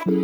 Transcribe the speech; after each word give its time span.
What's 0.00 0.14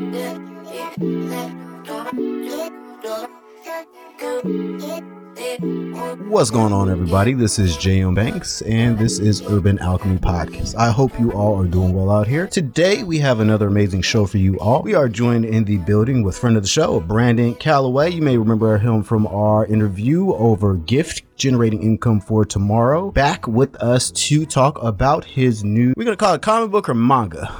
going 6.50 6.72
on, 6.72 6.88
everybody? 6.88 7.34
This 7.34 7.58
is 7.58 7.76
J.M. 7.76 8.14
Banks, 8.14 8.62
and 8.62 8.98
this 8.98 9.18
is 9.18 9.42
Urban 9.42 9.78
Alchemy 9.80 10.16
Podcast. 10.16 10.76
I 10.76 10.90
hope 10.90 11.20
you 11.20 11.30
all 11.32 11.60
are 11.60 11.66
doing 11.66 11.92
well 11.92 12.10
out 12.10 12.26
here. 12.26 12.46
Today, 12.46 13.02
we 13.02 13.18
have 13.18 13.40
another 13.40 13.66
amazing 13.66 14.00
show 14.00 14.24
for 14.24 14.38
you 14.38 14.58
all. 14.60 14.80
We 14.80 14.94
are 14.94 15.10
joined 15.10 15.44
in 15.44 15.64
the 15.64 15.76
building 15.76 16.22
with 16.22 16.38
friend 16.38 16.56
of 16.56 16.62
the 16.62 16.68
show, 16.70 16.98
Brandon 17.00 17.54
Calloway. 17.54 18.12
You 18.12 18.22
may 18.22 18.38
remember 18.38 18.78
him 18.78 19.02
from 19.02 19.26
our 19.26 19.66
interview 19.66 20.32
over 20.32 20.76
gift 20.76 21.22
generating 21.36 21.82
income 21.82 22.20
for 22.22 22.46
tomorrow. 22.46 23.10
Back 23.10 23.46
with 23.46 23.76
us 23.76 24.10
to 24.12 24.46
talk 24.46 24.82
about 24.82 25.26
his 25.26 25.64
new, 25.64 25.92
we're 25.98 26.04
going 26.04 26.16
to 26.16 26.24
call 26.24 26.32
it 26.32 26.40
comic 26.40 26.70
book 26.70 26.88
or 26.88 26.94
manga. 26.94 27.54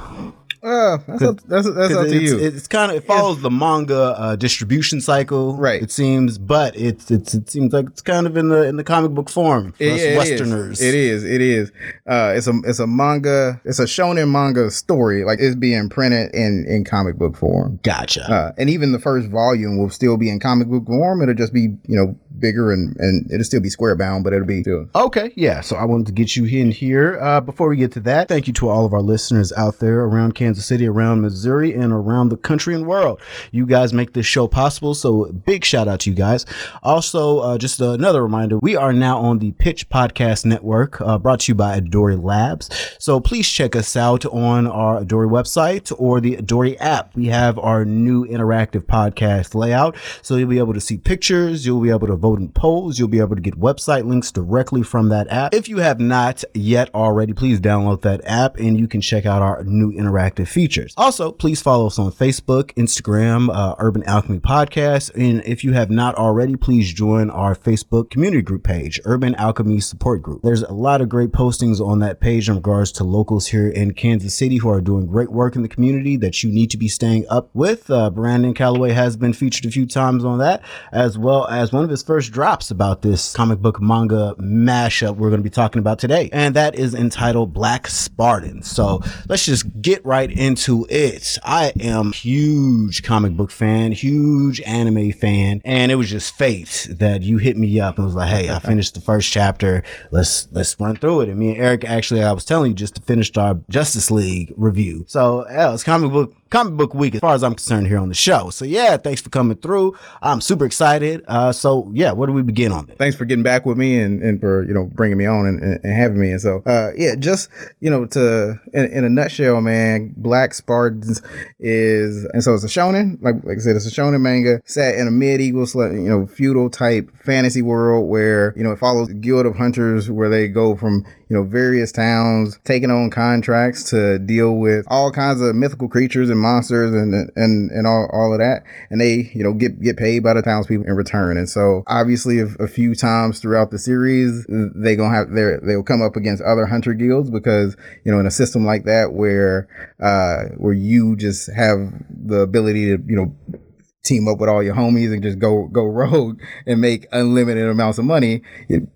Uh, 0.67 0.97
that's 1.07 1.21
up, 1.23 1.41
that's, 1.43 1.73
that's 1.73 1.93
up 1.93 2.05
to 2.07 2.13
it's, 2.13 2.31
you. 2.31 2.39
It's 2.39 2.67
kind 2.67 2.91
of 2.91 2.97
it 2.97 3.05
follows 3.05 3.41
the 3.41 3.49
manga 3.49 4.15
uh, 4.17 4.35
distribution 4.35 5.01
cycle, 5.01 5.55
Right. 5.55 5.81
It 5.81 5.91
seems, 5.91 6.37
but 6.37 6.75
it's 6.75 7.09
it's 7.09 7.33
it 7.33 7.49
seems 7.49 7.73
like 7.73 7.87
it's 7.87 8.01
kind 8.01 8.27
of 8.27 8.35
in 8.37 8.49
the 8.49 8.63
in 8.67 8.75
the 8.77 8.83
comic 8.83 9.11
book 9.11 9.29
form 9.29 9.71
for 9.73 9.83
It- 9.83 9.93
us 9.93 10.01
it 10.01 10.09
is. 10.11 10.17
Westerners. 10.17 10.81
It 10.81 10.93
is. 10.95 11.23
It 11.23 11.41
is. 11.41 11.71
Uh, 12.05 12.33
it's 12.35 12.47
a 12.47 12.53
it's 12.65 12.79
a 12.79 12.87
manga. 12.87 13.61
It's 13.65 13.79
a 13.79 13.85
shonen 13.85 14.29
manga 14.31 14.69
story. 14.71 15.23
Like 15.23 15.39
it's 15.39 15.55
being 15.55 15.89
printed 15.89 16.33
in 16.33 16.65
in 16.67 16.83
comic 16.83 17.15
book 17.17 17.37
form. 17.37 17.79
Gotcha. 17.83 18.29
Uh, 18.29 18.51
and 18.57 18.69
even 18.69 18.91
the 18.91 18.99
first 18.99 19.29
volume 19.29 19.77
will 19.77 19.89
still 19.89 20.17
be 20.17 20.29
in 20.29 20.39
comic 20.39 20.67
book 20.67 20.85
form. 20.85 21.21
It'll 21.21 21.33
just 21.33 21.53
be 21.53 21.61
you 21.87 21.95
know 21.95 22.17
bigger 22.39 22.71
and 22.71 22.95
and 22.99 23.31
it'll 23.31 23.43
still 23.43 23.61
be 23.61 23.69
square 23.69 23.95
bound, 23.95 24.23
but 24.23 24.33
it'll 24.33 24.45
be 24.45 24.61
still. 24.63 24.87
Okay, 24.95 25.31
yeah. 25.35 25.61
So 25.61 25.75
I 25.75 25.85
wanted 25.85 26.07
to 26.07 26.13
get 26.13 26.35
you 26.35 26.45
in 26.45 26.71
here. 26.71 27.19
Uh, 27.21 27.41
before 27.41 27.69
we 27.69 27.77
get 27.77 27.91
to 27.93 27.99
that, 28.01 28.27
thank 28.27 28.47
you 28.47 28.53
to 28.53 28.69
all 28.69 28.85
of 28.85 28.93
our 28.93 29.01
listeners 29.01 29.51
out 29.53 29.79
there 29.79 30.01
around 30.01 30.35
Kansas 30.35 30.56
City, 30.61 30.87
around 30.87 31.21
Missouri, 31.21 31.73
and 31.73 31.91
around 31.91 32.29
the 32.29 32.37
country 32.37 32.73
and 32.75 32.85
world. 32.85 33.21
You 33.51 33.65
guys 33.65 33.93
make 33.93 34.13
this 34.13 34.25
show 34.25 34.47
possible. 34.47 34.93
So 34.95 35.31
big 35.31 35.63
shout 35.63 35.87
out 35.87 36.01
to 36.01 36.09
you 36.09 36.15
guys. 36.15 36.45
Also, 36.83 37.39
uh, 37.39 37.57
just 37.57 37.79
another 37.79 38.23
reminder: 38.23 38.59
we 38.59 38.75
are 38.75 38.93
now 38.93 39.19
on 39.19 39.39
the 39.39 39.51
Pitch 39.53 39.89
Podcast 39.89 40.45
Network, 40.45 40.99
uh, 41.01 41.17
brought 41.17 41.41
to 41.41 41.51
you 41.51 41.55
by 41.55 41.79
Adori 41.79 42.21
Labs. 42.21 42.69
So 42.99 43.19
please 43.19 43.47
check 43.47 43.75
us 43.75 43.95
out 43.95 44.25
on 44.25 44.67
our 44.67 45.03
Adori 45.03 45.29
website 45.29 45.93
or 45.97 46.21
the 46.21 46.37
Adori 46.37 46.77
app. 46.79 47.15
We 47.15 47.27
have 47.27 47.57
our 47.59 47.85
new 47.85 48.25
interactive 48.25 48.81
podcast 48.85 49.55
layout, 49.55 49.95
so 50.21 50.35
you'll 50.35 50.49
be 50.49 50.59
able 50.59 50.73
to 50.73 50.81
see 50.81 50.97
pictures. 50.97 51.65
You'll 51.65 51.81
be 51.81 51.89
able 51.89 52.07
to 52.07 52.15
vote 52.15 52.39
in 52.39 52.49
polls. 52.49 52.99
You'll 52.99 53.07
be 53.07 53.19
able 53.19 53.35
to 53.35 53.41
get 53.41 53.59
website 53.59 54.05
links 54.05 54.31
directly 54.31 54.83
from 54.83 55.09
that 55.09 55.27
app. 55.29 55.53
If 55.53 55.67
you 55.67 55.77
have 55.77 55.99
not 55.99 56.43
yet 56.53 56.93
already, 56.93 57.33
please 57.33 57.59
download 57.59 58.01
that 58.01 58.21
app 58.25 58.57
and 58.57 58.77
you 58.79 58.87
can 58.87 59.01
check 59.01 59.25
out 59.25 59.41
our 59.41 59.63
new 59.63 59.91
interactive 59.91 60.36
features. 60.45 60.93
Also, 60.97 61.31
please 61.31 61.61
follow 61.61 61.87
us 61.87 61.99
on 61.99 62.11
Facebook, 62.11 62.73
Instagram, 62.75 63.49
uh, 63.53 63.75
Urban 63.79 64.03
Alchemy 64.03 64.39
Podcast. 64.39 65.11
And 65.15 65.43
if 65.45 65.63
you 65.63 65.73
have 65.73 65.89
not 65.89 66.15
already, 66.15 66.55
please 66.55 66.93
join 66.93 67.29
our 67.29 67.55
Facebook 67.55 68.09
community 68.09 68.41
group 68.41 68.63
page, 68.63 68.99
Urban 69.05 69.35
Alchemy 69.35 69.79
Support 69.79 70.21
Group. 70.21 70.41
There's 70.43 70.63
a 70.63 70.73
lot 70.73 71.01
of 71.01 71.09
great 71.09 71.31
postings 71.31 71.79
on 71.79 71.99
that 71.99 72.19
page 72.19 72.49
in 72.49 72.55
regards 72.55 72.91
to 72.93 73.03
locals 73.03 73.47
here 73.47 73.69
in 73.69 73.93
Kansas 73.93 74.33
City 74.33 74.57
who 74.57 74.69
are 74.69 74.81
doing 74.81 75.07
great 75.07 75.31
work 75.31 75.55
in 75.55 75.61
the 75.61 75.67
community 75.67 76.17
that 76.17 76.43
you 76.43 76.51
need 76.51 76.71
to 76.71 76.77
be 76.77 76.87
staying 76.87 77.25
up 77.29 77.49
with. 77.53 77.89
Uh, 77.89 78.09
Brandon 78.09 78.53
Calloway 78.53 78.91
has 78.91 79.17
been 79.17 79.33
featured 79.33 79.65
a 79.65 79.71
few 79.71 79.85
times 79.85 80.23
on 80.23 80.39
that, 80.39 80.63
as 80.91 81.17
well 81.17 81.47
as 81.47 81.71
one 81.71 81.83
of 81.83 81.89
his 81.89 82.03
first 82.03 82.31
drops 82.31 82.71
about 82.71 83.01
this 83.01 83.33
comic 83.33 83.59
book 83.59 83.81
manga 83.81 84.35
mashup 84.39 85.15
we're 85.15 85.29
going 85.29 85.39
to 85.39 85.43
be 85.43 85.49
talking 85.49 85.79
about 85.79 85.99
today. 85.99 86.29
And 86.31 86.55
that 86.55 86.75
is 86.75 86.93
entitled 86.93 87.53
Black 87.53 87.87
Spartan. 87.87 88.63
So 88.63 89.01
let's 89.27 89.45
just 89.45 89.65
get 89.81 90.05
right 90.05 90.26
into 90.31 90.85
it. 90.89 91.37
I 91.43 91.73
am 91.79 92.11
huge 92.11 93.03
comic 93.03 93.33
book 93.33 93.51
fan, 93.51 93.91
huge 93.91 94.61
anime 94.61 95.11
fan, 95.11 95.61
and 95.65 95.91
it 95.91 95.95
was 95.95 96.09
just 96.09 96.35
fate 96.35 96.87
that 96.91 97.21
you 97.21 97.37
hit 97.37 97.57
me 97.57 97.79
up 97.79 97.97
and 97.97 98.05
was 98.05 98.15
like, 98.15 98.29
"Hey, 98.29 98.49
I 98.49 98.59
finished 98.71 98.93
the 98.93 99.01
first 99.01 99.31
chapter. 99.31 99.83
Let's 100.11 100.47
let's 100.51 100.79
run 100.79 100.95
through 100.95 101.21
it." 101.21 101.29
And 101.29 101.39
me 101.39 101.51
and 101.51 101.61
Eric 101.61 101.85
actually, 101.85 102.23
I 102.23 102.31
was 102.31 102.45
telling 102.45 102.71
you 102.71 102.75
just 102.75 102.95
to 102.95 103.01
finish 103.01 103.35
our 103.37 103.59
Justice 103.69 104.11
League 104.11 104.53
review. 104.55 105.05
So 105.07 105.45
yeah, 105.49 105.73
it's 105.73 105.83
comic 105.83 106.11
book 106.11 106.33
comic 106.49 106.73
book 106.73 106.93
week 106.93 107.15
as 107.15 107.21
far 107.21 107.35
as 107.35 107.43
I'm 107.43 107.55
concerned 107.55 107.87
here 107.87 107.97
on 107.97 108.09
the 108.09 108.15
show. 108.15 108.49
So 108.49 108.65
yeah, 108.65 108.97
thanks 108.97 109.21
for 109.21 109.29
coming 109.29 109.57
through. 109.57 109.97
I'm 110.21 110.41
super 110.41 110.65
excited. 110.65 111.23
Uh, 111.27 111.51
so 111.51 111.91
yeah, 111.93 112.11
where 112.11 112.27
do 112.27 112.33
we 112.33 112.41
begin 112.41 112.71
on 112.71 112.85
this? 112.87 112.97
Thanks 112.97 113.15
for 113.15 113.25
getting 113.25 113.43
back 113.43 113.65
with 113.65 113.77
me 113.77 113.99
and, 113.99 114.21
and 114.21 114.39
for 114.39 114.63
you 114.63 114.73
know 114.73 114.85
bringing 114.85 115.17
me 115.17 115.25
on 115.25 115.45
and, 115.45 115.61
and, 115.61 115.93
having 115.93 116.19
me. 116.19 116.31
And 116.31 116.41
so 116.41 116.61
uh, 116.65 116.91
yeah, 116.95 117.15
just 117.15 117.49
you 117.79 117.89
know 117.89 118.05
to 118.07 118.59
in, 118.73 118.85
in 118.85 119.03
a 119.03 119.09
nutshell, 119.09 119.61
man, 119.61 120.13
Black 120.17 120.53
Spartans 120.53 121.21
is 121.59 122.25
and 122.33 122.43
so 122.43 122.53
it's 122.53 122.63
a 122.63 122.67
shonen. 122.67 123.21
Like 123.21 123.35
like 123.43 123.57
I 123.57 123.59
said, 123.59 123.75
it's 123.75 123.85
a 123.85 123.91
shonen 123.91 124.21
manga 124.21 124.61
set 124.65 124.95
in 124.95 125.07
a 125.07 125.11
medieval 125.11 125.67
you 125.75 126.09
know 126.09 126.27
feudal 126.27 126.69
type 126.69 127.09
fantasy 127.17 127.61
world 127.61 128.09
where 128.09 128.53
you 128.55 128.63
know 128.63 128.71
it 128.71 128.79
follows 128.79 129.09
guild 129.13 129.45
of 129.45 129.55
hunters 129.55 130.09
where 130.09 130.29
they 130.29 130.47
go 130.47 130.75
from 130.75 131.05
you 131.29 131.35
know 131.35 131.43
various 131.43 131.91
towns 131.91 132.59
taking 132.63 132.89
on 132.89 133.09
contracts 133.09 133.89
to 133.89 134.17
deal 134.19 134.55
with 134.55 134.85
all 134.89 135.11
kinds 135.11 135.41
of 135.41 135.55
mythical 135.55 135.89
creatures 135.89 136.29
and 136.29 136.39
monsters 136.39 136.93
and 136.93 137.31
and 137.35 137.71
and 137.71 137.87
all, 137.87 138.09
all 138.13 138.33
of 138.33 138.39
that. 138.39 138.63
And 138.89 139.01
they 139.01 139.29
you 139.33 139.43
know 139.43 139.53
get 139.53 139.81
get 139.81 139.97
paid 139.97 140.23
by 140.23 140.33
the 140.33 140.41
townspeople 140.41 140.87
in 140.87 140.93
return. 140.93 141.37
And 141.37 141.49
so 141.49 141.83
obviously 141.87 142.39
a, 142.39 142.45
a 142.59 142.67
few 142.67 142.95
times 142.95 143.39
throughout 143.39 143.71
the 143.71 143.79
series 143.79 144.45
they 144.47 144.95
gonna 144.95 145.13
have 145.13 145.31
they 145.31 145.57
they'll 145.63 145.83
come 145.83 146.01
up 146.01 146.15
against 146.15 146.41
other 146.43 146.65
hunter 146.65 146.93
guilds 146.93 147.29
because 147.29 147.75
you 148.03 148.11
know 148.11 148.19
in 148.19 148.25
a 148.25 148.31
system 148.31 148.65
like 148.65 148.85
that 148.85 149.13
where 149.13 149.67
uh 149.99 150.45
where 150.57 150.73
you 150.73 151.15
just 151.15 151.51
have 151.53 151.93
the 152.09 152.39
ability 152.39 152.85
to 152.85 153.03
you 153.05 153.15
know 153.15 153.59
team 154.07 154.27
up 154.27 154.39
with 154.39 154.49
all 154.49 154.63
your 154.63 154.75
homies 154.75 155.13
and 155.13 155.21
just 155.21 155.39
go 155.39 155.67
go 155.67 155.85
rogue 155.85 156.39
and 156.65 156.81
make 156.81 157.07
unlimited 157.11 157.67
amounts 157.67 157.97
of 157.97 158.05
money, 158.05 158.41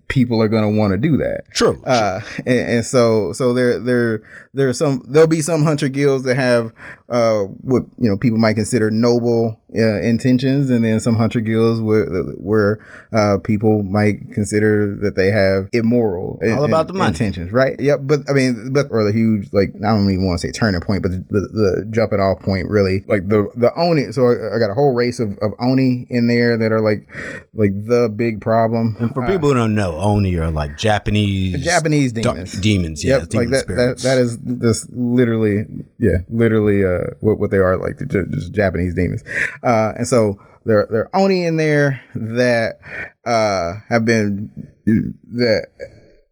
people 0.08 0.42
are 0.42 0.48
going 0.48 0.62
to 0.62 0.78
want 0.78 0.92
to 0.92 0.98
do 0.98 1.16
that. 1.18 1.42
True. 1.52 1.82
Uh, 1.84 2.20
and, 2.38 2.70
and 2.70 2.86
so 2.86 3.32
so 3.32 3.52
there 3.52 3.78
there 3.78 4.22
there's 4.54 4.78
some 4.78 5.04
there'll 5.08 5.28
be 5.28 5.42
some 5.42 5.64
hunter 5.64 5.88
guilds 5.88 6.24
that 6.24 6.36
have 6.36 6.72
uh 7.12 7.44
what 7.62 7.82
you 7.98 8.08
know 8.10 8.16
people 8.16 8.38
might 8.38 8.54
consider 8.54 8.90
noble 8.90 9.60
uh, 9.74 10.00
intentions, 10.02 10.68
and 10.70 10.84
then 10.84 11.00
some 11.00 11.14
hunter 11.16 11.40
guilds 11.40 11.80
where 11.80 12.06
where 12.38 12.84
uh 13.12 13.38
people 13.44 13.82
might 13.82 14.16
consider 14.32 14.94
that 14.96 15.14
they 15.16 15.30
have 15.30 15.68
immoral 15.72 16.38
All 16.44 16.64
about 16.64 16.88
the 16.88 16.92
money. 16.94 17.08
intentions, 17.08 17.52
right? 17.52 17.78
Yep. 17.78 18.00
But 18.02 18.20
I 18.28 18.32
mean, 18.32 18.72
but 18.72 18.86
or 18.90 19.04
the 19.04 19.12
huge 19.12 19.52
like 19.52 19.70
I 19.76 19.88
don't 19.94 20.10
even 20.10 20.26
want 20.26 20.40
to 20.40 20.46
say 20.46 20.52
turning 20.52 20.80
point, 20.80 21.02
but 21.02 21.12
the, 21.12 21.24
the, 21.30 21.40
the 21.40 21.86
jumping 21.90 22.20
off 22.20 22.40
point 22.40 22.68
really 22.68 23.04
like 23.08 23.28
the 23.28 23.48
the 23.56 23.72
oni. 23.76 24.12
So 24.12 24.26
I, 24.26 24.56
I 24.56 24.58
got 24.58 24.70
a 24.70 24.74
whole 24.74 24.92
race 24.94 25.20
of, 25.20 25.30
of 25.40 25.52
oni 25.60 26.06
in 26.10 26.26
there 26.26 26.56
that 26.58 26.72
are 26.72 26.80
like 26.80 27.08
like 27.54 27.72
the 27.86 28.08
big 28.14 28.40
problem. 28.40 28.96
and 29.00 29.12
for 29.14 29.26
people 29.26 29.48
who 29.48 29.54
don't 29.54 29.74
know, 29.74 29.96
Oni 30.00 30.36
are 30.36 30.50
like 30.50 30.76
Japanese 30.78 31.62
Japanese 31.64 32.12
demons. 32.12 32.52
demons, 32.60 33.04
yeah, 33.04 33.18
Yep, 33.18 33.28
demon 33.28 33.50
like 33.50 33.66
that, 33.66 33.74
that. 33.76 33.98
That 34.02 34.18
is 34.18 34.38
this 34.38 34.86
literally, 34.90 35.64
yeah, 35.98 36.18
literally, 36.28 36.84
uh, 36.84 37.01
what 37.20 37.38
what 37.38 37.50
they 37.50 37.58
are 37.58 37.76
like, 37.76 37.98
ju- 37.98 38.26
just 38.30 38.52
Japanese 38.52 38.94
demons. 38.94 39.22
Uh, 39.62 39.92
and 39.96 40.06
so 40.06 40.38
there 40.64 40.86
there 40.90 41.02
are 41.02 41.22
oni 41.22 41.44
in 41.44 41.56
there 41.56 42.00
that 42.14 42.78
uh 43.24 43.74
have 43.88 44.04
been 44.04 44.50
that 44.86 45.66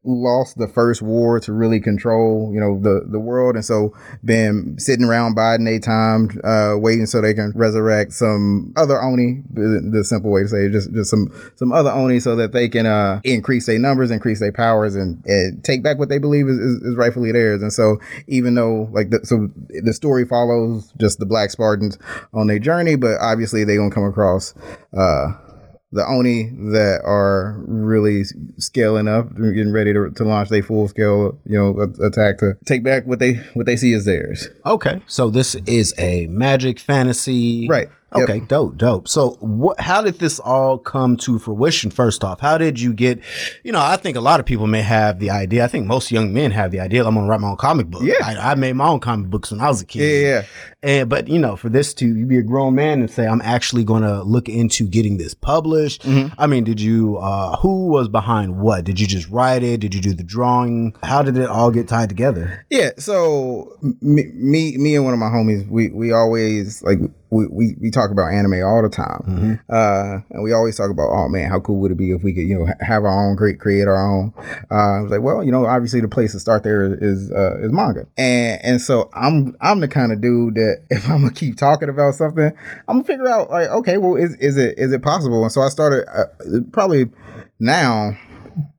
lost 0.03 0.57
the 0.57 0.67
first 0.67 1.03
war 1.03 1.39
to 1.41 1.53
really 1.53 1.79
control, 1.79 2.51
you 2.55 2.61
know, 2.61 2.81
the 2.81 3.07
the 3.07 3.21
world, 3.21 3.55
and 3.55 3.65
so 3.65 3.95
been 4.25 4.79
sitting 4.79 5.05
around 5.05 5.35
biding 5.35 5.67
their 5.67 5.79
time, 5.79 6.31
uh, 6.43 6.75
waiting 6.77 7.05
so 7.05 7.21
they 7.21 7.35
can 7.35 7.53
resurrect 7.55 8.13
some 8.13 8.73
other 8.77 9.03
oni. 9.03 9.43
The, 9.53 9.87
the 9.93 10.05
simple 10.05 10.31
way 10.31 10.43
to 10.43 10.49
say 10.49 10.65
it, 10.67 10.73
just 10.73 10.93
just 10.93 11.11
some 11.11 11.31
some 11.57 11.73
other 11.73 11.91
oni, 11.91 12.19
so 12.19 12.35
that 12.37 12.53
they 12.53 12.69
can 12.69 12.87
uh 12.87 13.21
increase 13.25 13.67
their 13.67 13.79
numbers, 13.79 14.11
increase 14.11 14.41
their 14.41 14.53
powers, 14.53 14.97
and, 14.97 15.23
and 15.27 15.63
take 15.65 15.83
back 15.83 15.99
what 15.99 16.09
they 16.09 16.19
believe 16.19 16.49
is, 16.49 16.59
is, 16.59 16.83
is 16.83 16.97
rightfully 16.97 17.33
theirs. 17.33 17.61
And 17.61 17.73
so 17.73 17.99
even 18.27 18.55
though 18.55 18.89
like 18.93 19.11
the, 19.11 19.21
so 19.25 19.49
the 19.69 19.93
story 19.93 20.25
follows 20.25 20.93
just 20.99 21.19
the 21.19 21.27
Black 21.27 21.51
Spartans 21.51 21.99
on 22.33 22.47
their 22.47 22.59
journey, 22.59 22.97
but 22.97 23.21
obviously 23.21 23.65
they 23.65 23.77
gonna 23.77 23.91
come 23.91 24.05
across 24.05 24.55
uh 24.97 25.33
the 25.93 26.07
Oni 26.07 26.45
that 26.73 27.01
are 27.05 27.63
really 27.67 28.23
scaling 28.59 29.09
up, 29.09 29.35
getting 29.35 29.73
ready 29.73 29.93
to, 29.93 30.11
to 30.11 30.25
launch 30.25 30.49
their 30.49 30.63
full 30.63 30.87
scale, 30.89 31.39
you 31.45 31.59
know, 31.59 31.81
a- 31.81 32.07
attack 32.07 32.39
to 32.39 32.57
take 32.65 32.85
back 32.85 33.07
what 33.07 33.19
they 33.19 33.35
what 33.55 33.67
they 33.67 33.77
see 33.77 33.93
as 33.95 34.05
theirs. 34.05 34.49
Okay, 34.65 35.03
so 35.07 35.31
this 35.31 35.57
is 35.67 35.93
a 35.99 36.27
magic 36.29 36.79
fantasy, 36.79 37.67
Right. 37.69 37.89
Yep. 38.17 38.29
Okay, 38.29 38.41
dope, 38.41 38.77
dope. 38.77 39.07
So, 39.07 39.37
what? 39.41 39.79
How 39.81 40.03
did 40.03 40.19
this 40.19 40.41
all 40.41 40.79
come 40.79 41.17
to 41.19 41.39
fruition? 41.39 41.91
First 41.93 42.25
off, 42.25 42.41
how 42.41 42.59
did 42.59 42.81
you 42.81 42.93
get? 42.93 43.21
You 43.63 43.71
know, 43.71 43.81
I 43.81 43.97
think 43.97 44.17
a 44.17 44.21
lot 44.21 44.41
of 44.41 44.47
people 44.47 44.67
may 44.67 44.83
have 44.83 45.21
the 45.21 45.31
idea. 45.31 45.65
I 45.65 45.69
think 45.69 45.87
most 45.87 46.11
young 46.11 46.33
men 46.33 46.51
have 46.51 46.73
the 46.73 46.81
idea. 46.81 47.05
I'm 47.05 47.15
gonna 47.15 47.29
write 47.29 47.41
my 47.41 47.51
own 47.51 47.57
comic 47.57 47.87
book. 47.87 48.03
Yeah. 48.03 48.15
I, 48.25 48.51
I 48.51 48.55
made 48.57 48.73
my 48.73 48.89
own 48.89 48.99
comic 48.99 49.31
books 49.31 49.53
when 49.53 49.61
I 49.61 49.69
was 49.69 49.81
a 49.83 49.87
kid. 49.87 50.01
Yeah, 50.23 50.29
yeah. 50.29 50.43
And 50.83 51.09
but 51.09 51.29
you 51.29 51.39
know, 51.39 51.55
for 51.55 51.69
this 51.69 51.95
to 51.95 52.07
you 52.07 52.27
be 52.27 52.39
a 52.39 52.43
grown 52.43 52.75
man 52.75 52.99
and 53.01 53.09
say, 53.11 53.27
I'm 53.29 53.43
actually 53.43 53.85
gonna 53.85 54.23
look 54.25 54.49
into 54.49 54.89
getting 54.89 55.19
this 55.19 55.33
published. 55.35 56.03
Mhm. 56.03 56.35
I 56.37 56.49
mean, 56.49 56.65
did 56.65 56.81
you? 56.81 57.17
uh 57.19 57.57
Who 57.59 57.87
was 57.89 58.09
behind 58.09 58.59
what? 58.61 58.85
Did 58.85 58.99
you 58.99 59.07
just 59.07 59.29
write 59.29 59.63
it? 59.63 59.79
Did 59.79 59.95
you 59.95 60.01
do 60.01 60.15
the 60.15 60.25
drawing? 60.25 60.97
How 61.05 61.23
did 61.23 61.37
it 61.39 61.49
all 61.49 61.71
get 61.71 61.87
tied 61.87 62.09
together? 62.09 62.67
Yeah, 62.71 62.91
so 62.99 63.77
me, 64.01 64.25
me, 64.35 64.77
me, 64.79 64.97
and 64.97 65.05
one 65.05 65.15
of 65.15 65.21
my 65.21 65.27
homies, 65.29 65.69
we 65.69 65.91
we 65.91 66.13
always 66.13 66.83
like 66.83 66.99
we, 67.31 67.47
we, 67.47 67.77
we 67.81 67.91
talk 67.91 68.11
about 68.11 68.33
anime 68.33 68.63
all 68.65 68.83
the 68.83 68.89
time, 68.89 69.23
Mhm. 69.29 69.61
uh, 69.69 70.21
and 70.31 70.43
we 70.43 70.53
always 70.53 70.77
talk 70.77 70.91
about, 70.91 71.11
oh 71.11 71.29
man, 71.29 71.49
how 71.49 71.61
cool 71.61 71.79
would 71.81 71.93
it 71.93 71.97
be 71.97 72.11
if 72.11 72.23
we 72.25 72.33
could, 72.35 72.43
you 72.43 72.59
know, 72.59 72.67
have 72.81 73.05
our 73.05 73.31
own, 73.31 73.37
create 73.37 73.61
create 73.61 73.87
our 73.87 73.97
own. 73.97 74.33
Uh, 74.71 74.75
I 74.99 75.01
was 75.03 75.11
like, 75.11 75.23
well, 75.23 75.45
you 75.45 75.53
know, 75.53 75.65
obviously 75.67 76.01
the 76.01 76.09
place 76.09 76.33
to 76.33 76.41
start 76.41 76.65
there 76.65 76.93
is 77.01 77.31
uh, 77.31 77.59
is 77.61 77.71
manga, 77.73 78.07
and 78.19 78.61
and 78.65 78.81
so 78.81 79.09
I'm 79.15 79.57
I'm 79.61 79.81
the 79.81 79.89
kind 79.89 80.11
of 80.13 80.21
dude 80.21 80.57
that 80.57 80.83
if 80.91 81.09
I'm 81.09 81.21
gonna 81.23 81.33
keep 81.33 81.57
talking 81.57 81.89
about 81.89 82.15
something, 82.17 82.53
I'm 82.89 82.97
gonna 82.97 83.05
figure 83.05 83.29
out 83.29 83.49
like, 83.51 83.69
okay, 83.69 83.97
well, 83.99 84.17
is 84.17 84.35
is 84.37 84.57
it 84.57 84.79
is 84.79 84.93
it 84.93 85.03
possible? 85.03 85.43
And 85.43 85.53
so 85.53 85.61
I 85.63 85.69
started 85.69 86.07
uh, 86.13 86.25
probably 86.73 87.11
now 87.59 88.17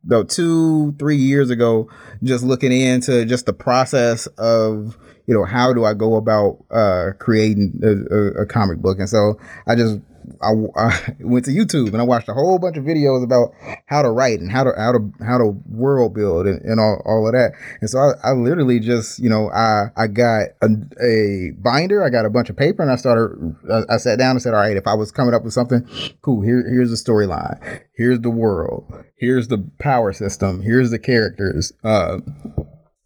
though 0.04 0.24
two 0.24 0.94
three 1.00 1.16
years 1.16 1.50
ago 1.50 1.88
just 2.24 2.44
looking 2.44 2.72
into 2.72 3.24
just 3.26 3.46
the 3.46 3.54
process 3.54 4.28
of 4.38 4.98
you 5.28 5.34
know 5.34 5.46
how 5.46 5.74
do 5.74 5.86
i 5.86 5.94
go 5.94 6.16
about 6.16 6.58
uh 6.72 7.12
creating 7.20 7.80
a, 7.84 8.16
a, 8.16 8.44
a 8.44 8.46
comic 8.46 8.80
book 8.80 9.00
and 9.00 9.10
so 9.10 9.40
i 9.68 9.76
just 9.76 10.00
I, 10.42 10.52
I 10.76 11.16
went 11.20 11.46
to 11.46 11.52
YouTube 11.52 11.88
and 11.88 11.98
I 11.98 12.04
watched 12.04 12.30
a 12.30 12.34
whole 12.34 12.60
bunch 12.60 12.78
of 12.78 12.84
videos 12.84 13.24
about 13.24 13.54
how 13.86 14.02
to 14.02 14.10
write 14.10 14.40
and 14.40 14.52
how 14.52 14.64
to 14.64 14.74
how 14.78 14.92
to 14.92 15.12
how 15.26 15.38
to 15.38 15.48
world 15.70 16.14
build 16.14 16.48
and, 16.48 16.62
and 16.62 16.80
all, 16.80 17.02
all 17.06 17.28
of 17.28 17.34
that. 17.34 17.54
And 17.82 17.90
so 17.90 18.00
I, 18.00 18.30
I 18.30 18.32
literally 18.32 18.80
just 18.80 19.20
you 19.20 19.30
know 19.30 19.50
I 19.52 19.88
I 19.96 20.08
got 20.08 20.50
a, 20.62 20.68
a 21.04 21.52
binder, 21.58 22.04
I 22.04 22.10
got 22.10 22.26
a 22.26 22.30
bunch 22.30 22.50
of 22.50 22.58
paper, 22.58 22.82
and 22.82 22.92
I 22.92 22.96
started. 22.96 23.56
I, 23.72 23.96
I 23.96 23.98
sat 23.98 24.20
down 24.20 24.32
and 24.32 24.42
said, 24.42 24.54
all 24.54 24.62
right, 24.62 24.78
if 24.78 24.88
I 24.88 24.94
was 24.94 25.12
coming 25.12 25.34
up 25.34 25.44
with 25.44 25.54
something, 25.54 25.88
cool. 26.22 26.42
Here 26.42 26.64
here's 26.70 26.90
the 26.90 27.12
storyline. 27.12 27.82
Here's 27.96 28.20
the 28.22 28.30
world. 28.30 28.92
Here's 29.18 29.48
the 29.48 29.70
power 29.80 30.14
system. 30.14 30.62
Here's 30.62 30.92
the 30.92 31.00
characters. 31.00 31.72
Uh, 31.84 32.20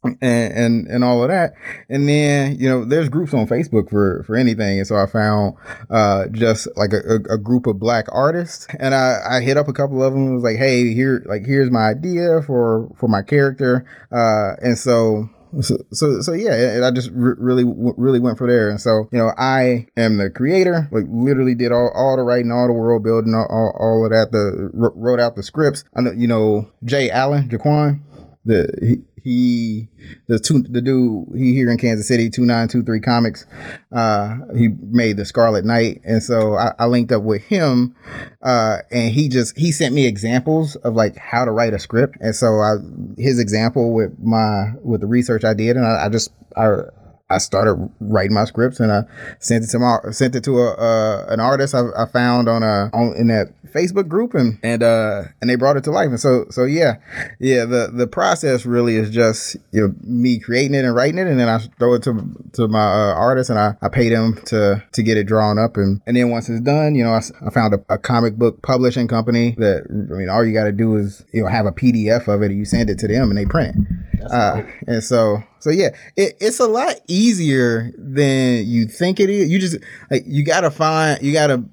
and, 0.06 0.18
and 0.22 0.88
and 0.88 1.04
all 1.04 1.24
of 1.24 1.30
that 1.30 1.54
and 1.90 2.08
then 2.08 2.56
you 2.60 2.70
know 2.70 2.86
there's 2.86 3.10
groups 3.10 3.34
on 3.34 3.48
facebook 3.48 3.90
for 3.90 4.24
for 4.24 4.36
anything 4.36 4.78
and 4.78 4.88
so 4.88 4.96
i 4.96 5.06
found 5.06 5.56
uh 5.90 6.28
just 6.32 6.68
like 6.78 6.94
a, 6.94 7.16
a, 7.30 7.38
group 7.38 7.68
of 7.68 7.80
black 7.80 8.06
artists 8.12 8.68
and 8.80 8.94
i 8.94 9.18
i 9.30 9.42
hit 9.42 9.58
up 9.58 9.68
a 9.68 9.74
couple 9.74 10.04
of 10.04 10.14
them 10.14 10.34
was 10.34 10.44
like 10.44 10.58
hey 10.58 10.94
here 10.94 11.24
like 11.26 11.46
here's 11.46 11.72
my 11.72 11.90
idea 11.90 12.42
for 12.46 12.90
for 12.98 13.08
my 13.08 13.22
character 13.22 13.86
uh 14.12 14.56
and 14.62 14.78
so 14.78 15.30
so, 15.62 15.78
so, 15.92 16.22
so 16.22 16.34
yeah, 16.34 16.82
I 16.84 16.92
just 16.92 17.10
re- 17.14 17.36
really, 17.38 17.64
really 17.66 18.20
went 18.20 18.38
for 18.38 18.48
there. 18.48 18.70
And 18.70 18.80
so, 18.80 19.08
you 19.12 19.18
know, 19.18 19.32
I 19.38 19.88
am 19.96 20.18
the 20.18 20.30
creator, 20.30 20.88
like 20.92 21.06
literally 21.08 21.56
did 21.56 21.72
all, 21.72 21.92
all 21.96 22.18
the 22.18 22.24
writing, 22.24 22.52
all 22.52 22.68
the 22.68 22.74
world 22.74 23.04
building, 23.04 23.34
all, 23.34 23.48
all, 23.50 23.76
all 23.80 24.06
of 24.06 24.12
that, 24.12 24.32
the 24.32 24.70
wr- 24.74 24.96
wrote 24.96 25.20
out 25.20 25.36
the 25.36 25.44
scripts. 25.44 25.84
I 25.96 26.02
know, 26.02 26.12
you 26.12 26.28
know, 26.28 26.70
Jay 26.84 27.10
Allen, 27.10 27.50
Jaquan, 27.50 28.02
the, 28.44 28.70
he, 28.82 29.15
he 29.26 29.90
the 30.28 30.38
two 30.38 30.62
the 30.62 30.82
dude 30.82 31.36
he 31.36 31.54
here 31.54 31.72
in 31.72 31.80
Kansas 31.80 32.08
City 32.08 32.30
two 32.30 32.46
nine 32.46 32.68
two 32.68 32.84
three 32.84 33.00
comics 33.00 33.48
uh 33.92 34.38
he 34.56 34.68
made 34.68 35.18
the 35.18 35.26
Scarlet 35.26 35.66
Knight. 35.66 36.02
And 36.06 36.22
so 36.22 36.54
I, 36.54 36.74
I 36.78 36.86
linked 36.86 37.12
up 37.12 37.24
with 37.24 37.42
him 37.42 37.96
uh 38.44 38.78
and 38.92 39.12
he 39.12 39.28
just 39.28 39.58
he 39.58 39.72
sent 39.72 39.96
me 39.96 40.06
examples 40.06 40.76
of 40.78 40.94
like 40.94 41.18
how 41.18 41.44
to 41.44 41.50
write 41.50 41.74
a 41.74 41.80
script. 41.80 42.18
And 42.22 42.36
so 42.36 42.60
I 42.60 42.76
his 43.18 43.40
example 43.40 43.94
with 43.94 44.12
my 44.20 44.74
with 44.84 45.02
the 45.02 45.08
research 45.08 45.44
I 45.44 45.56
did 45.56 45.76
and 45.76 45.88
I, 45.88 46.06
I 46.06 46.10
just 46.10 46.32
I 46.56 46.84
I 47.30 47.40
started 47.40 47.90
writing 48.00 48.36
my 48.36 48.46
scripts 48.46 48.80
and 48.80 48.92
I 48.92 49.04
sent 49.40 49.64
it 49.64 49.68
to 49.68 49.80
my 49.80 49.98
sent 50.12 50.36
it 50.36 50.44
to 50.44 50.60
a 50.60 50.74
uh, 50.74 51.26
an 51.30 51.40
artist 51.40 51.74
I, 51.74 51.82
I 51.98 52.06
found 52.06 52.48
on 52.48 52.62
a 52.62 52.92
on 52.94 53.16
in 53.16 53.28
that 53.28 53.52
Facebook 53.74 54.08
group 54.08 54.36
and 54.36 54.60
and 54.62 54.84
uh 54.84 55.24
and 55.42 55.50
they 55.50 55.56
brought 55.56 55.76
it 55.76 55.84
to 55.86 55.92
life. 55.92 56.10
And 56.10 56.20
so 56.20 56.46
so 56.52 56.66
yeah 56.66 56.98
yeah 57.40 57.66
the 57.66 57.90
the 57.92 58.06
process 58.06 58.66
really 58.66 58.96
is 58.96 59.10
just 59.10 59.56
you 59.72 59.82
know 59.82 59.96
me 60.04 60.38
creating 60.38 60.76
it 60.76 60.86
and 60.86 60.96
writing 60.96 61.18
it 61.18 61.26
and 61.26 61.40
then 61.40 61.50
I 61.50 61.58
throw 61.80 61.96
it 61.96 62.04
to 62.04 62.14
to 62.54 62.68
my 62.68 62.84
uh, 62.84 63.16
artist 63.16 63.50
and 63.50 63.58
I, 63.58 63.76
I 63.82 63.90
pay 63.90 64.10
them 64.10 64.40
to 64.46 64.84
to 64.92 65.04
get 65.04 65.18
it 65.18 65.24
drawn 65.24 65.58
up. 65.58 65.78
And 65.78 66.02
and 66.06 66.16
then 66.16 66.30
once 66.30 66.48
it's 66.48 66.62
done 66.62 66.94
you 66.94 67.04
know 67.04 67.14
I, 67.14 67.22
I 67.44 67.50
found 67.50 67.74
a, 67.74 67.84
a 67.90 67.98
comic 67.98 68.36
book 68.36 68.62
publishing 68.62 69.08
company 69.08 69.56
that 69.58 69.88
I 69.90 70.14
mean 70.14 70.30
all 70.30 70.46
you 70.46 70.54
got 70.54 70.66
to 70.66 70.72
do 70.72 70.96
is 70.96 71.26
you 71.34 71.42
know 71.42 71.48
have 71.48 71.66
a 71.66 71.72
PDF 71.72 72.28
of 72.28 72.44
it 72.44 72.52
and 72.52 72.60
you 72.60 72.66
send 72.66 72.92
it 72.92 73.00
to 73.00 73.08
them 73.08 73.30
and 73.30 73.38
they 73.38 73.46
print. 73.46 73.76
It 74.14 74.32
uh, 74.32 74.62
and 74.86 75.04
so 75.04 75.44
so 75.66 75.72
yeah 75.72 75.90
it, 76.16 76.38
it's 76.40 76.60
a 76.60 76.68
lot 76.68 76.94
easier 77.08 77.92
than 77.98 78.64
you 78.68 78.86
think 78.86 79.20
it 79.20 79.32
is. 79.32 79.50
You 79.50 79.58
just 79.58 79.78
like 80.12 80.22
you 80.28 80.46
gotta 80.46 80.70
find 80.70 81.20
you 81.24 81.34
gotta 81.34 81.64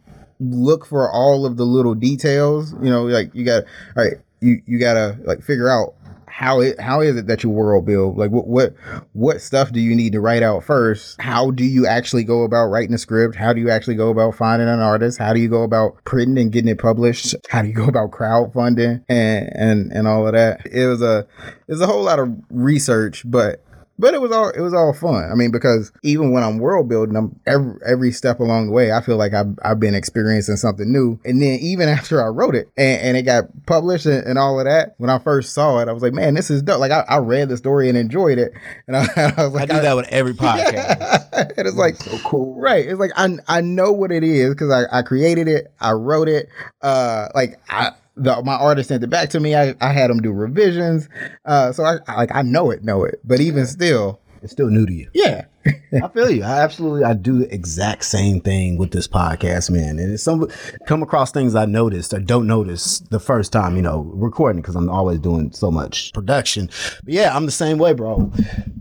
look 0.40 0.86
for 0.86 1.10
all 1.10 1.44
of 1.44 1.58
the 1.58 1.64
little 1.64 1.94
details 1.94 2.72
you 2.82 2.88
know 2.88 3.04
like 3.04 3.34
you 3.34 3.44
gotta 3.44 3.66
all 3.94 4.04
right 4.04 4.14
you 4.40 4.62
you 4.64 4.78
gotta 4.78 5.18
like 5.24 5.42
figure 5.42 5.68
out 5.68 5.94
how 6.32 6.60
it 6.60 6.80
how 6.80 7.02
is 7.02 7.16
it 7.16 7.26
that 7.26 7.42
you 7.42 7.50
world 7.50 7.84
build? 7.84 8.16
Like 8.16 8.30
what 8.30 8.46
what 8.46 8.74
what 9.12 9.42
stuff 9.42 9.70
do 9.70 9.80
you 9.80 9.94
need 9.94 10.12
to 10.14 10.20
write 10.20 10.42
out 10.42 10.64
first? 10.64 11.20
How 11.20 11.50
do 11.50 11.62
you 11.62 11.86
actually 11.86 12.24
go 12.24 12.42
about 12.42 12.68
writing 12.68 12.94
a 12.94 12.98
script? 12.98 13.36
How 13.36 13.52
do 13.52 13.60
you 13.60 13.68
actually 13.68 13.96
go 13.96 14.08
about 14.08 14.34
finding 14.34 14.66
an 14.66 14.80
artist? 14.80 15.18
How 15.18 15.34
do 15.34 15.40
you 15.40 15.48
go 15.48 15.62
about 15.62 16.02
printing 16.04 16.38
and 16.38 16.50
getting 16.50 16.70
it 16.70 16.78
published? 16.78 17.36
How 17.50 17.60
do 17.60 17.68
you 17.68 17.74
go 17.74 17.84
about 17.84 18.12
crowdfunding 18.12 19.04
and 19.10 19.50
and 19.54 19.92
and 19.92 20.08
all 20.08 20.26
of 20.26 20.32
that? 20.32 20.66
It 20.66 20.86
was 20.86 21.02
a 21.02 21.26
it 21.68 21.72
was 21.72 21.82
a 21.82 21.86
whole 21.86 22.02
lot 22.02 22.18
of 22.18 22.34
research 22.48 23.22
but 23.26 23.62
but 23.98 24.14
it 24.14 24.20
was 24.20 24.32
all 24.32 24.48
it 24.50 24.60
was 24.60 24.74
all 24.74 24.92
fun. 24.92 25.28
I 25.30 25.34
mean, 25.34 25.50
because 25.50 25.92
even 26.02 26.32
when 26.32 26.42
I'm 26.42 26.58
world 26.58 26.88
building, 26.88 27.16
I'm 27.16 27.38
every 27.46 27.74
every 27.86 28.12
step 28.12 28.40
along 28.40 28.66
the 28.66 28.72
way, 28.72 28.92
I 28.92 29.00
feel 29.00 29.16
like 29.16 29.34
I've 29.34 29.58
I've 29.62 29.80
been 29.80 29.94
experiencing 29.94 30.56
something 30.56 30.90
new. 30.90 31.20
And 31.24 31.42
then 31.42 31.58
even 31.60 31.88
after 31.88 32.22
I 32.22 32.28
wrote 32.28 32.54
it 32.54 32.68
and, 32.76 33.00
and 33.00 33.16
it 33.16 33.22
got 33.22 33.44
published 33.66 34.06
and, 34.06 34.24
and 34.26 34.38
all 34.38 34.58
of 34.58 34.66
that, 34.66 34.94
when 34.98 35.10
I 35.10 35.18
first 35.18 35.52
saw 35.54 35.78
it, 35.80 35.88
I 35.88 35.92
was 35.92 36.02
like, 36.02 36.14
man, 36.14 36.34
this 36.34 36.50
is 36.50 36.62
dope. 36.62 36.80
Like 36.80 36.90
I, 36.90 37.04
I 37.08 37.18
read 37.18 37.48
the 37.48 37.56
story 37.56 37.88
and 37.88 37.98
enjoyed 37.98 38.38
it, 38.38 38.52
and 38.86 38.96
I, 38.96 39.06
I 39.36 39.44
was 39.44 39.52
like, 39.54 39.70
I 39.70 39.74
like, 39.74 39.80
do 39.80 39.80
that 39.80 39.96
with 39.96 40.08
every 40.08 40.34
podcast. 40.34 41.28
and 41.56 41.66
it's 41.66 41.76
like 41.76 41.96
so 41.96 42.18
cool. 42.24 42.60
Right. 42.60 42.86
It's 42.86 42.98
like 42.98 43.12
I 43.16 43.36
I 43.46 43.60
know 43.60 43.92
what 43.92 44.10
it 44.10 44.24
is 44.24 44.50
because 44.50 44.70
I, 44.70 44.98
I 44.98 45.02
created 45.02 45.48
it. 45.48 45.72
I 45.80 45.92
wrote 45.92 46.28
it. 46.28 46.48
Uh 46.80 47.28
like 47.34 47.60
I 47.68 47.92
the, 48.16 48.42
my 48.42 48.54
artist 48.54 48.88
sent 48.88 49.02
it 49.04 49.10
back 49.10 49.30
to 49.30 49.40
me. 49.40 49.54
I, 49.54 49.74
I 49.80 49.92
had 49.92 50.10
him 50.10 50.20
do 50.20 50.32
revisions. 50.32 51.08
Uh 51.44 51.72
so 51.72 51.84
I, 51.84 51.96
I 52.06 52.16
like 52.16 52.34
I 52.34 52.42
know 52.42 52.70
it, 52.70 52.84
know 52.84 53.04
it. 53.04 53.20
But 53.24 53.40
even 53.40 53.66
still, 53.66 54.20
It's 54.42 54.52
still 54.52 54.68
new 54.68 54.86
to 54.86 54.92
you. 54.92 55.10
yeah. 55.14 55.46
I 55.66 56.08
feel 56.08 56.30
you. 56.30 56.42
I 56.42 56.60
absolutely 56.60 57.04
I 57.04 57.14
do 57.14 57.38
the 57.38 57.52
exact 57.54 58.04
same 58.04 58.40
thing 58.40 58.76
with 58.78 58.90
this 58.90 59.06
podcast, 59.06 59.70
man. 59.70 59.98
And 59.98 60.12
it's 60.12 60.22
some 60.22 60.48
come 60.86 61.02
across 61.02 61.30
things 61.32 61.54
I 61.54 61.66
noticed 61.66 62.12
or 62.14 62.18
don't 62.20 62.46
notice 62.46 63.00
the 63.10 63.20
first 63.20 63.52
time, 63.52 63.76
you 63.76 63.82
know, 63.82 64.00
recording 64.14 64.60
because 64.62 64.74
I'm 64.74 64.88
always 64.88 65.18
doing 65.18 65.52
so 65.52 65.70
much 65.70 66.12
production. 66.12 66.68
But 67.04 67.14
yeah, 67.14 67.36
I'm 67.36 67.46
the 67.46 67.52
same 67.52 67.78
way, 67.78 67.92
bro. 67.92 68.32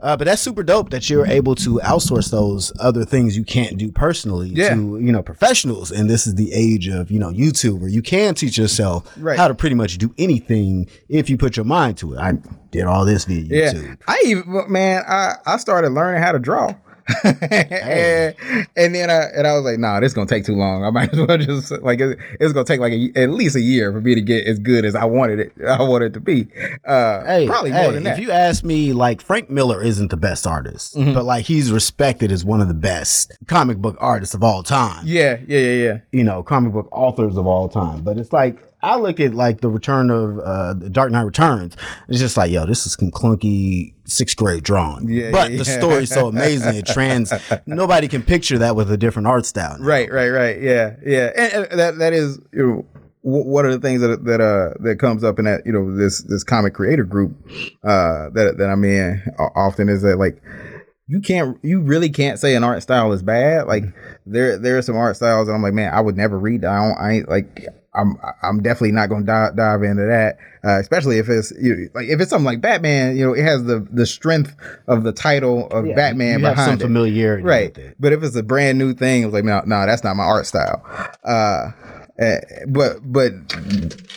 Uh, 0.02 0.18
but 0.18 0.26
that's 0.26 0.42
super 0.42 0.64
dope 0.64 0.90
that 0.92 1.10
you're 1.10 1.28
able 1.28 1.54
to 1.56 1.80
outsource 1.84 2.32
those 2.32 2.72
other 2.80 3.06
things 3.06 3.38
you 3.38 3.44
can't 3.44 3.78
do 3.78 3.92
personally 3.92 4.50
Yeah. 4.50 4.74
to 4.74 4.98
you 5.00 5.12
know 5.12 5.22
professionals. 5.22 5.92
And 5.92 6.10
this 6.10 6.26
is 6.26 6.36
the 6.36 6.52
age 6.54 6.88
of 6.88 7.12
you 7.12 7.20
know 7.20 7.32
YouTube 7.32 7.80
where 7.80 7.90
you 7.90 8.02
can 8.02 8.34
teach 8.36 8.58
yourself 8.58 9.12
Right. 9.18 9.38
how 9.38 9.48
to 9.48 9.54
pretty 9.54 9.76
much 9.76 9.98
do 9.98 10.14
anything 10.18 10.88
if 11.10 11.30
you 11.30 11.38
put 11.38 11.58
your 11.58 11.66
mind 11.66 11.98
to 11.98 12.14
it. 12.14 12.20
I 12.20 12.34
did 12.72 12.84
all 12.86 13.06
this 13.06 13.26
via 13.26 13.42
Yeah. 13.44 13.74
YouTube. 13.74 13.98
I 14.08 14.22
even 14.26 14.72
man, 14.72 15.04
I, 15.08 15.36
I 15.46 15.58
started 15.58 15.90
learning 15.92 16.22
how 16.24 16.32
to 16.32 16.40
draw. 16.40 16.74
and, 17.24 18.36
and 18.76 18.96
then 18.96 19.10
I 19.10 19.24
and 19.36 19.48
I 19.48 19.54
was 19.54 19.64
like, 19.66 19.80
nah, 19.80 20.00
this 20.00 20.12
is 20.12 20.14
gonna 20.14 20.28
take 20.28 20.46
too 20.46 20.56
long. 20.56 20.84
I 20.86 20.92
might 20.92 21.12
as 21.12 21.20
well 21.20 21.38
just 21.38 21.72
like 21.82 22.00
it, 22.00 22.18
it's 22.40 22.54
gonna 22.54 22.64
take 22.66 22.80
like 22.80 22.94
a, 22.94 23.12
at 23.16 23.30
least 23.32 23.56
a 23.56 23.60
year 23.62 23.92
for 23.92 24.00
me 24.02 24.16
to 24.16 24.22
get 24.22 24.46
as 24.48 24.60
good 24.60 24.86
as 24.86 24.96
I 24.96 25.06
wanted 25.06 25.40
it. 25.40 25.54
I 25.68 25.82
wanted 25.82 26.08
it 26.08 26.14
to 26.14 26.20
be. 26.20 26.48
Uh, 26.86 27.24
Hey, 27.26 27.48
probably 27.48 27.72
hey, 27.72 27.84
more 27.84 27.92
than 27.92 28.04
that. 28.04 28.18
If 28.18 28.24
you 28.24 28.32
ask 28.32 28.64
me, 28.64 28.94
like 28.94 29.20
Frank 29.22 29.50
Miller 29.50 29.82
isn't 29.84 30.10
the 30.10 30.18
best 30.18 30.46
artist, 30.48 30.96
Mm-hmm. 30.96 31.14
but 31.14 31.26
like 31.26 31.46
he's 31.46 31.72
respected 31.72 32.32
as 32.32 32.46
one 32.46 32.62
of 32.62 32.68
the 32.68 32.74
best 32.74 33.34
comic 33.48 33.78
book 33.78 33.98
artists 34.00 34.36
of 34.36 34.44
all 34.44 34.64
time. 34.64 35.04
yeah, 35.06 35.38
yeah, 35.48 35.60
yeah, 35.60 35.84
yeah. 35.84 35.98
You 36.12 36.24
know, 36.24 36.44
comic 36.44 36.72
book 36.74 36.88
authors 36.92 37.36
of 37.36 37.46
all 37.48 37.68
time. 37.68 38.02
But 38.04 38.18
it's 38.18 38.32
like 38.32 38.58
I 38.84 38.98
look 38.98 39.20
at 39.20 39.34
like 39.34 39.62
the 39.62 39.70
Return 39.70 40.10
of 40.10 40.40
uh, 40.40 40.74
the 40.74 40.90
Dark 40.90 41.12
Knight 41.12 41.22
Returns. 41.22 41.76
It's 42.08 42.20
just 42.20 42.38
like, 42.38 42.52
yo, 42.52 42.66
this 42.66 42.86
is 42.86 42.94
some 42.94 43.12
clunky 43.12 43.94
sixth 44.06 44.38
grade 44.38 44.64
drawing. 44.64 45.08
Yeah, 45.10 45.32
but 45.32 45.52
yeah, 45.52 45.58
the 45.58 45.70
yeah. 45.70 45.78
story's 45.78 46.10
so 46.10 46.28
amazing. 46.28 46.76
It 46.76 46.86
trans. 46.86 47.32
nobody 47.66 48.08
can 48.08 48.24
picture 48.24 48.58
that 48.60 48.76
with 48.76 48.92
a 48.92 48.98
different 48.98 49.28
art 49.28 49.46
style. 49.46 49.78
now. 49.78 49.86
Right, 49.86 50.12
right, 50.12 50.30
right. 50.30 50.62
Yeah, 50.62 50.96
yeah. 51.06 51.32
And, 51.36 51.66
and 51.66 51.80
that 51.80 51.98
that 52.00 52.14
is 52.14 52.40
you 52.52 52.68
know 52.68 52.86
one 53.24 53.66
of 53.66 53.72
the 53.72 53.80
things 53.80 54.02
that 54.02 54.26
that 54.26 54.42
uh 54.42 54.74
that 54.84 54.98
comes 54.98 55.24
up 55.24 55.38
in 55.38 55.46
that 55.46 55.62
you 55.66 55.72
know 55.72 55.96
this 55.96 56.24
this 56.24 56.44
comic 56.44 56.74
creator 56.74 57.04
group 57.04 57.32
uh 57.84 58.30
that 58.34 58.56
that 58.58 58.70
I'm 58.70 58.84
in 58.84 59.22
often 59.56 59.90
is 59.90 60.02
that 60.02 60.18
like 60.18 60.42
you 61.08 61.20
can't 61.20 61.58
you 61.62 61.82
really 61.82 62.10
can't 62.10 62.40
say 62.40 62.56
an 62.56 62.64
art 62.64 62.82
style 62.82 63.12
is 63.12 63.22
bad. 63.22 63.68
Like 63.68 63.84
there 64.26 64.58
there 64.58 64.78
are 64.78 64.82
some 64.82 64.96
art 64.96 65.18
styles 65.18 65.48
that 65.48 65.54
I'm 65.54 65.62
like, 65.62 65.74
man, 65.74 65.94
I 65.94 66.02
would 66.02 66.18
never 66.18 66.40
read. 66.40 66.66
I, 66.66 66.88
don't, 66.88 66.98
I 66.98 67.12
ain't 67.12 67.30
like 67.30 67.68
I'm 67.94 68.18
I'm 68.42 68.62
definitely 68.64 68.94
not 68.94 69.10
going 69.10 69.24
to 69.24 69.28
dive, 69.28 69.56
dive 69.58 69.84
into 69.84 70.06
that, 70.06 70.38
uh, 70.64 70.80
especially 70.80 71.18
if 71.18 71.28
it's 71.28 71.52
you 71.62 71.76
know, 71.76 71.88
like 71.94 72.08
if 72.08 72.22
it's 72.22 72.30
something 72.30 72.46
like 72.46 72.62
Batman. 72.62 73.18
You 73.18 73.28
know, 73.28 73.34
it 73.34 73.44
has 73.44 73.66
the 73.66 73.86
the 73.92 74.06
strength 74.06 74.56
of 74.88 75.04
the 75.04 75.12
title 75.12 75.68
of 75.72 75.86
Yeah, 75.86 75.96
Batman 75.96 76.40
you 76.40 76.46
behind 76.46 76.58
some 76.58 76.74
it. 76.76 76.82
familiarity 76.84 77.44
right? 77.44 77.76
with 77.76 77.86
it. 77.86 77.96
But 78.00 78.14
if 78.14 78.24
it's 78.24 78.36
a 78.36 78.44
brand 78.44 78.78
new 78.78 78.94
thing, 78.94 79.24
it's 79.24 79.34
like 79.34 79.44
no, 79.44 79.62
no, 79.66 79.86
that's 79.86 80.04
not 80.06 80.16
my 80.16 80.24
art 80.24 80.46
style. 80.46 80.82
Uh, 81.26 81.72
eh, 82.22 82.40
but 82.68 82.98
but 83.04 83.32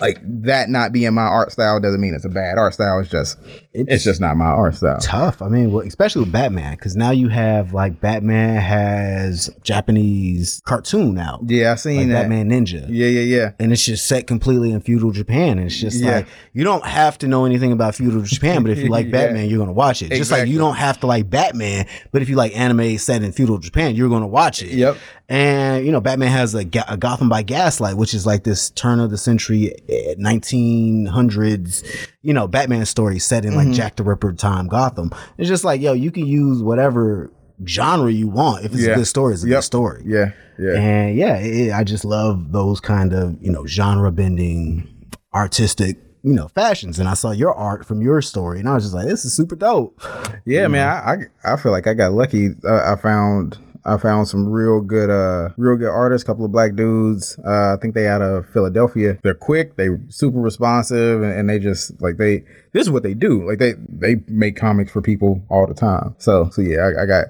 like 0.00 0.18
that 0.22 0.68
not 0.68 0.92
being 0.92 1.12
my 1.14 1.22
art 1.22 1.50
style 1.52 1.80
doesn't 1.80 2.00
mean 2.00 2.14
it's 2.14 2.24
a 2.24 2.28
bad 2.28 2.58
art 2.58 2.74
style. 2.74 2.98
It's 3.00 3.10
just 3.10 3.38
it's, 3.72 4.04
just 4.04 4.20
not 4.20 4.36
my 4.36 4.44
art 4.44 4.76
style. 4.76 4.98
tough. 5.00 5.42
I 5.42 5.48
mean, 5.48 5.72
well, 5.72 5.84
especially 5.86 6.22
with 6.22 6.30
Batman, 6.32 6.74
because 6.74 6.94
now 6.94 7.10
you 7.10 7.28
have 7.28 7.72
like 7.72 8.00
Batman 8.00 8.60
has 8.60 9.50
Japanese 9.62 10.62
cartoon 10.64 11.18
out, 11.18 11.40
Yeah, 11.46 11.66
I 11.66 11.70
like 11.70 11.78
seen 11.80 12.08
that. 12.10 12.22
Batman 12.28 12.50
Ninja. 12.50 12.86
Yeah, 12.88 13.06
yeah, 13.08 13.20
yeah. 13.22 13.50
And 13.58 13.72
it's 13.72 13.84
just 13.84 14.06
set 14.06 14.26
completely 14.28 14.70
in 14.70 14.80
feudal 14.80 15.10
Japan. 15.10 15.58
And 15.58 15.66
it's 15.66 15.76
just 15.80 16.00
Yeah. 16.00 16.16
like 16.18 16.26
you 16.52 16.62
don't 16.64 16.84
have 16.84 17.18
to 17.18 17.26
know 17.28 17.44
anything 17.44 17.72
about 17.72 17.94
feudal 17.96 18.22
Japan, 18.22 18.62
but 18.62 18.70
if 18.70 18.78
you 18.78 18.88
like 18.90 19.06
Yeah. 19.06 19.12
Batman, 19.12 19.48
you're 19.48 19.58
gonna 19.58 19.72
watch 19.72 20.02
it. 20.02 20.12
Just 20.12 20.30
like 20.30 20.46
you 20.48 20.58
don't 20.58 20.76
have 20.76 21.00
to 21.00 21.06
like 21.06 21.28
Batman, 21.28 21.86
but 22.12 22.22
if 22.22 22.28
you 22.28 22.36
like 22.36 22.56
anime 22.56 22.96
set 22.98 23.22
in 23.22 23.32
feudal 23.32 23.58
Japan, 23.58 23.94
you're 23.96 24.08
gonna 24.08 24.26
watch 24.28 24.62
it. 24.62 24.70
Yep. 24.72 24.96
And 25.28 25.84
you 25.86 25.90
know, 25.92 26.00
Batman 26.00 26.28
has 26.30 26.54
a, 26.54 26.66
a 26.88 26.96
Gotham 26.96 27.28
by 27.28 27.42
Gaslight, 27.42 27.93
which 27.94 28.14
is 28.14 28.26
like 28.26 28.44
this 28.44 28.70
turn 28.70 29.00
of 29.00 29.10
the 29.10 29.18
century, 29.18 29.74
eh, 29.88 30.14
1900s, 30.18 31.82
you 32.22 32.32
know, 32.34 32.46
Batman 32.48 32.86
story 32.86 33.18
set 33.18 33.44
in 33.44 33.54
like 33.54 33.64
Mm-hmm. 33.66 33.72
Jack 33.74 33.96
the 33.96 34.02
Ripper 34.02 34.32
time 34.32 34.68
Gotham. 34.68 35.10
It's 35.38 35.48
just 35.48 35.64
like, 35.64 35.80
yo, 35.80 35.92
you 35.92 36.10
can 36.10 36.26
use 36.26 36.62
whatever 36.62 37.30
genre 37.66 38.10
you 38.10 38.28
want. 38.28 38.64
If 38.64 38.72
it's 38.72 38.82
Yeah. 38.82 38.92
a 38.92 38.96
good 38.96 39.06
story, 39.06 39.34
it's 39.34 39.44
a 39.44 39.48
Yep. 39.48 39.56
good 39.58 39.62
story. 39.62 40.02
Yeah, 40.06 40.32
yeah. 40.58 40.74
And 40.74 41.16
yeah, 41.16 41.36
it, 41.36 41.72
I 41.72 41.84
just 41.84 42.04
love 42.04 42.52
those 42.52 42.80
kind 42.80 43.12
of, 43.12 43.36
you 43.40 43.50
know, 43.50 43.66
genre 43.66 44.10
bending, 44.12 44.88
artistic, 45.34 45.98
you 46.22 46.32
know, 46.34 46.48
fashions. 46.48 46.98
And 46.98 47.08
I 47.08 47.14
saw 47.14 47.30
your 47.30 47.54
art 47.54 47.86
from 47.86 48.02
your 48.02 48.20
story 48.22 48.58
and 48.60 48.68
I 48.68 48.74
was 48.74 48.84
just 48.84 48.94
like, 48.94 49.06
this 49.06 49.24
is 49.24 49.34
super 49.34 49.56
dope. 49.56 50.00
Yeah, 50.44 50.66
man, 50.68 50.88
I, 50.88 51.12
I 51.12 51.52
I 51.54 51.56
feel 51.56 51.72
like 51.72 51.86
I 51.86 51.94
got 51.94 52.12
lucky. 52.12 52.50
Uh, 52.64 52.92
I 52.92 52.96
found 53.00 53.58
I 53.86 53.98
found 53.98 54.28
some 54.28 54.48
real 54.48 54.80
good 54.80 55.10
uh 55.10 55.50
real 55.56 55.76
good 55.76 55.90
artists, 55.90 56.24
couple 56.26 56.44
of 56.44 56.52
black 56.52 56.74
dudes. 56.74 57.38
Uh, 57.44 57.74
I 57.74 57.76
think 57.80 57.94
they 57.94 58.06
out 58.06 58.22
of 58.22 58.48
Philadelphia. 58.48 59.18
They're 59.22 59.34
quick, 59.34 59.76
they 59.76 59.88
super 60.08 60.38
responsive, 60.38 61.22
and, 61.22 61.32
and 61.32 61.50
they 61.50 61.58
just 61.58 62.00
like 62.00 62.16
they 62.16 62.44
this 62.72 62.82
is 62.82 62.90
what 62.90 63.02
they 63.02 63.14
do. 63.14 63.46
Like 63.46 63.58
they 63.58 63.74
they 63.88 64.16
make 64.26 64.56
comics 64.56 64.90
for 64.90 65.02
people 65.02 65.42
all 65.48 65.66
the 65.66 65.74
time. 65.74 66.14
So 66.18 66.48
so 66.50 66.62
yeah, 66.62 66.78
I, 66.78 67.02
I 67.02 67.06
got 67.06 67.24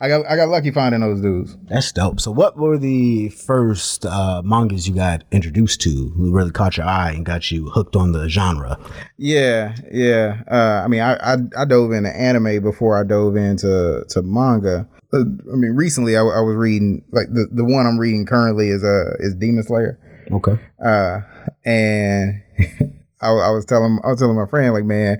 I 0.00 0.08
got 0.08 0.26
I 0.26 0.36
got 0.36 0.48
lucky 0.48 0.70
finding 0.70 1.00
those 1.00 1.20
dudes. 1.20 1.56
That's 1.68 1.92
dope. 1.92 2.20
So 2.20 2.30
what 2.32 2.56
were 2.56 2.76
the 2.76 3.28
first 3.30 4.04
uh, 4.04 4.42
mangas 4.44 4.88
you 4.88 4.94
got 4.94 5.24
introduced 5.30 5.80
to 5.82 6.10
who 6.16 6.32
really 6.32 6.50
caught 6.50 6.76
your 6.76 6.86
eye 6.86 7.12
and 7.12 7.24
got 7.24 7.50
you 7.50 7.70
hooked 7.70 7.94
on 7.94 8.12
the 8.12 8.28
genre? 8.28 8.78
Yeah, 9.16 9.76
yeah. 9.92 10.42
Uh, 10.50 10.82
I 10.84 10.88
mean, 10.88 11.00
I, 11.00 11.14
I 11.14 11.36
I 11.56 11.64
dove 11.64 11.92
into 11.92 12.14
anime 12.14 12.62
before 12.62 12.98
I 12.98 13.04
dove 13.04 13.36
into 13.36 14.04
to 14.08 14.22
manga. 14.22 14.88
Uh, 15.12 15.20
I 15.52 15.56
mean, 15.56 15.72
recently 15.72 16.16
I, 16.16 16.20
I 16.20 16.40
was 16.40 16.54
reading 16.56 17.04
like 17.10 17.26
the, 17.32 17.48
the 17.50 17.64
one 17.64 17.86
I'm 17.86 17.98
reading 17.98 18.26
currently 18.26 18.68
is 18.68 18.84
uh 18.84 19.16
is 19.18 19.34
Demon 19.34 19.64
Slayer. 19.64 19.98
Okay. 20.30 20.58
Uh, 20.84 21.20
and 21.64 22.42
I, 23.20 23.28
I 23.28 23.50
was 23.50 23.64
telling 23.64 23.98
I 24.04 24.08
was 24.08 24.18
telling 24.18 24.36
my 24.36 24.46
friend 24.46 24.72
like, 24.72 24.84
man, 24.84 25.18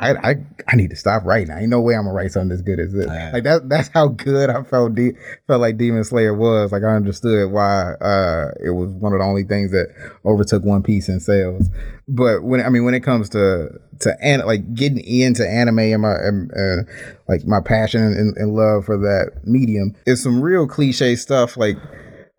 I 0.00 0.30
I, 0.30 0.34
I 0.66 0.76
need 0.76 0.90
to 0.90 0.96
stop 0.96 1.24
writing. 1.24 1.52
I 1.52 1.60
ain't 1.60 1.68
no 1.68 1.80
way 1.80 1.94
I'm 1.94 2.04
gonna 2.04 2.14
write 2.14 2.32
something 2.32 2.52
as 2.52 2.62
good 2.62 2.80
as 2.80 2.92
this. 2.92 3.06
Yeah. 3.06 3.30
Like 3.32 3.44
that 3.44 3.68
that's 3.68 3.88
how 3.88 4.08
good 4.08 4.48
I 4.48 4.62
felt. 4.62 4.94
De- 4.94 5.12
felt 5.46 5.60
like 5.60 5.76
Demon 5.76 6.02
Slayer 6.04 6.34
was. 6.34 6.72
Like 6.72 6.82
I 6.82 6.96
understood 6.96 7.52
why 7.52 7.92
uh 8.00 8.52
it 8.64 8.70
was 8.70 8.90
one 8.92 9.12
of 9.12 9.18
the 9.18 9.24
only 9.24 9.44
things 9.44 9.70
that 9.72 9.88
overtook 10.24 10.64
One 10.64 10.82
Piece 10.82 11.08
in 11.08 11.20
sales. 11.20 11.68
But 12.08 12.42
when 12.42 12.64
I 12.64 12.70
mean 12.70 12.84
when 12.84 12.94
it 12.94 13.00
comes 13.00 13.28
to 13.30 13.68
to 14.00 14.16
an, 14.22 14.40
like 14.46 14.74
getting 14.74 15.04
into 15.04 15.46
anime 15.46 15.78
and 15.78 16.02
my 16.02 16.14
and, 16.14 16.50
uh, 16.52 16.90
like 17.28 17.46
my 17.46 17.60
passion 17.60 18.02
and, 18.02 18.36
and 18.38 18.54
love 18.54 18.86
for 18.86 18.96
that 18.96 19.32
medium, 19.44 19.94
it's 20.06 20.22
some 20.22 20.40
real 20.40 20.66
cliche 20.66 21.14
stuff 21.14 21.56
like. 21.56 21.76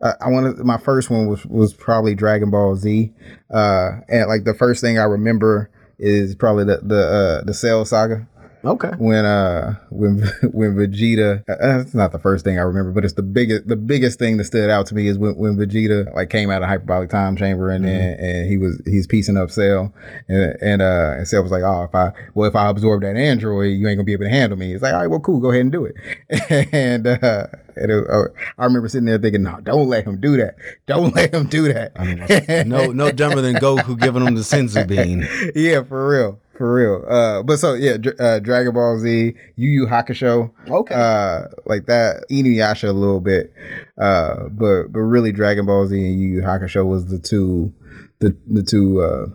Uh, 0.03 0.13
I 0.19 0.29
wanted 0.29 0.57
my 0.65 0.79
first 0.79 1.11
one 1.11 1.27
was 1.27 1.45
was 1.45 1.75
probably 1.75 2.15
Dragon 2.15 2.49
Ball 2.49 2.75
Z, 2.75 3.13
uh, 3.53 3.89
and 4.09 4.27
like 4.27 4.45
the 4.45 4.55
first 4.55 4.81
thing 4.81 4.97
I 4.97 5.03
remember 5.03 5.69
is 6.01 6.35
probably 6.35 6.65
the 6.65 6.79
the 6.83 6.99
uh, 6.99 7.43
the 7.43 7.53
Cell 7.53 7.85
Saga 7.85 8.27
Okay. 8.63 8.91
when 8.97 9.25
uh 9.25 9.75
when 9.89 10.19
when 10.51 10.75
Vegeta 10.75 11.41
uh, 11.49 11.55
that's 11.59 11.93
not 11.93 12.11
the 12.11 12.19
first 12.19 12.45
thing 12.45 12.59
I 12.59 12.61
remember, 12.61 12.91
but 12.91 13.03
it's 13.03 13.15
the 13.15 13.23
biggest 13.23 13.67
the 13.67 13.75
biggest 13.75 14.19
thing 14.19 14.37
that 14.37 14.45
stood 14.45 14.69
out 14.69 14.85
to 14.87 14.95
me 14.95 15.07
is 15.07 15.17
when, 15.17 15.35
when 15.35 15.57
Vegeta 15.57 16.13
like 16.15 16.29
came 16.29 16.49
out 16.51 16.61
of 16.61 16.69
hyperbolic 16.69 17.09
time 17.09 17.35
chamber 17.35 17.69
and 17.69 17.85
and, 17.85 18.19
and 18.19 18.49
he 18.49 18.57
was 18.57 18.81
he's 18.85 19.07
piecing 19.07 19.37
up 19.37 19.49
Cell 19.51 19.93
and 20.27 20.55
and 20.61 20.81
uh 20.81 21.15
and 21.17 21.27
Cell 21.27 21.41
was 21.41 21.51
like 21.51 21.63
oh 21.63 21.83
if 21.83 21.95
I 21.95 22.11
well 22.33 22.47
if 22.47 22.55
I 22.55 22.69
absorb 22.69 23.01
that 23.01 23.15
android 23.15 23.71
you 23.71 23.87
ain't 23.87 23.97
gonna 23.97 24.03
be 24.03 24.13
able 24.13 24.25
to 24.25 24.29
handle 24.29 24.57
me. 24.57 24.73
It's 24.73 24.83
like 24.83 24.93
all 24.93 24.99
right 24.99 25.07
well 25.07 25.19
cool 25.19 25.39
go 25.39 25.49
ahead 25.49 25.61
and 25.61 25.71
do 25.71 25.85
it 25.85 25.95
and 26.71 27.07
uh 27.07 27.47
and 27.75 27.91
it, 27.91 28.05
uh, 28.09 28.25
I 28.57 28.65
remember 28.65 28.89
sitting 28.89 29.05
there 29.05 29.17
thinking 29.17 29.43
no 29.43 29.59
don't 29.61 29.87
let 29.87 30.05
him 30.05 30.19
do 30.19 30.37
that 30.37 30.55
don't 30.85 31.15
let 31.15 31.33
him 31.33 31.47
do 31.47 31.73
that. 31.73 31.93
I 31.95 32.03
mean, 32.05 32.69
no, 32.69 32.91
no 32.91 33.11
dumber 33.11 33.41
than 33.41 33.55
Goku 33.55 33.99
giving 33.99 34.25
him 34.25 34.35
the 34.35 34.41
senzu 34.41 34.87
bean. 34.87 35.27
yeah, 35.55 35.83
for 35.83 36.09
real, 36.09 36.39
for 36.61 36.73
real. 36.73 37.03
Uh, 37.09 37.41
but 37.41 37.57
so 37.57 37.73
yeah, 37.73 37.97
Dr- 37.97 38.15
uh, 38.21 38.39
Dragon 38.39 38.71
Ball 38.73 38.99
Z, 38.99 39.33
Yu 39.55 39.69
Yu 39.69 39.87
Hakusho, 39.87 40.51
Okay. 40.69 40.93
uh, 40.93 41.47
like 41.65 41.87
that, 41.87 42.23
Inuyasha 42.29 42.87
a 42.89 42.91
little 42.91 43.19
bit, 43.19 43.51
uh, 43.99 44.47
but 44.51 44.89
but 44.91 44.99
really 44.99 45.31
Dragon 45.31 45.65
Ball 45.65 45.87
Z 45.87 45.95
and 45.95 46.21
Yu 46.21 46.27
Yu 46.35 46.41
Hakusho 46.43 46.85
was 46.85 47.07
the 47.07 47.17
two, 47.17 47.73
the 48.19 48.37
the 48.47 48.61
two, 48.61 49.01
uh, 49.01 49.25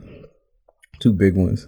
two 1.00 1.12
big 1.12 1.34
ones. 1.36 1.66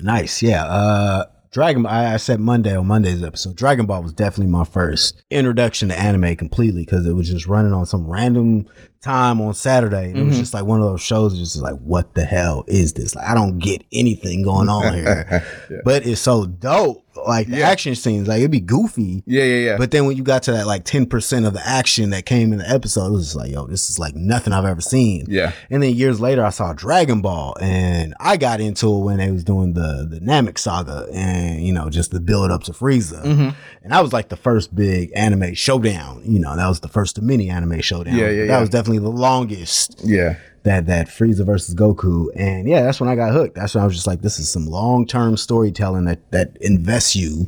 Nice, 0.00 0.42
yeah. 0.42 0.64
Uh, 0.66 1.24
Dragon. 1.52 1.86
I, 1.86 2.12
I 2.12 2.16
said 2.18 2.38
Monday 2.38 2.76
on 2.76 2.86
Monday's 2.86 3.22
episode. 3.22 3.56
Dragon 3.56 3.86
Ball 3.86 4.02
was 4.02 4.12
definitely 4.12 4.52
my 4.52 4.64
first 4.64 5.24
introduction 5.30 5.88
to 5.88 5.98
anime 5.98 6.36
completely 6.36 6.84
because 6.84 7.06
it 7.06 7.14
was 7.14 7.30
just 7.30 7.46
running 7.46 7.72
on 7.72 7.86
some 7.86 8.06
random 8.06 8.66
time 9.06 9.40
on 9.40 9.54
Saturday. 9.54 10.10
And 10.10 10.16
It 10.18 10.24
was 10.24 10.38
just 10.38 10.52
like 10.54 10.64
one 10.64 10.80
of 10.80 10.86
those 10.86 11.00
shows. 11.02 11.38
Just 11.38 11.56
like, 11.56 11.76
what 11.78 12.14
the 12.14 12.24
hell 12.24 12.64
is 12.66 12.92
this? 12.92 13.14
Like, 13.14 13.26
I 13.28 13.34
don't 13.34 13.58
get 13.58 13.82
anything 13.92 14.42
going 14.42 14.68
on 14.68 14.94
here, 14.94 15.44
but 15.84 16.06
it's 16.06 16.20
so 16.20 16.46
dope. 16.46 17.02
Like 17.26 17.46
the 17.48 17.56
Yeah. 17.60 17.70
action 17.70 17.94
scenes, 17.94 18.28
like 18.28 18.40
it'd 18.40 18.50
be 18.50 18.60
goofy. 18.60 19.22
Yeah, 19.26 19.42
yeah, 19.44 19.70
yeah. 19.70 19.76
But 19.78 19.90
then 19.90 20.04
when 20.04 20.18
you 20.18 20.22
got 20.22 20.42
to 20.44 20.52
that 20.52 20.66
like 20.66 20.84
10% 20.84 21.46
of 21.46 21.54
the 21.54 21.66
action 21.66 22.10
that 22.10 22.26
came 22.26 22.52
in 22.52 22.58
the 22.58 22.68
episode, 22.70 23.06
it 23.06 23.12
was 23.12 23.24
just 23.24 23.36
like, 23.36 23.50
yo, 23.50 23.66
this 23.66 23.88
is 23.88 23.98
like 23.98 24.14
nothing 24.14 24.52
I've 24.52 24.66
ever 24.66 24.82
seen. 24.82 25.24
yeah, 25.26 25.52
And 25.70 25.82
then 25.82 25.94
years 25.94 26.20
later, 26.20 26.44
I 26.44 26.50
saw 26.50 26.74
Dragon 26.74 27.22
Ball, 27.22 27.56
and 27.58 28.12
I 28.20 28.36
got 28.36 28.60
into 28.60 28.94
it 28.94 29.00
when 29.02 29.16
they 29.16 29.30
was 29.30 29.44
doing 29.44 29.72
the 29.72 30.06
the 30.10 30.20
Namek 30.20 30.58
saga, 30.58 31.08
and 31.10 31.64
you 31.66 31.72
know, 31.72 31.88
just 31.88 32.10
the 32.10 32.20
build 32.20 32.50
up 32.50 32.64
to 32.64 32.72
Frieza. 32.72 33.22
Mm-hmm. 33.24 33.48
And 33.82 33.92
that 33.92 34.02
was 34.02 34.12
like 34.12 34.28
the 34.28 34.36
first 34.36 34.74
big 34.74 35.10
anime 35.16 35.54
showdown. 35.54 36.20
You 36.22 36.38
know, 36.38 36.54
that 36.54 36.68
was 36.68 36.80
the 36.80 36.88
first 36.88 37.16
of 37.16 37.24
many 37.24 37.48
anime 37.48 37.78
showdowns. 37.78 38.12
Yeah, 38.18 38.28
yeah, 38.28 38.46
That 38.46 38.60
was 38.60 38.68
definitely 38.68 38.95
the 38.98 39.10
longest 39.10 40.00
yeah. 40.04 40.36
That 40.66 40.86
that 40.86 41.08
Frieza 41.08 41.44
versus 41.46 41.74
Goku. 41.74 42.26
And 42.36 42.68
yeah, 42.68 42.82
that's 42.82 43.00
when 43.00 43.08
I 43.08 43.16
got 43.16 43.32
hooked. 43.32 43.54
That's 43.56 43.74
when 43.74 43.82
I 43.82 43.86
was 43.86 43.94
just 43.94 44.06
like, 44.06 44.20
this 44.20 44.38
is 44.38 44.48
some 44.48 44.66
long 44.66 45.06
term 45.06 45.36
storytelling 45.38 46.04
that 46.04 46.30
that 46.32 46.56
invests 46.60 47.16
you, 47.16 47.46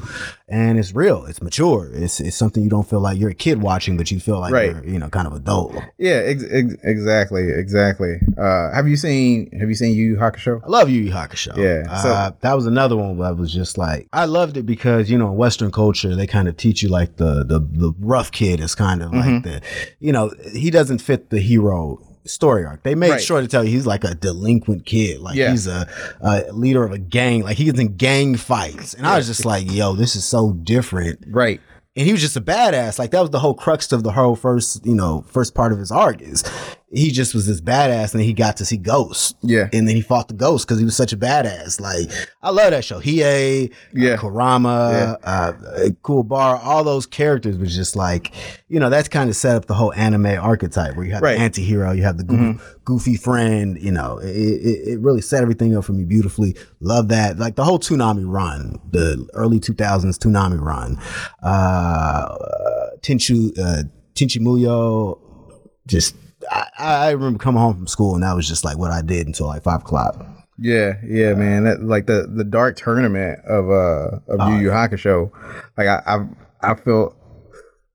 and 0.49 0.79
it's 0.79 0.95
real. 0.95 1.27
It's 1.27 1.43
mature. 1.43 1.91
It's 1.93 2.19
it's 2.21 2.37
something 2.37 2.63
you 2.65 2.71
don't 2.71 2.89
feel 2.89 3.01
like 3.01 3.19
you're 3.19 3.31
a 3.31 3.35
kid 3.35 3.61
watching, 3.61 3.97
but 3.99 4.11
you 4.11 4.19
feel 4.21 4.41
like 4.41 4.53
Right. 4.53 4.71
you're 4.73 4.85
you 4.85 4.99
know 4.99 5.09
kind 5.11 5.27
of 5.27 5.35
adult. 5.35 5.75
Yeah, 5.99 6.23
ex- 6.25 6.45
ex- 6.51 6.77
exactly, 6.83 7.49
exactly. 7.51 8.21
Uh, 8.39 8.73
have 8.73 8.89
you 8.89 8.97
seen 8.97 9.51
Have 9.59 9.69
you 9.69 9.75
seen 9.75 9.95
Yu 9.95 10.11
Yu 10.13 10.17
Hakusho? 10.17 10.63
I 10.65 10.69
love 10.69 10.89
Yu 10.89 11.03
Yu 11.03 11.13
Hakusho. 11.13 11.57
Yeah, 11.57 11.95
so- 12.03 12.09
uh, 12.09 12.31
that 12.41 12.55
was 12.55 12.67
another 12.67 12.97
one 12.97 13.19
where 13.19 13.29
I 13.29 13.33
was 13.33 13.53
just 13.53 13.77
like, 13.77 14.09
I 14.13 14.25
loved 14.25 14.57
it 14.57 14.65
because 14.65 15.11
you 15.11 15.19
know, 15.19 15.29
in 15.33 15.37
Western 15.37 15.71
culture, 15.71 16.15
they 16.17 16.27
kind 16.27 16.49
of 16.49 16.57
teach 16.57 16.83
you 16.83 16.89
like 16.89 17.17
the 17.17 17.45
the 17.45 17.59
the 17.61 17.93
rough 17.99 18.33
kid 18.33 18.61
is 18.61 18.75
kind 18.75 19.03
of 19.03 19.11
Mm-hmm. 19.11 19.35
like 19.35 19.43
the, 19.43 19.61
you 20.01 20.13
know, 20.13 20.31
he 20.55 20.71
doesn't 20.71 20.99
fit 20.99 21.31
the 21.31 21.41
hero 21.41 22.01
story 22.28 22.64
arc. 22.64 22.82
They 22.82 22.94
made 22.94 23.11
Right. 23.11 23.20
sure 23.20 23.40
to 23.40 23.49
tell 23.49 23.64
you 23.64 23.70
he's 23.70 23.87
like 23.87 24.04
a 24.04 24.14
delinquent 24.14 24.85
kid, 24.87 25.20
like 25.20 25.37
Yeah. 25.37 25.50
he's 25.50 25.66
a, 25.66 25.88
a 26.20 26.52
leader 26.52 26.85
of 26.85 26.92
a 26.92 26.99
gang, 26.99 27.42
like 27.42 27.56
he's 27.56 27.78
in 27.78 27.97
gang 27.97 28.37
fights, 28.37 28.94
and 28.94 29.06
I 29.06 29.16
was 29.16 29.26
just 29.26 29.44
like, 29.44 29.70
yo, 29.70 29.94
this 29.94 30.16
is 30.16 30.25
so 30.25 30.52
different 30.52 31.25
Right. 31.30 31.61
and 31.97 32.06
he 32.06 32.12
was 32.12 32.20
just 32.20 32.37
a 32.37 32.40
badass. 32.40 32.99
Like 32.99 33.11
that 33.12 33.20
was 33.20 33.30
the 33.30 33.40
whole 33.40 33.54
crux 33.54 33.90
of 33.92 34.02
the 34.02 34.12
whole 34.12 34.37
first, 34.37 34.85
you 34.87 34.94
know, 34.94 35.25
first 35.28 35.54
part 35.54 35.73
of 35.73 35.78
his 35.78 35.90
arc 35.90 36.20
is 36.23 36.44
he 36.90 37.11
just 37.11 37.35
was 37.35 37.47
this 37.47 37.61
badass, 37.61 38.12
and 38.12 38.21
then 38.21 38.26
he 38.26 38.33
got 38.33 38.57
to 38.57 38.64
see 38.64 38.78
Ghost. 38.78 39.37
Yeah. 39.42 39.68
and 39.75 39.87
then 39.87 39.95
he 39.95 40.00
fought 40.00 40.28
the 40.28 40.35
Ghost 40.35 40.66
because 40.66 40.78
he 40.78 40.85
was 40.87 40.97
such 40.97 41.12
a 41.12 41.16
badass. 41.18 41.80
Like 41.80 42.11
I 42.42 42.50
love 42.50 42.71
that 42.71 42.85
show. 42.85 42.99
Hiei, 43.00 43.71
Yeah. 43.92 44.12
uh, 44.12 44.16
Kurama, 44.18 45.18
uh, 45.23 45.26
uh, 45.26 45.52
Kuwabara, 46.02 46.61
all 46.64 46.85
those 46.85 47.04
characters 47.07 47.59
was 47.59 47.75
just 47.75 47.95
like, 47.95 48.33
you 48.68 48.80
know, 48.80 48.88
that's 48.88 49.09
kind 49.09 49.28
of 49.28 49.37
set 49.37 49.54
up 49.57 49.66
the 49.66 49.75
whole 49.75 49.92
anime 49.95 50.26
archetype 50.26 50.97
where 50.97 51.04
you 51.04 51.12
have 51.12 51.23
Right. 51.23 51.37
the 51.37 51.42
anti-hero, 51.45 51.92
you 51.92 52.04
have 52.04 52.16
the 52.16 52.25
goof, 52.25 52.76
goofy 52.85 53.16
friend, 53.16 53.76
you 53.83 53.92
know, 53.92 54.16
it, 54.18 54.28
it, 54.28 54.88
it 54.95 55.00
really 55.00 55.21
set 55.21 55.42
everything 55.42 55.76
up 55.76 55.85
for 55.85 55.92
me 55.92 56.04
beautifully. 56.04 56.57
Love 56.80 57.09
that. 57.09 57.38
Like 57.38 57.57
the 57.57 57.64
whole 57.64 57.78
Toonami 57.78 58.25
run, 58.26 58.78
the 58.90 59.28
early 59.35 59.61
2000s 59.61 60.16
Toonami 60.18 60.59
run, 60.61 60.99
uh, 61.42 62.28
Tenchu, 63.02 63.50
uh, 63.59 63.83
Tenchi 64.14 64.38
Muyo, 64.40 65.18
just, 65.87 66.14
I, 66.50 66.66
I 66.78 67.11
remember 67.11 67.38
coming 67.38 67.61
home 67.61 67.76
from 67.76 67.87
school 67.87 68.14
and 68.14 68.23
that 68.23 68.35
was 68.35 68.49
just 68.49 68.64
like 68.64 68.78
what 68.78 68.90
I 68.90 69.02
did 69.02 69.26
until 69.26 69.47
like 69.47 69.62
five 69.62 69.80
o'clock. 69.80 70.26
Yeah, 70.59 70.95
yeah, 71.07 71.35
man. 71.35 71.64
That, 71.64 71.83
like 71.83 72.07
the 72.07 72.26
the 72.33 72.45
dark 72.45 72.76
tournament 72.76 73.40
of 73.45 73.71
uh 73.71 74.18
of 74.28 74.52
Yu 74.52 74.64
Yu 74.64 74.68
Hakusho. 74.71 75.30
Like 75.76 75.87
I 75.87 76.02
I 76.07 76.73
I 76.73 76.75
felt 76.75 77.16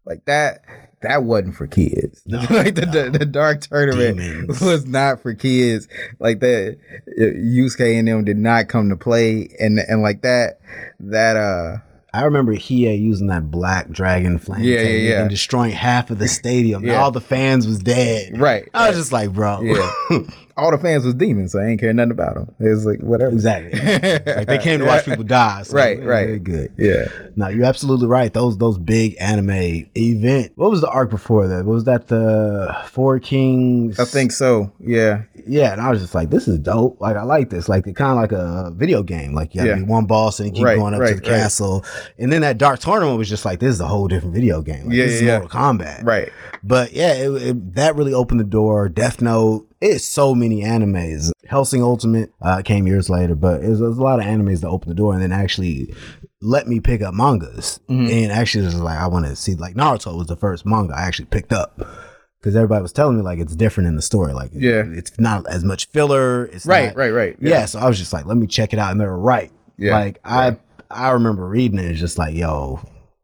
like 0.05 0.25
that 0.25 0.63
that 1.01 1.23
wasn't 1.23 1.55
for 1.55 1.67
kids. 1.67 2.23
like 2.27 2.75
the, 2.75 2.85
the 2.85 3.17
the 3.19 3.25
dark 3.25 3.61
tournament 3.61 4.17
Demons. 4.17 4.61
was 4.61 4.85
not 4.85 5.21
for 5.21 5.33
kids. 5.33 5.87
Like 6.19 6.39
that 6.39 6.77
Yusuke 7.19 7.99
and 7.99 8.07
them 8.07 8.23
did 8.23 8.37
not 8.37 8.69
come 8.69 8.89
to 8.89 8.95
play 8.95 9.53
and 9.59 9.79
and 9.79 10.01
like 10.01 10.21
that 10.21 10.61
that 11.01 11.35
uh 11.35 11.77
I 12.13 12.23
remember 12.25 12.53
Hiei 12.53 12.99
using 13.01 13.27
that 13.27 13.49
black 13.49 13.89
dragon 13.89 14.37
flame 14.37 14.63
Yeah, 14.63 14.81
yeah, 14.81 15.09
yeah. 15.09 15.21
and 15.21 15.29
destroying 15.29 15.71
half 15.71 16.11
of 16.11 16.19
the 16.19 16.27
stadium. 16.27 16.85
Yeah. 16.85 17.01
All 17.01 17.09
the 17.11 17.19
fans 17.21 17.65
was 17.65 17.79
dead. 17.79 18.39
right. 18.39 18.69
I 18.73 18.89
was 18.89 18.97
just 18.97 19.11
like, 19.11 19.31
bro. 19.33 19.61
yeah. 19.61 20.19
All 20.55 20.69
the 20.71 20.77
fans 20.77 21.03
was 21.03 21.15
demons, 21.15 21.51
so 21.53 21.59
I 21.59 21.65
ain't 21.65 21.79
care 21.79 21.91
nothing 21.93 22.11
about 22.11 22.35
them. 22.35 22.53
It 22.59 22.69
was 22.69 22.85
like 22.85 22.99
whatever. 22.99 23.31
exactly. 23.31 23.71
like 23.79 24.47
they 24.47 24.59
came 24.59 24.79
to 24.79 24.85
watch 24.87 25.05
people 25.05 25.23
die. 25.23 25.63
So 25.63 25.75
Right, 25.75 26.01
right. 26.03 26.43
good. 26.43 26.71
Yeah. 26.77 27.05
No, 27.35 27.47
you're 27.47 27.65
absolutely 27.65 28.07
right. 28.07 28.31
Those 28.31 28.57
those 28.59 28.77
big 28.77 29.15
anime 29.19 29.87
event. 29.97 30.51
What 30.55 30.69
was 30.69 30.81
the 30.81 30.89
arc 30.89 31.09
before 31.09 31.47
that? 31.47 31.65
Was 31.65 31.85
that 31.85 32.07
the 32.07 32.75
Four 32.89 33.19
Kings? 33.19 33.99
I 33.99 34.05
think 34.05 34.31
so. 34.31 34.71
Yeah. 34.79 35.23
Yeah, 35.45 35.73
and 35.73 35.81
I 35.81 35.89
was 35.89 35.99
just 36.01 36.15
like, 36.15 36.29
this 36.29 36.47
is 36.47 36.59
dope. 36.59 37.01
Like 37.01 37.15
I 37.17 37.23
like 37.23 37.49
this. 37.49 37.67
Like 37.67 37.87
it 37.87 37.95
kind 37.95 38.11
of 38.11 38.17
like 38.17 38.31
a 38.31 38.71
video 38.75 39.03
game. 39.03 39.33
Like 39.33 39.55
you 39.55 39.61
have 39.61 39.79
Yeah. 39.79 39.85
one 39.85 40.05
boss 40.05 40.39
and 40.39 40.49
you 40.49 40.53
keep 40.53 40.63
Right, 40.65 40.77
going 40.77 40.93
up 40.93 40.99
right, 41.01 41.09
to 41.09 41.15
the 41.15 41.21
right. 41.31 41.39
castle. 41.39 41.83
And 42.19 42.31
then 42.31 42.41
that 42.41 42.57
dark 42.57 42.79
tournament 42.79 43.17
was 43.17 43.27
just 43.27 43.43
like, 43.43 43.59
this 43.59 43.73
is 43.73 43.81
a 43.81 43.87
whole 43.87 44.07
different 44.07 44.33
video 44.35 44.61
game. 44.61 44.85
Like, 44.87 44.95
Yeah, 44.95 45.05
this 45.05 45.15
is 45.15 45.21
yeah, 45.23 45.27
yeah. 45.33 45.39
Mortal 45.39 45.59
Kombat. 45.59 46.03
Right. 46.05 46.31
But 46.63 46.93
yeah, 46.93 47.13
it, 47.13 47.29
it, 47.41 47.75
that 47.75 47.95
really 47.95 48.13
opened 48.13 48.39
the 48.39 48.45
door. 48.45 48.87
Death 48.87 49.21
Note. 49.21 49.67
It's 49.85 50.05
so 50.05 50.33
many 50.33 50.61
animes. 50.61 51.31
Hellsing 51.45 51.83
Ultimate 51.83 52.31
uh, 52.41 52.61
came 52.63 52.87
years 52.87 53.09
later, 53.09 53.35
but 53.35 53.63
it 53.63 53.67
was, 53.69 53.81
it 53.81 53.85
was 53.85 53.97
a 53.97 54.01
lot 54.03 54.19
of 54.19 54.25
animes 54.25 54.61
that 54.61 54.69
opened 54.69 54.91
the 54.91 54.95
door 54.95 55.13
and 55.13 55.21
then 55.21 55.31
actually 55.31 55.93
let 56.41 56.67
me 56.67 56.79
pick 56.79 57.01
up 57.01 57.13
mangas. 57.13 57.79
Mm-hmm. 57.89 58.09
And 58.09 58.31
actually, 58.31 58.65
was 58.65 58.75
like 58.79 58.97
I 58.97 59.07
want 59.07 59.25
to 59.25 59.35
see 59.35 59.55
like 59.55 59.75
Naruto 59.75 60.17
was 60.17 60.27
the 60.27 60.35
first 60.37 60.65
manga 60.65 60.93
I 60.95 61.01
actually 61.01 61.25
picked 61.25 61.51
up 61.53 61.77
because 62.39 62.55
everybody 62.55 62.81
was 62.81 62.93
telling 62.93 63.17
me 63.17 63.23
like 63.23 63.39
it's 63.39 63.55
different 63.55 63.87
in 63.87 63.95
the 63.95 64.01
story. 64.01 64.33
Like 64.33 64.51
Yeah. 64.53 64.83
it's 64.87 65.19
not 65.19 65.45
as 65.47 65.63
much 65.63 65.89
filler. 65.89 66.45
It's 66.45 66.65
Right, 66.65 66.87
not- 66.87 66.95
right, 66.95 67.11
right. 67.11 67.37
Yeah. 67.41 67.65
So 67.65 67.79
I 67.79 67.87
was 67.87 67.97
just 67.99 68.13
like, 68.13 68.25
let 68.25 68.37
me 68.37 68.47
check 68.47 68.71
it 68.73 68.79
out, 68.79 68.91
and 68.91 69.01
they 69.01 69.05
were 69.05 69.17
right. 69.19 69.51
Yeah, 69.77 69.97
Like 69.99 70.19
I 70.23 70.57
I 70.89 71.11
remember 71.11 71.45
reading 71.47 71.79
it. 71.79 71.85
It's 71.85 71.99
just 71.99 72.17
like 72.17 72.35
yo. 72.35 72.79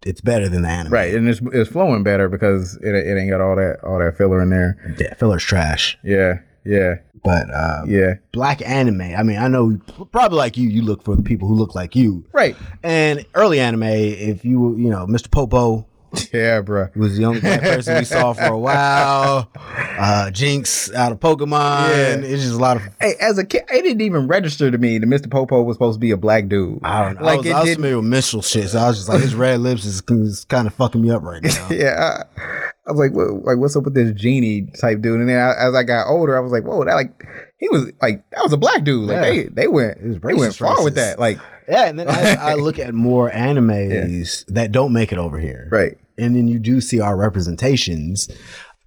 It's 0.05 0.21
better 0.21 0.47
than 0.47 0.61
the 0.61 0.69
anime. 0.69 0.93
Right, 0.93 1.13
and 1.13 1.27
it's 1.27 1.41
it's 1.51 1.69
flowing 1.69 2.03
better 2.03 2.29
because 2.29 2.77
it 2.81 2.95
it 2.95 3.17
ain't 3.19 3.29
got 3.29 3.41
all 3.41 3.57
that 3.57 3.79
all 3.83 3.99
that 3.99 4.17
filler 4.17 4.41
in 4.41 4.49
there. 4.49 4.77
Yeah, 4.97 5.13
filler's 5.15 5.43
trash. 5.43 5.97
Yeah, 6.05 6.39
yeah, 6.65 6.95
But 7.23 7.49
uh, 7.53 7.83
yeah. 7.87 8.15
black 8.31 8.61
anime. 8.67 9.01
I 9.01 9.23
mean, 9.23 9.37
I 9.37 9.47
know 9.47 9.77
probably 10.11 10.37
like 10.37 10.57
you, 10.57 10.69
you 10.69 10.81
look 10.81 11.03
for 11.03 11.15
the 11.15 11.23
people 11.23 11.47
who 11.47 11.55
look 11.55 11.75
like 11.75 11.95
you. 11.95 12.25
Right. 12.33 12.55
And 12.83 13.25
early 13.35 13.59
anime, 13.59 13.83
if 13.83 14.43
you 14.45 14.75
you 14.77 14.89
know, 14.89 15.05
Mr. 15.07 15.29
Popo 15.31 15.85
Yeah, 16.33 16.61
bro. 16.61 16.89
was 16.95 17.17
the 17.17 17.25
only 17.25 17.41
black 17.41 17.61
person 17.61 17.97
we 17.97 18.05
saw 18.05 18.33
for 18.33 18.43
a 18.43 18.57
while. 18.57 19.49
Uh, 19.55 20.31
Jynx 20.31 20.93
out 20.93 21.11
of 21.11 21.19
Pokemon. 21.19 21.89
Yeah. 21.89 22.27
It's 22.27 22.43
just 22.43 22.55
a 22.55 22.57
lot 22.57 22.77
of. 22.77 22.83
Hey, 23.01 23.15
as 23.19 23.37
a 23.37 23.45
kid, 23.45 23.63
it 23.71 23.81
didn't 23.81 24.01
even 24.01 24.27
register 24.27 24.69
to 24.69 24.77
me 24.77 24.97
that 24.97 25.05
Mr. 25.05 25.29
Popo 25.29 25.61
was 25.61 25.75
supposed 25.75 25.95
to 25.95 25.99
be 25.99 26.11
a 26.11 26.17
black 26.17 26.47
dude. 26.47 26.79
I 26.83 27.03
don't 27.03 27.19
know. 27.19 27.25
Like 27.25 27.33
I 27.33 27.37
was, 27.37 27.45
it 27.45 27.53
I 27.53 27.63
was 27.63 27.73
familiar 27.75 27.97
with 27.97 28.05
Mitchell 28.05 28.41
shit, 28.41 28.69
so 28.69 28.79
I 28.79 28.87
was 28.87 28.97
just 28.97 29.09
like, 29.09 29.21
his 29.21 29.35
red 29.35 29.59
lips 29.59 29.85
is, 29.85 30.01
is 30.09 30.45
kind 30.45 30.67
of 30.67 30.73
fucking 30.73 31.01
me 31.01 31.11
up 31.11 31.23
right 31.23 31.43
now. 31.43 31.49
Yeah, 31.69 32.23
I, 32.37 32.41
I 32.87 32.91
was 32.91 32.99
like, 32.99 33.13
what, 33.13 33.45
like, 33.45 33.57
what's 33.57 33.75
up 33.75 33.83
with 33.83 33.93
this 33.93 34.11
genie 34.13 34.67
type 34.79 35.01
dude? 35.01 35.19
And 35.19 35.29
then 35.29 35.37
I, 35.39 35.67
as 35.67 35.75
I 35.75 35.83
got 35.83 36.07
older, 36.07 36.35
I 36.35 36.39
was 36.39 36.51
like, 36.51 36.63
whoa, 36.63 36.83
that 36.85 36.95
like, 36.95 37.25
he 37.59 37.69
was 37.69 37.91
like, 38.01 38.27
that 38.31 38.41
was 38.41 38.53
a 38.53 38.57
black 38.57 38.83
dude. 38.83 39.07
Like 39.09 39.15
Yeah. 39.15 39.21
they, 39.21 39.43
they 39.43 39.67
went, 39.67 39.99
they 40.01 40.09
went 40.33 40.53
racist, 40.53 40.57
far 40.59 40.83
with 40.83 40.95
that. 40.95 41.19
Like, 41.19 41.37
Yeah, 41.67 41.85
and 41.85 41.99
then 41.99 42.07
I, 42.09 42.35
I 42.51 42.53
look 42.55 42.79
at 42.79 42.93
more 42.93 43.29
animes 43.29 44.45
that 44.47 44.71
don't 44.71 44.93
make 44.93 45.11
it 45.11 45.17
over 45.17 45.37
here. 45.39 45.67
right, 45.71 45.97
And 46.17 46.35
then 46.35 46.47
you 46.47 46.57
do 46.59 46.81
see 46.81 46.99
our 46.99 47.15
representations. 47.17 48.29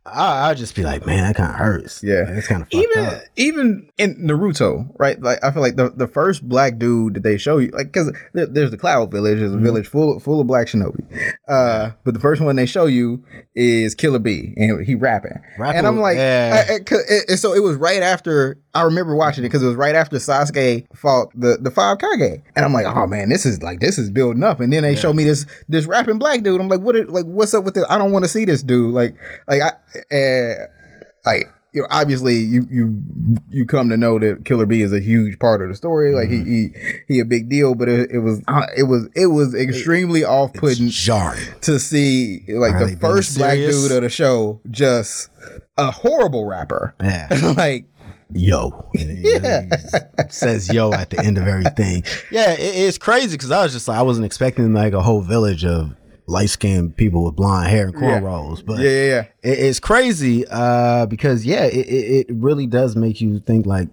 I, 0.04 0.48
I'll 0.48 0.54
just 0.56 0.74
be 0.74 0.82
like, 0.82 1.06
man, 1.06 1.22
that 1.22 1.36
kind 1.36 1.50
of 1.50 1.56
hurts. 1.56 2.02
Yeah. 2.02 2.24
It's 2.28 2.48
kind 2.48 2.62
of 2.62 2.68
even 2.72 2.98
up. 3.04 3.22
even 3.36 3.88
in 3.98 4.16
Naruto, 4.16 4.88
right? 4.98 5.20
Like 5.22 5.42
I 5.44 5.52
feel 5.52 5.62
like 5.62 5.76
the, 5.76 5.90
the 5.90 6.08
first 6.08 6.48
black 6.48 6.76
dude 6.78 7.14
that 7.14 7.22
they 7.22 7.38
show 7.38 7.58
you, 7.58 7.68
like 7.70 7.86
because 7.92 8.12
there, 8.32 8.46
there's 8.46 8.72
the 8.72 8.76
Cloud 8.78 9.10
Village, 9.12 9.38
there's 9.38 9.52
a 9.52 9.54
Mm-hmm. 9.54 9.64
village 9.64 9.86
full 9.86 10.18
full 10.18 10.40
of 10.40 10.46
black 10.48 10.66
shinobi. 10.66 11.04
Uh, 11.46 11.90
but 12.04 12.14
the 12.14 12.20
first 12.20 12.40
one 12.42 12.56
they 12.56 12.66
show 12.66 12.86
you 12.86 13.22
is 13.54 13.94
Killer 13.94 14.18
B, 14.18 14.54
and 14.56 14.84
he 14.84 14.94
rapping, 14.96 15.40
Rapping, 15.58 15.78
and 15.78 15.86
I'm 15.86 15.98
like, 16.00 16.16
yeah. 16.16 16.64
I- 16.68 16.72
I- 16.72 16.76
it- 16.76 17.28
and 17.28 17.38
so 17.38 17.52
it 17.54 17.62
was 17.62 17.76
right 17.76 18.02
after 18.02 18.58
I 18.74 18.82
remember 18.82 19.14
watching 19.14 19.44
it 19.44 19.48
because 19.48 19.62
it 19.62 19.66
was 19.66 19.76
right 19.76 19.94
after 19.94 20.16
Sasuke 20.16 20.86
fought 20.96 21.28
the 21.38 21.58
the 21.60 21.70
five 21.70 21.98
Kage, 21.98 22.40
and 22.56 22.64
I'm 22.64 22.72
like, 22.72 22.86
oh 22.86 23.06
man, 23.06 23.28
this 23.28 23.46
is 23.46 23.62
like 23.62 23.78
this 23.80 23.98
is 23.98 24.10
building 24.10 24.42
up, 24.42 24.58
and 24.60 24.72
then 24.72 24.82
they 24.82 24.96
show 24.96 25.12
me 25.12 25.22
this 25.24 25.46
this 25.68 25.86
rapping 25.86 26.18
black 26.18 26.42
dude. 26.42 26.60
I'm 26.60 26.68
like, 26.68 26.80
what? 26.80 26.96
Is, 26.96 27.08
like, 27.08 27.26
what's 27.26 27.54
up 27.54 27.62
with 27.64 27.74
this? 27.74 27.84
I 27.88 27.98
don't 27.98 28.10
want 28.10 28.24
to 28.24 28.28
see 28.30 28.44
this 28.44 28.62
dude. 28.64 28.92
Like, 28.94 29.14
like 29.46 29.62
I. 29.62 29.72
Uh, 30.10 30.66
like 31.24 31.48
you 31.74 31.80
know, 31.80 31.86
obviously 31.90 32.36
you 32.36 32.66
you 32.70 33.02
you 33.48 33.64
come 33.64 33.88
to 33.88 33.96
know 33.96 34.18
that 34.18 34.44
Killer 34.44 34.66
B 34.66 34.82
is 34.82 34.92
a 34.92 35.00
huge 35.00 35.38
part 35.38 35.62
of 35.62 35.68
the 35.70 35.74
story. 35.74 36.14
Like 36.14 36.28
Mm-hmm. 36.28 36.50
he 36.50 36.68
he 37.08 37.14
he 37.14 37.20
a 37.20 37.24
big 37.24 37.48
deal, 37.48 37.74
but 37.74 37.88
it, 37.88 38.10
it 38.10 38.18
was 38.18 38.42
uh, 38.48 38.66
it 38.76 38.82
was 38.84 39.08
it 39.14 39.26
was 39.28 39.54
extremely 39.54 40.22
off 40.24 40.52
putting 40.52 40.88
jarring. 40.88 41.40
to 41.62 41.78
see 41.78 42.44
like 42.48 42.74
Are 42.74 42.86
the 42.90 42.96
first 42.96 43.38
black 43.38 43.56
dude 43.56 43.90
of 43.92 44.02
the 44.02 44.10
show 44.10 44.60
just 44.70 45.30
a 45.78 45.90
horrible 45.90 46.44
rapper. 46.46 46.94
Yeah. 47.02 47.28
like 47.56 47.86
yo. 48.34 48.90
Yeah. 48.94 49.68
says 50.28 50.70
yo 50.72 50.92
at 50.92 51.08
the 51.10 51.20
end 51.20 51.38
of 51.38 51.46
everything. 51.48 52.04
Yeah, 52.30 52.52
it, 52.52 52.58
it's 52.60 52.98
crazy 52.98 53.36
because 53.36 53.50
I 53.50 53.62
was 53.62 53.72
just 53.72 53.88
like, 53.88 53.98
I 53.98 54.02
wasn't 54.02 54.26
expecting 54.26 54.72
like 54.74 54.92
a 54.92 55.00
whole 55.02 55.22
village 55.22 55.64
of 55.64 55.94
light 56.26 56.50
skinned 56.50 56.96
people 56.96 57.24
with 57.24 57.36
blonde 57.36 57.68
hair 57.68 57.86
and 57.88 57.94
Yeah. 57.94 58.20
cornrows. 58.20 58.64
But 58.64 58.78
yeah 58.80 58.90
yeah 58.90 59.06
yeah 59.06 59.20
it, 59.50 59.58
it's 59.58 59.80
crazy 59.80 60.46
uh, 60.48 61.06
because, 61.06 61.44
yeah, 61.44 61.64
it, 61.64 61.74
it, 61.86 62.26
it 62.30 62.34
really 62.34 62.66
does 62.66 62.96
make 62.96 63.20
you 63.20 63.38
think 63.40 63.66
like, 63.66 63.88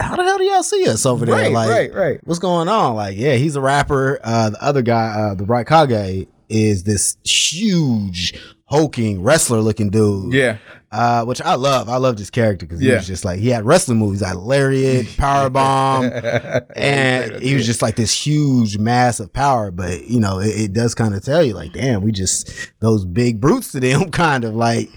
how 0.00 0.16
the 0.16 0.22
hell 0.24 0.38
do 0.38 0.44
y'all 0.44 0.62
see 0.62 0.88
us 0.88 1.06
over 1.06 1.24
there? 1.26 1.34
right 1.36 1.52
like, 1.52 1.70
right 1.70 1.94
right 1.94 2.20
what's 2.24 2.40
going 2.40 2.68
on? 2.68 2.94
Like, 2.96 3.16
yeah, 3.16 3.34
he's 3.34 3.54
a 3.56 3.60
rapper. 3.60 4.18
Uh, 4.24 4.50
the 4.50 4.62
other 4.62 4.82
guy, 4.82 5.08
uh, 5.08 5.34
the 5.34 5.44
Raikage, 5.44 6.26
is 6.48 6.84
this 6.84 7.16
huge, 7.24 8.34
hulking 8.72 9.22
wrestler 9.22 9.60
looking 9.60 9.90
dude. 9.90 10.32
yeah 10.32 10.56
Uh, 10.90 11.24
which 11.24 11.40
I 11.40 11.54
love. 11.54 11.88
I 11.88 11.96
loved 11.96 12.18
his 12.18 12.28
character 12.30 12.66
because 12.66 12.80
he 12.80 12.88
Yeah. 12.88 12.96
was 12.96 13.06
just 13.06 13.24
like 13.24 13.38
he 13.40 13.48
had 13.48 13.64
wrestling 13.64 13.98
movies 13.98 14.20
like 14.22 14.36
Lariat, 14.36 15.06
Powerbomb, 15.22 16.66
and 16.76 17.42
he 17.42 17.54
was 17.54 17.64
just 17.66 17.80
like 17.82 17.96
this 17.96 18.12
huge 18.26 18.76
mass 18.78 19.18
of 19.20 19.32
power. 19.32 19.70
But 19.70 20.08
you 20.08 20.20
know, 20.20 20.38
it, 20.40 20.48
it 20.64 20.72
does 20.72 20.94
kind 20.94 21.14
of 21.14 21.24
tell 21.24 21.42
you 21.42 21.54
like, 21.54 21.72
damn, 21.72 22.02
we 22.02 22.12
just 22.12 22.50
those 22.80 23.04
big 23.06 23.40
brutes 23.40 23.72
to 23.72 23.80
them, 23.80 24.10
kind 24.26 24.44
of 24.44 24.54
like. 24.54 24.90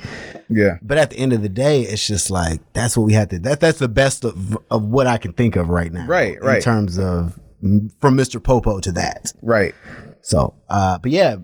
yeah 0.50 0.78
But 0.82 0.98
at 0.98 1.10
the 1.12 1.18
end 1.18 1.32
of 1.34 1.42
the 1.42 1.50
day, 1.50 1.82
it's 1.84 2.06
just 2.06 2.30
like 2.30 2.60
that's 2.74 2.98
what 2.98 3.04
we 3.06 3.14
had 3.14 3.30
to. 3.32 3.40
That 3.40 3.60
that's 3.62 3.80
the 3.80 3.88
best 3.88 4.26
of 4.26 4.58
of 4.70 4.84
what 4.84 5.08
I 5.08 5.18
can 5.18 5.34
think 5.34 5.56
of 5.56 5.70
right 5.70 5.92
now. 5.94 6.08
Right, 6.08 6.38
Right. 6.44 6.58
In 6.58 6.62
terms 6.62 6.98
of 7.00 7.40
from 8.02 8.18
Mr. 8.18 8.42
Popo 8.44 8.80
to 8.82 8.92
that. 8.92 9.32
right 9.42 9.74
So, 10.28 10.56
uh, 10.72 10.98
but 10.98 11.12
yeah, 11.12 11.36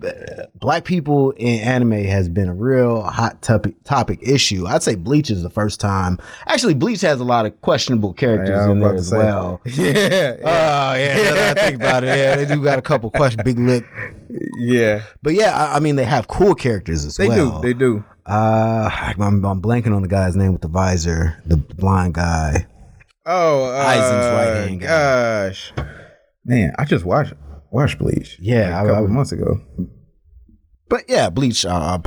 black 0.56 0.84
people 0.84 1.30
in 1.36 1.60
anime 1.60 1.92
has 1.92 2.28
been 2.28 2.48
a 2.48 2.54
real 2.54 3.00
hot 3.02 3.40
topic 3.40 3.76
topic 3.84 4.18
issue. 4.22 4.66
I'd 4.66 4.82
say 4.82 4.96
Bleach 4.96 5.30
is 5.30 5.44
the 5.44 5.50
first 5.50 5.78
time. 5.78 6.18
Actually, 6.48 6.74
Bleach 6.74 7.00
has 7.02 7.20
a 7.20 7.24
lot 7.24 7.46
of 7.46 7.60
questionable 7.60 8.12
characters 8.12 8.48
Yeah, 8.66 8.72
in 8.72 8.80
there 8.80 8.94
as 8.96 9.12
well. 9.12 9.60
yeah 9.66 10.34
Oh 10.40 10.94
yeah, 10.96 11.14
now 11.14 11.34
that 11.34 11.58
I 11.58 11.62
think 11.62 11.76
about 11.76 12.02
it. 12.02 12.08
Yeah, 12.08 12.34
they 12.34 12.44
do 12.44 12.60
got 12.60 12.80
a 12.80 12.82
couple 12.82 13.08
question, 13.12 13.42
big 13.44 13.56
lip. 13.56 13.84
yeah 14.58 15.02
But 15.22 15.34
yeah, 15.34 15.56
I, 15.56 15.76
I 15.76 15.78
mean 15.78 15.94
they 15.94 16.04
have 16.04 16.26
cool 16.26 16.56
characters 16.56 17.04
as 17.04 17.16
they 17.16 17.28
well. 17.28 17.60
They 17.60 17.72
do 17.74 17.74
they 17.74 17.78
do 17.78 18.04
Uh, 18.26 18.90
I'm, 19.16 19.44
I'm 19.44 19.62
blanking 19.62 19.94
on 19.94 20.02
the 20.02 20.08
guy's 20.08 20.34
name 20.34 20.52
with 20.52 20.62
the 20.62 20.66
visor, 20.68 21.40
the 21.46 21.56
blind 21.56 22.14
guy. 22.14 22.66
oh 23.26 23.64
uh, 23.66 23.84
Aizen's 23.84 24.32
right-hand 24.32 24.80
guy. 24.80 25.48
gosh 25.50 25.72
man 26.44 26.74
I 26.80 26.84
just 26.84 27.04
watched 27.04 27.34
watched 27.72 27.98
Bleach 27.98 28.38
Yeah, 28.40 28.70
like, 28.70 28.72
I- 28.74 28.84
a 28.84 28.94
couple 28.94 29.06
I- 29.10 29.14
months 29.14 29.32
ago 29.32 29.60
But 30.88 31.04
yeah, 31.08 31.30
Bleach. 31.30 31.64
Uh, 31.64 31.98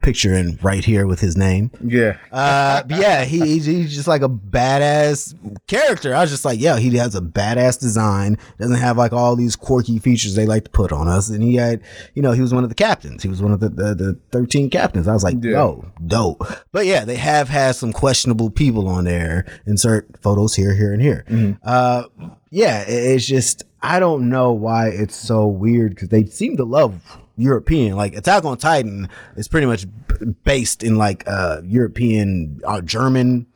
picture 0.00 0.32
in 0.32 0.56
right 0.62 0.84
here 0.84 1.08
with 1.08 1.18
his 1.18 1.36
name. 1.36 1.72
Yeah. 1.84 2.16
Uh, 2.32 2.84
but 2.84 2.98
yeah, 3.00 3.24
he, 3.24 3.58
he's, 3.58 3.92
just 3.92 4.06
like 4.06 4.22
a 4.22 4.28
badass 4.28 5.34
character. 5.66 6.14
I 6.14 6.20
was 6.20 6.30
just 6.30 6.44
like, 6.44 6.60
yeah, 6.60 6.78
he 6.78 6.94
has 6.98 7.16
a 7.16 7.20
badass 7.20 7.80
design. 7.80 8.38
Doesn't 8.60 8.76
have 8.76 8.96
like 8.96 9.12
all 9.12 9.34
these 9.34 9.56
quirky 9.56 9.98
features 9.98 10.34
they 10.36 10.46
like 10.46 10.64
to 10.64 10.70
put 10.70 10.92
on 10.92 11.08
us. 11.08 11.28
And 11.30 11.42
he 11.42 11.56
had, 11.56 11.82
you 12.14 12.22
know, 12.22 12.30
he 12.32 12.40
was 12.40 12.54
one 12.54 12.62
of 12.62 12.68
the 12.68 12.76
captains. 12.76 13.22
He 13.24 13.28
was 13.28 13.42
one 13.42 13.50
of 13.52 13.58
the 13.60 13.70
the, 13.70 13.94
the 13.94 14.20
thirteen 14.30 14.70
captains. 14.70 15.08
I 15.08 15.14
was 15.14 15.24
like, 15.24 15.36
Yeah. 15.42 15.50
yo, 15.52 15.84
dope. 16.06 16.44
But 16.70 16.86
yeah, 16.86 17.04
they 17.04 17.16
have 17.16 17.48
had 17.48 17.72
some 17.74 17.92
questionable 17.92 18.50
people 18.50 18.86
on 18.88 19.04
there. 19.04 19.46
Insert 19.66 20.22
photos 20.22 20.54
here, 20.54 20.74
here, 20.76 20.92
and 20.92 21.02
here. 21.02 21.58
Uh, 21.64 22.04
yeah, 22.50 22.82
it- 22.82 23.14
it's 23.16 23.26
just 23.26 23.64
I 23.82 24.00
don't 24.00 24.28
know 24.28 24.52
why 24.52 24.88
it's 24.88 25.14
so 25.16 25.46
weird 25.46 25.94
because 25.94 26.08
they 26.08 26.24
seem 26.26 26.56
to 26.56 26.64
love 26.64 27.00
European. 27.36 27.96
Like 27.96 28.14
Attack 28.16 28.44
on 28.44 28.58
Titan 28.58 29.08
is 29.36 29.46
pretty 29.48 29.66
much 29.66 29.86
b- 30.08 30.34
based 30.44 30.82
in 30.82 30.96
like 30.96 31.24
uh 31.26 31.60
European 31.64 32.60
uh, 32.64 32.80
German. 32.80 33.46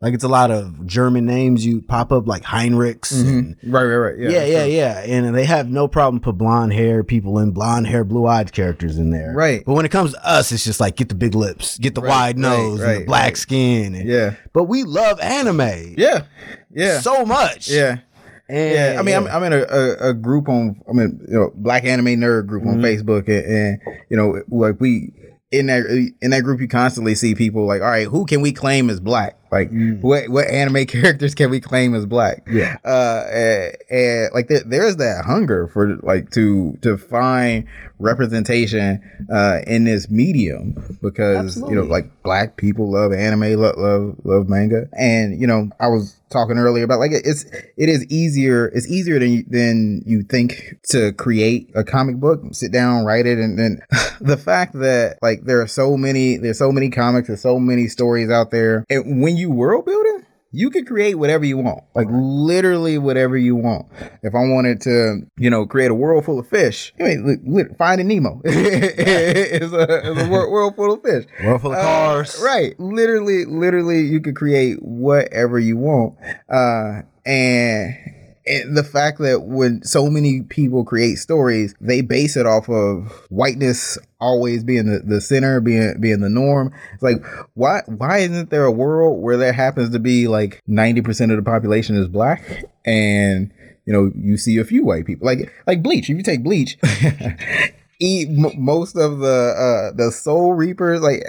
Like 0.00 0.12
it's 0.12 0.24
a 0.24 0.28
lot 0.28 0.50
of 0.50 0.84
German 0.86 1.24
names 1.24 1.64
you 1.64 1.80
pop 1.80 2.12
up 2.12 2.26
like 2.28 2.42
Heinrichs 2.42 3.10
and 3.26 3.56
Right, 3.64 3.84
right, 3.84 3.96
right. 3.96 4.18
Yeah. 4.18 4.28
yeah, 4.28 4.44
yeah, 4.44 4.64
yeah. 4.66 4.98
And 5.06 5.34
they 5.34 5.46
have 5.46 5.70
no 5.70 5.88
problem 5.88 6.20
put 6.20 6.36
blonde 6.36 6.74
hair 6.74 7.02
people 7.02 7.38
in 7.38 7.52
blonde 7.52 7.86
hair, 7.86 8.04
blue 8.04 8.26
eyed 8.26 8.52
characters 8.52 8.98
in 8.98 9.10
there. 9.10 9.32
Right. 9.34 9.64
But 9.64 9.72
when 9.72 9.86
it 9.86 9.90
comes 9.90 10.12
to 10.12 10.28
us, 10.28 10.52
it's 10.52 10.62
just 10.62 10.78
like 10.78 10.96
get 10.96 11.08
the 11.08 11.14
big 11.14 11.34
lips, 11.34 11.78
get 11.78 11.94
the 11.94 12.02
Right, 12.02 12.10
wide 12.10 12.36
right, 12.36 12.36
nose, 12.36 12.80
and 12.82 13.00
the 13.00 13.06
black 13.06 13.22
right. 13.24 13.36
skin. 13.38 13.94
and- 13.94 14.06
Yeah. 14.06 14.34
But 14.52 14.64
we 14.64 14.82
love 14.84 15.18
anime. 15.20 15.94
Yeah. 15.96 16.24
Yeah. 16.70 17.00
So 17.00 17.24
much. 17.24 17.68
yeah. 17.70 18.00
And, 18.48 18.74
Yeah, 18.74 18.96
I 18.98 19.02
mean, 19.02 19.14
I'm, 19.14 19.26
I'm 19.26 19.42
in 19.44 19.52
a, 19.52 19.62
a, 19.62 20.10
a 20.10 20.14
group 20.14 20.48
on, 20.48 20.80
I 20.88 20.92
mean, 20.92 21.24
you 21.28 21.34
know, 21.34 21.52
Black 21.54 21.84
Anime 21.84 22.20
Nerd 22.20 22.46
group 22.46 22.66
on 22.66 22.80
mm-hmm. 22.80 22.84
Facebook, 22.84 23.28
and, 23.28 23.44
and 23.44 23.80
you 24.10 24.16
know, 24.16 24.42
like 24.48 24.80
we 24.80 25.12
in 25.50 25.66
that 25.66 25.86
in 26.20 26.30
that 26.30 26.42
group, 26.42 26.60
you 26.60 26.68
constantly 26.68 27.14
see 27.14 27.34
people 27.34 27.66
like, 27.66 27.80
all 27.80 27.88
right, 27.88 28.06
who 28.06 28.26
can 28.26 28.40
we 28.40 28.52
claim 28.52 28.90
as 28.90 29.00
black? 29.00 29.38
Like, 29.50 29.70
what 30.00 30.28
what 30.28 30.48
anime 30.48 30.86
characters 30.86 31.34
can 31.34 31.50
we 31.50 31.60
claim 31.60 31.94
as 31.94 32.06
black? 32.06 32.46
Yeah. 32.50 32.76
uh, 32.84 33.24
and, 33.30 33.76
and 33.90 34.34
like 34.34 34.48
there, 34.48 34.62
there's 34.64 34.96
that 34.96 35.24
hunger 35.24 35.68
for 35.68 35.96
like 36.02 36.30
to 36.32 36.76
to 36.82 36.96
find 36.96 37.66
representation 38.00 39.00
uh 39.32 39.60
in 39.66 39.84
this 39.84 40.10
medium 40.10 40.74
because 41.00 41.56
you 41.68 41.74
know 41.76 41.82
like 41.84 42.10
black 42.24 42.56
people 42.56 42.90
love 42.90 43.12
anime 43.12 43.54
love 43.54 43.76
love, 43.76 44.16
love 44.24 44.48
manga 44.48 44.88
and 44.92 45.40
you 45.40 45.46
know 45.46 45.70
i 45.78 45.86
was 45.86 46.16
talking 46.28 46.58
earlier 46.58 46.82
about 46.82 46.98
like 46.98 47.12
it's 47.12 47.44
it 47.76 47.88
is 47.88 48.04
easier 48.06 48.66
it's 48.66 48.88
easier 48.88 49.20
than 49.20 49.44
than 49.48 50.02
you 50.04 50.24
think 50.24 50.74
to 50.82 51.12
create 51.12 51.70
a 51.76 51.84
comic 51.84 52.16
book 52.16 52.40
sit 52.50 52.72
down 52.72 53.04
write 53.04 53.26
it 53.26 53.38
and 53.38 53.56
then 53.56 53.80
the 54.20 54.36
fact 54.36 54.72
that 54.72 55.16
like 55.22 55.44
there 55.44 55.60
are 55.60 55.66
so 55.68 55.96
many 55.96 56.36
there's 56.36 56.58
so 56.58 56.72
many 56.72 56.90
comics 56.90 57.28
there's 57.28 57.40
so 57.40 57.60
many 57.60 57.86
stories 57.86 58.28
out 58.28 58.50
there 58.50 58.84
and 58.90 59.22
when 59.22 59.33
you 59.36 59.50
world 59.50 59.84
building 59.86 60.26
you 60.56 60.70
can 60.70 60.84
create 60.84 61.16
whatever 61.16 61.44
you 61.44 61.58
want, 61.58 61.82
like 61.96 62.06
literally 62.12 62.96
whatever 62.96 63.36
you 63.36 63.56
want. 63.56 63.86
If 64.22 64.36
I 64.36 64.38
wanted 64.38 64.80
to, 64.82 65.22
you 65.36 65.50
know, 65.50 65.66
create 65.66 65.90
a 65.90 65.94
world 65.96 66.24
full 66.24 66.38
of 66.38 66.46
fish, 66.46 66.94
I 67.00 67.02
mean, 67.02 67.26
li- 67.26 67.38
li- 67.64 67.74
Finding 67.76 68.06
Nemo 68.06 68.40
is 68.44 69.72
a, 69.72 70.10
is 70.12 70.16
a 70.16 70.28
wor- 70.30 70.48
world 70.48 70.76
full 70.76 70.92
of 70.92 71.02
fish. 71.02 71.24
World 71.42 71.60
full 71.60 71.72
of 71.72 71.78
Uh, 71.78 71.82
cars. 71.82 72.40
right? 72.40 72.78
Literally, 72.78 73.44
literally, 73.46 74.02
you 74.02 74.20
could 74.20 74.36
create 74.36 74.76
whatever 74.80 75.58
you 75.58 75.76
want, 75.76 76.14
uh, 76.48 77.02
and. 77.26 77.96
And 78.46 78.76
the 78.76 78.84
fact 78.84 79.18
that 79.20 79.44
when 79.44 79.82
so 79.84 80.10
many 80.10 80.42
people 80.42 80.84
create 80.84 81.16
stories, 81.16 81.74
they 81.80 82.02
base 82.02 82.36
it 82.36 82.46
off 82.46 82.68
of 82.68 83.10
whiteness 83.30 83.96
always 84.20 84.62
being 84.62 84.86
the, 84.86 84.98
the 85.00 85.20
center, 85.20 85.60
being 85.60 85.98
being 86.00 86.20
the 86.20 86.28
norm. 86.28 86.72
It's 86.92 87.02
like 87.02 87.24
why 87.54 87.82
why 87.86 88.18
isn't 88.18 88.50
there 88.50 88.64
a 88.64 88.70
world 88.72 89.22
where 89.22 89.36
there 89.36 89.52
happens 89.52 89.90
to 89.90 89.98
be 89.98 90.28
like 90.28 90.60
ninety 90.66 91.00
percent 91.00 91.32
of 91.32 91.38
the 91.38 91.42
population 91.42 91.96
is 91.96 92.08
black 92.08 92.64
and 92.84 93.50
you 93.86 93.92
know 93.92 94.12
you 94.14 94.36
see 94.36 94.58
a 94.58 94.64
few 94.64 94.84
white 94.84 95.06
people 95.06 95.26
like 95.26 95.50
like 95.66 95.82
Bleach. 95.82 96.10
If 96.10 96.16
you 96.16 96.22
take 96.22 96.44
Bleach, 96.44 96.76
eat 97.98 98.28
m- 98.28 98.62
most 98.62 98.96
of 98.96 99.20
the 99.20 99.90
uh 99.92 99.96
the 99.96 100.10
Soul 100.12 100.52
Reapers 100.54 101.00
like. 101.00 101.22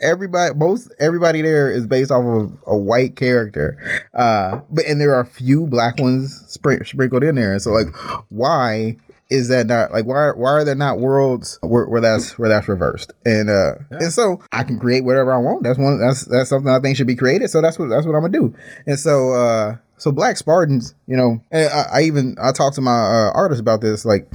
Everybody, 0.00 0.54
most 0.54 0.92
everybody 0.98 1.42
there 1.42 1.70
is 1.70 1.86
based 1.86 2.10
off 2.10 2.24
of 2.24 2.56
a 2.66 2.76
white 2.76 3.16
character, 3.16 3.76
uh, 4.14 4.60
but 4.70 4.84
and 4.86 5.00
there 5.00 5.14
are 5.14 5.20
a 5.20 5.26
few 5.26 5.66
black 5.66 5.98
ones 5.98 6.42
spr- 6.48 6.86
sprinkled 6.86 7.22
in 7.24 7.34
there. 7.34 7.58
So, 7.58 7.70
like, 7.70 7.94
why 8.30 8.96
is 9.30 9.48
that 9.48 9.66
not 9.66 9.92
like 9.92 10.06
why 10.06 10.30
why 10.30 10.50
are 10.50 10.64
there 10.64 10.74
not 10.74 10.98
worlds 10.98 11.58
where, 11.62 11.86
where 11.86 12.00
that's 12.00 12.38
where 12.38 12.48
that's 12.48 12.68
reversed? 12.68 13.12
And 13.24 13.48
uh, 13.48 13.74
and 13.90 14.12
so 14.12 14.40
I 14.52 14.64
can 14.64 14.78
create 14.78 15.04
whatever 15.04 15.32
I 15.32 15.38
want. 15.38 15.62
That's 15.62 15.78
one 15.78 16.00
that's 16.00 16.24
that's 16.24 16.48
something 16.48 16.70
I 16.70 16.80
think 16.80 16.96
should 16.96 17.06
be 17.06 17.16
created. 17.16 17.50
So 17.50 17.60
that's 17.60 17.78
what 17.78 17.88
that's 17.88 18.06
what 18.06 18.14
I'm 18.14 18.22
gonna 18.22 18.32
do. 18.32 18.54
And 18.86 18.98
so 18.98 19.32
uh, 19.32 19.76
so 19.98 20.10
Black 20.10 20.36
Spartans, 20.36 20.94
you 21.06 21.16
know, 21.16 21.42
and 21.50 21.70
I, 21.72 21.98
I 21.98 22.02
even 22.02 22.36
I 22.42 22.52
talked 22.52 22.74
to 22.76 22.80
my 22.80 22.90
uh, 22.90 23.32
artist 23.34 23.60
about 23.60 23.82
this, 23.82 24.04
like 24.04 24.28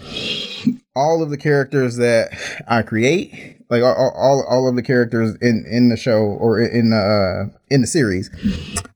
all 0.96 1.22
of 1.22 1.30
the 1.30 1.38
characters 1.38 1.98
that 1.98 2.30
I 2.68 2.82
create, 2.82 3.55
like 3.70 3.82
all, 3.82 4.14
all, 4.16 4.46
all 4.48 4.68
of 4.70 4.76
the 4.76 4.84
characters 4.84 5.36
in, 5.42 5.66
in 5.70 5.90
the 5.90 5.98
show 5.98 6.20
or 6.20 6.60
in 6.60 6.92
the 6.92 6.98
uh, 7.52 7.58
in 7.70 7.82
the 7.82 7.88
series, 7.88 8.30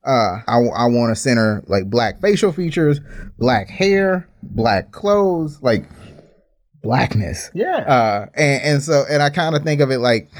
uh, 0.04 0.38
I, 0.46 0.58
I 0.58 0.86
want 0.86 1.10
to 1.10 1.16
center 1.16 1.64
like 1.66 1.90
black 1.90 2.20
facial 2.20 2.52
features, 2.52 3.00
black 3.38 3.68
hair, 3.68 4.28
black 4.42 4.92
clothes, 4.92 5.60
like 5.62 5.88
blackness. 6.82 7.50
Yeah. 7.54 7.78
Uh, 7.78 8.26
and, 8.34 8.62
and 8.62 8.82
so 8.82 9.04
and 9.10 9.22
I 9.22 9.30
kind 9.30 9.56
of 9.56 9.62
think 9.62 9.80
of 9.80 9.90
it 9.90 9.98
like 9.98 10.30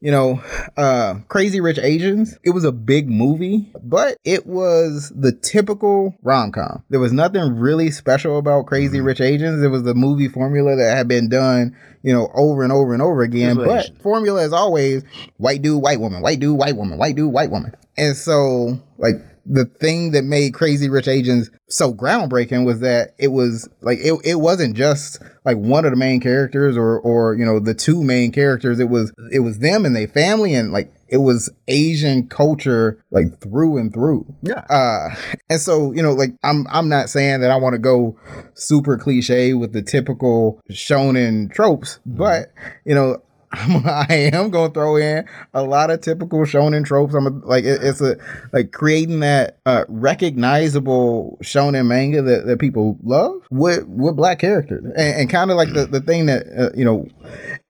you 0.00 0.10
know, 0.10 0.42
uh, 0.76 1.14
Crazy 1.28 1.60
Rich 1.60 1.78
Asians. 1.78 2.38
It 2.42 2.50
was 2.50 2.64
a 2.64 2.72
big 2.72 3.08
movie, 3.08 3.70
but 3.82 4.18
it 4.24 4.46
was 4.46 5.12
the 5.16 5.32
typical 5.32 6.14
rom 6.22 6.52
com. 6.52 6.84
There 6.90 7.00
was 7.00 7.12
nothing 7.12 7.56
really 7.56 7.90
special 7.90 8.38
about 8.38 8.66
Crazy 8.66 9.00
Rich 9.00 9.20
Asians. 9.20 9.62
It 9.62 9.68
was 9.68 9.84
the 9.84 9.94
movie 9.94 10.28
formula 10.28 10.76
that 10.76 10.96
had 10.96 11.08
been 11.08 11.28
done, 11.28 11.76
you 12.02 12.12
know, 12.12 12.30
over 12.34 12.62
and 12.62 12.72
over 12.72 12.92
and 12.92 13.02
over 13.02 13.22
again. 13.22 13.56
But 13.56 14.00
formula 14.02 14.42
is 14.42 14.52
always 14.52 15.02
white 15.38 15.62
dude, 15.62 15.82
white 15.82 16.00
woman, 16.00 16.20
white 16.20 16.40
dude, 16.40 16.58
white 16.58 16.76
woman, 16.76 16.98
white 16.98 17.16
dude, 17.16 17.32
white 17.32 17.50
woman. 17.50 17.74
And 17.96 18.14
so, 18.14 18.78
like, 18.98 19.16
the 19.48 19.64
thing 19.64 20.10
that 20.10 20.24
made 20.24 20.54
Crazy 20.54 20.88
Rich 20.88 21.08
Asians 21.08 21.50
so 21.68 21.92
groundbreaking 21.92 22.66
was 22.66 22.80
that 22.80 23.14
it 23.18 23.28
was 23.28 23.68
like 23.80 23.98
it, 23.98 24.14
it 24.24 24.36
wasn't 24.36 24.76
just 24.76 25.22
like 25.44 25.56
one 25.56 25.84
of 25.84 25.92
the 25.92 25.96
main 25.96 26.20
characters 26.20 26.76
or 26.76 26.98
or 27.00 27.34
you 27.34 27.44
know 27.44 27.60
the 27.60 27.74
two 27.74 28.02
main 28.02 28.32
characters. 28.32 28.80
It 28.80 28.88
was 28.88 29.12
it 29.32 29.40
was 29.40 29.58
them 29.58 29.84
and 29.84 29.94
their 29.94 30.08
family 30.08 30.54
and 30.54 30.72
like 30.72 30.92
it 31.08 31.18
was 31.18 31.48
Asian 31.68 32.26
culture 32.26 32.98
like 33.10 33.40
through 33.40 33.78
and 33.78 33.92
through. 33.92 34.26
Yeah. 34.42 34.64
uh 34.68 35.14
and 35.48 35.60
so 35.60 35.92
you 35.92 36.02
know 36.02 36.12
like 36.12 36.30
I'm 36.42 36.66
I'm 36.68 36.88
not 36.88 37.08
saying 37.08 37.40
that 37.40 37.50
I 37.50 37.56
want 37.56 37.74
to 37.74 37.78
go 37.78 38.18
super 38.54 38.98
cliche 38.98 39.54
with 39.54 39.72
the 39.72 39.82
typical 39.82 40.60
shonen 40.70 41.52
tropes 41.52 42.00
but 42.04 42.52
you 42.84 42.94
know 42.94 43.22
I'm, 43.52 43.82
I 43.86 44.30
am 44.32 44.50
gonna 44.50 44.72
throw 44.72 44.96
in 44.96 45.26
a 45.54 45.62
lot 45.62 45.90
of 45.90 46.00
typical 46.00 46.40
shonen 46.40 46.84
tropes. 46.84 47.14
I'm 47.14 47.26
a, 47.26 47.30
like 47.46 47.64
it, 47.64 47.82
it's 47.82 48.00
a 48.00 48.16
like 48.52 48.72
creating 48.72 49.20
that 49.20 49.58
uh, 49.66 49.84
recognizable 49.88 51.38
shonen 51.42 51.86
manga 51.86 52.22
that, 52.22 52.46
that 52.46 52.58
people 52.58 52.98
love 53.02 53.46
with 53.50 53.84
with 53.86 54.16
black 54.16 54.38
characters, 54.38 54.84
and, 54.84 55.20
and 55.20 55.30
kind 55.30 55.50
of 55.50 55.56
like 55.56 55.72
the, 55.72 55.86
the 55.86 56.00
thing 56.00 56.26
that 56.26 56.46
uh, 56.58 56.70
you 56.76 56.84
know. 56.84 57.06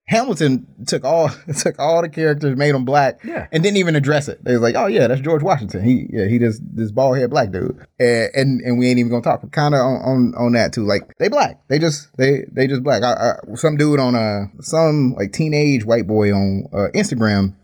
Hamilton 0.09 0.67
took 0.87 1.05
all 1.05 1.31
took 1.59 1.79
all 1.79 2.01
the 2.03 2.09
characters, 2.09 2.57
made 2.57 2.75
them 2.75 2.85
black, 2.85 3.21
Yeah. 3.25 3.49
and 3.51 3.63
didn't 3.63 3.79
even 3.79 3.97
address 3.97 4.29
it. 4.29 4.43
They 4.45 4.53
was 4.53 4.61
like, 4.63 4.75
"Oh 4.77 4.87
yeah, 4.87 5.07
that's 5.09 5.21
George 5.21 5.43
Washington. 5.43 5.83
He 5.83 6.07
yeah, 6.11 6.27
he 6.27 6.39
just 6.39 6.63
this 6.65 6.93
bald 6.93 7.19
head 7.19 7.31
black 7.31 7.51
dude." 7.51 7.77
And, 7.99 8.31
and 8.35 8.61
and 8.61 8.79
we 8.79 8.89
ain't 8.89 8.99
even 8.99 9.11
gonna 9.11 9.23
talk 9.23 9.51
kind 9.53 9.75
of 9.75 9.81
on, 9.81 9.97
on 10.03 10.35
on 10.37 10.53
that 10.53 10.73
too. 10.73 10.85
Like 10.85 11.17
they 11.19 11.29
black, 11.29 11.61
they 11.69 11.79
just 11.79 12.17
they 12.17 12.45
they 12.53 12.67
just 12.67 12.83
black. 12.85 13.03
I, 13.03 13.33
I, 13.33 13.55
some 13.57 13.77
dude 13.77 13.99
on 14.01 14.15
uh 14.15 14.47
some 14.61 15.15
like 15.15 15.33
teenage 15.33 15.85
white 15.85 16.07
boy 16.07 16.33
on 16.33 16.67
uh, 16.73 16.89
Instagram 16.95 17.55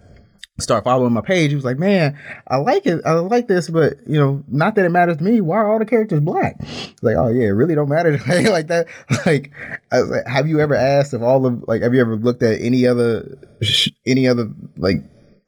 start 0.58 0.84
following 0.84 1.12
my 1.12 1.20
page. 1.20 1.50
He 1.50 1.54
was 1.54 1.64
like, 1.64 1.78
"Man, 1.78 2.18
I 2.46 2.56
like 2.56 2.86
it. 2.86 3.00
I 3.04 3.12
like 3.12 3.48
this, 3.48 3.68
but 3.68 3.94
you 4.06 4.18
know, 4.18 4.42
not 4.48 4.74
that 4.74 4.84
it 4.84 4.90
matters 4.90 5.16
to 5.18 5.24
me. 5.24 5.40
Why 5.40 5.58
are 5.58 5.72
all 5.72 5.78
the 5.78 5.86
characters 5.86 6.20
black?" 6.20 6.56
Like, 7.02 7.16
"Oh 7.16 7.28
yeah, 7.28 7.46
it 7.46 7.50
really 7.50 7.74
don't 7.74 7.88
matter 7.88 8.16
to 8.16 8.28
me 8.28 8.48
like 8.50 8.68
that." 8.68 8.86
Like, 9.26 9.52
like, 9.92 10.26
have 10.26 10.48
you 10.48 10.60
ever 10.60 10.74
asked 10.74 11.14
if 11.14 11.22
all 11.22 11.46
of 11.46 11.64
like, 11.66 11.82
have 11.82 11.94
you 11.94 12.00
ever 12.00 12.16
looked 12.16 12.42
at 12.42 12.60
any 12.60 12.86
other 12.86 13.38
any 14.06 14.28
other 14.28 14.50
like 14.76 15.02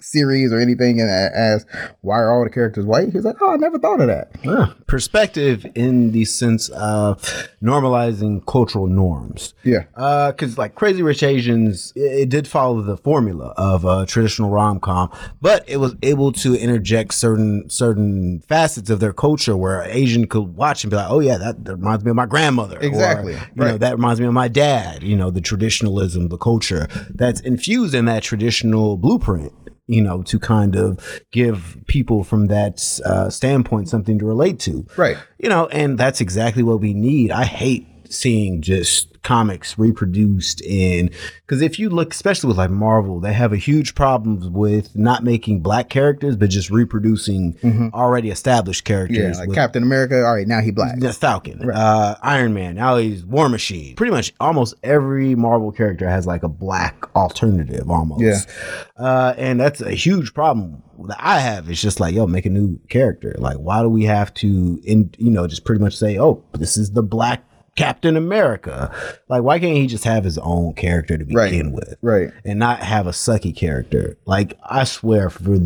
series 0.04 0.52
or 0.52 0.58
anything 0.60 1.00
and 1.00 1.08
a- 1.10 1.36
asked 1.36 1.66
why 2.02 2.16
are 2.18 2.30
all 2.30 2.44
the 2.44 2.50
characters 2.50 2.84
white, 2.84 3.12
he's 3.12 3.24
like, 3.24 3.36
oh, 3.40 3.52
I 3.52 3.56
never 3.56 3.78
thought 3.78 4.00
of 4.00 4.06
that. 4.08 4.30
Yeah. 4.42 4.72
Perspective 4.86 5.66
in 5.74 6.12
the 6.12 6.24
sense 6.24 6.68
of 6.70 7.22
normalizing 7.62 8.44
cultural 8.46 8.86
norms. 8.86 9.54
Yeah, 9.64 9.84
uh, 9.96 10.32
because 10.32 10.58
like 10.58 10.74
Crazy 10.74 11.02
Rich 11.02 11.22
Asians, 11.22 11.92
it, 11.96 12.28
did 12.28 12.46
follow 12.48 12.82
the 12.82 12.96
formula 12.96 13.54
of 13.56 13.84
a 13.84 14.06
traditional 14.06 14.50
rom 14.50 14.80
com, 14.80 15.10
but 15.40 15.68
it 15.68 15.78
was 15.78 15.94
able 16.02 16.32
to 16.32 16.54
interject 16.54 17.14
certain 17.14 17.68
certain 17.70 18.40
facets 18.40 18.90
of 18.90 19.00
their 19.00 19.12
culture 19.12 19.56
where 19.56 19.80
an 19.80 19.90
Asian 19.90 20.26
could 20.26 20.56
watch 20.56 20.84
and 20.84 20.90
be 20.90 20.96
like, 20.96 21.10
"Oh 21.10 21.20
yeah, 21.20 21.38
that, 21.38 21.64
that 21.64 21.76
reminds 21.76 22.04
me 22.04 22.10
of 22.10 22.16
my 22.16 22.26
grandmother." 22.26 22.76
Or, 22.78 22.82
Exactly. 22.82 23.32
you 23.34 23.40
know, 23.56 23.78
that 23.78 23.96
reminds 23.96 24.20
me 24.20 24.26
of 24.26 24.32
my 24.32 24.48
dad. 24.48 25.02
You 25.02 25.16
know, 25.16 25.30
the 25.30 25.40
traditionalism, 25.40 26.28
the 26.28 26.38
culture 26.38 26.86
that's 27.10 27.40
infused 27.40 27.94
in 27.94 28.04
that 28.06 28.22
traditional 28.22 28.96
blueprint. 28.96 29.52
You 29.86 30.02
know, 30.02 30.22
to 30.22 30.38
kind 30.38 30.76
of 30.76 31.20
give 31.30 31.76
people 31.86 32.24
from 32.24 32.46
that 32.46 33.00
uh, 33.04 33.28
standpoint 33.28 33.88
something 33.88 34.18
to 34.18 34.24
relate 34.24 34.58
to 34.60 34.86
right. 34.96 35.18
you 35.38 35.48
know, 35.48 35.66
and 35.66 35.98
that's 35.98 36.20
exactly 36.20 36.62
what 36.62 36.80
we 36.80 36.94
need. 36.94 37.30
I 37.30 37.44
hate 37.44 37.86
seeing 38.12 38.62
just 38.62 39.10
comics 39.22 39.78
reproduced 39.78 40.60
in 40.60 41.08
because 41.46 41.62
if 41.62 41.78
you 41.78 41.88
look, 41.88 42.12
especially 42.12 42.48
with 42.48 42.58
like 42.58 42.68
Marvel, 42.68 43.20
they 43.20 43.32
have 43.32 43.54
a 43.54 43.56
huge 43.56 43.94
problem 43.94 44.52
with 44.52 44.94
not 44.94 45.24
making 45.24 45.60
black 45.60 45.88
characters, 45.88 46.36
but 46.36 46.50
just 46.50 46.68
reproducing 46.70 47.56
already 47.94 48.30
established 48.30 48.84
Mm-hmm. 48.84 48.92
Yeah, 48.92 48.98
characters. 49.20 49.38
like 49.38 49.48
with- 49.48 49.56
Captain 49.56 49.82
America. 49.82 50.24
All 50.24 50.34
right, 50.34 50.46
now 50.46 50.60
he 50.60 50.70
black. 50.70 50.98
the 50.98 51.12
Falcon, 51.12 51.70
uh, 51.70 52.16
Iron 52.22 52.52
Man. 52.54 52.74
Now 52.74 52.96
he's 52.96 53.24
War 53.24 53.48
Machine. 53.48 53.96
Pretty 53.96 54.10
much 54.12 54.32
almost 54.40 54.74
every 54.82 55.34
Marvel 55.34 55.72
character 55.72 56.08
has 56.08 56.26
like 56.26 56.42
a 56.42 56.48
black 56.48 57.04
alternative 57.16 57.90
almost. 57.90 58.20
Yeah. 58.22 58.40
Uh, 58.96 59.34
and 59.38 59.58
that's 59.58 59.80
a 59.80 59.92
huge 59.92 60.34
problem 60.34 60.82
that 61.08 61.16
I 61.18 61.40
have. 61.40 61.68
It's 61.70 61.80
just 61.80 61.98
like, 61.98 62.14
yo, 62.14 62.26
make 62.26 62.46
a 62.46 62.50
new 62.50 62.78
character. 62.88 63.34
Like, 63.38 63.56
why 63.56 63.82
do 63.82 63.88
we 63.88 64.04
have 64.04 64.32
to, 64.34 64.80
in, 64.84 65.10
you 65.18 65.30
know, 65.30 65.46
just 65.46 65.64
pretty 65.64 65.82
much 65.82 65.96
say, 65.96 66.18
oh, 66.18 66.44
this 66.52 66.76
is 66.76 66.92
the 66.92 67.02
black 67.02 67.42
Captain 67.76 68.16
America? 68.16 68.94
Like, 69.28 69.42
why 69.42 69.58
can't 69.58 69.76
he 69.76 69.86
just 69.86 70.04
have 70.04 70.24
his 70.24 70.38
own 70.38 70.74
character 70.74 71.18
to 71.18 71.24
Right. 71.32 71.50
begin 71.50 71.72
with? 71.72 71.96
Right. 72.02 72.30
and 72.44 72.58
not 72.58 72.80
have 72.80 73.06
a 73.06 73.10
sucky 73.10 73.54
character. 73.54 74.16
Like 74.26 74.56
I 74.64 74.84
swear 74.84 75.30
for 75.30 75.58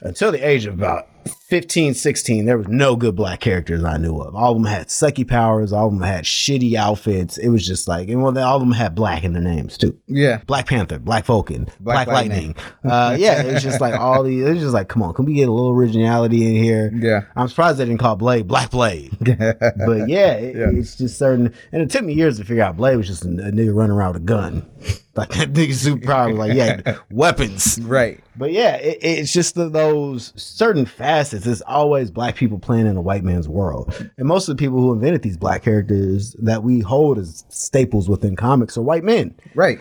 until 0.00 0.30
the 0.32 0.46
age 0.46 0.66
of 0.66 0.74
about 0.74 1.08
15, 1.48 1.94
16, 1.94 2.44
there 2.44 2.58
was 2.58 2.66
no 2.66 2.96
good 2.96 3.14
black 3.14 3.38
characters 3.38 3.84
I 3.84 3.98
knew 3.98 4.16
of. 4.18 4.34
All 4.34 4.50
of 4.50 4.56
them 4.58 4.66
had 4.66 4.88
sucky 4.88 5.26
powers, 5.26 5.72
all 5.72 5.86
of 5.86 5.92
them 5.92 6.02
had 6.02 6.24
shitty 6.24 6.74
outfits. 6.74 7.38
It 7.38 7.50
was 7.50 7.64
just 7.64 7.86
like 7.86 8.08
and 8.08 8.20
well 8.20 8.32
they, 8.32 8.42
all 8.42 8.56
of 8.56 8.62
them 8.62 8.72
had 8.72 8.96
black 8.96 9.22
in 9.22 9.32
their 9.32 9.42
names 9.42 9.78
too. 9.78 9.96
Yeah. 10.08 10.38
Black 10.48 10.66
Panther, 10.66 10.98
Black 10.98 11.24
Falcon, 11.24 11.66
Black, 11.78 12.06
Black 12.06 12.08
Lightning. 12.08 12.56
Lightning. 12.82 12.90
uh, 12.90 13.16
yeah, 13.16 13.42
it's 13.42 13.62
just 13.62 13.80
like 13.80 13.94
all 13.94 14.24
these. 14.24 14.44
It's 14.44 14.60
just 14.60 14.74
like, 14.74 14.88
come 14.88 15.04
on, 15.04 15.14
can 15.14 15.24
we 15.24 15.34
get 15.34 15.48
a 15.48 15.52
little 15.52 15.70
originality 15.70 16.44
in 16.48 16.64
here? 16.64 16.90
Yeah. 16.92 17.22
I'm 17.36 17.46
surprised 17.46 17.78
they 17.78 17.84
didn't 17.84 18.00
call 18.00 18.16
Blade 18.16 18.48
Black 18.48 18.72
Blade. 18.72 19.16
but 19.20 20.08
yeah, 20.08 20.32
it, 20.32 20.56
Yeah. 20.56 20.70
it's 20.72 20.96
just 20.96 21.16
certain. 21.16 21.54
And 21.70 21.80
it 21.80 21.90
took 21.90 22.02
me 22.04 22.14
years 22.14 22.38
to 22.38 22.44
figure 22.44 22.64
out 22.64 22.76
Blade 22.76 22.96
was 22.96 23.06
just 23.06 23.24
a, 23.24 23.28
a 23.28 23.52
nigga 23.52 23.72
running 23.72 23.94
around 23.96 24.14
with 24.14 24.22
a 24.22 24.26
gun. 24.26 24.68
Like 25.16 25.30
that 25.30 25.54
nigga 25.54 25.72
super 25.72 26.04
power, 26.06 26.34
like 26.34 26.52
yeah, 26.52 26.98
weapons. 27.10 27.78
Right. 27.80 28.20
But 28.36 28.52
yeah, 28.52 28.76
it, 28.76 28.98
it's 29.00 29.32
just 29.32 29.54
the, 29.54 29.70
those 29.70 30.34
certain 30.36 30.84
facets. 30.84 31.35
It's 31.44 31.60
always 31.62 32.10
black 32.12 32.36
people 32.36 32.58
playing 32.60 32.86
in 32.86 32.96
a 32.96 33.02
white 33.02 33.24
man's 33.24 33.48
world, 33.48 33.92
and 34.16 34.28
most 34.28 34.48
of 34.48 34.56
the 34.56 34.60
people 34.64 34.80
who 34.80 34.92
invented 34.92 35.22
these 35.22 35.36
black 35.36 35.64
characters 35.64 36.36
that 36.38 36.62
we 36.62 36.78
hold 36.80 37.18
as 37.18 37.44
staples 37.48 38.08
within 38.08 38.36
comics 38.36 38.76
are 38.78 38.82
white 38.82 39.02
men. 39.02 39.34
Right. 39.56 39.80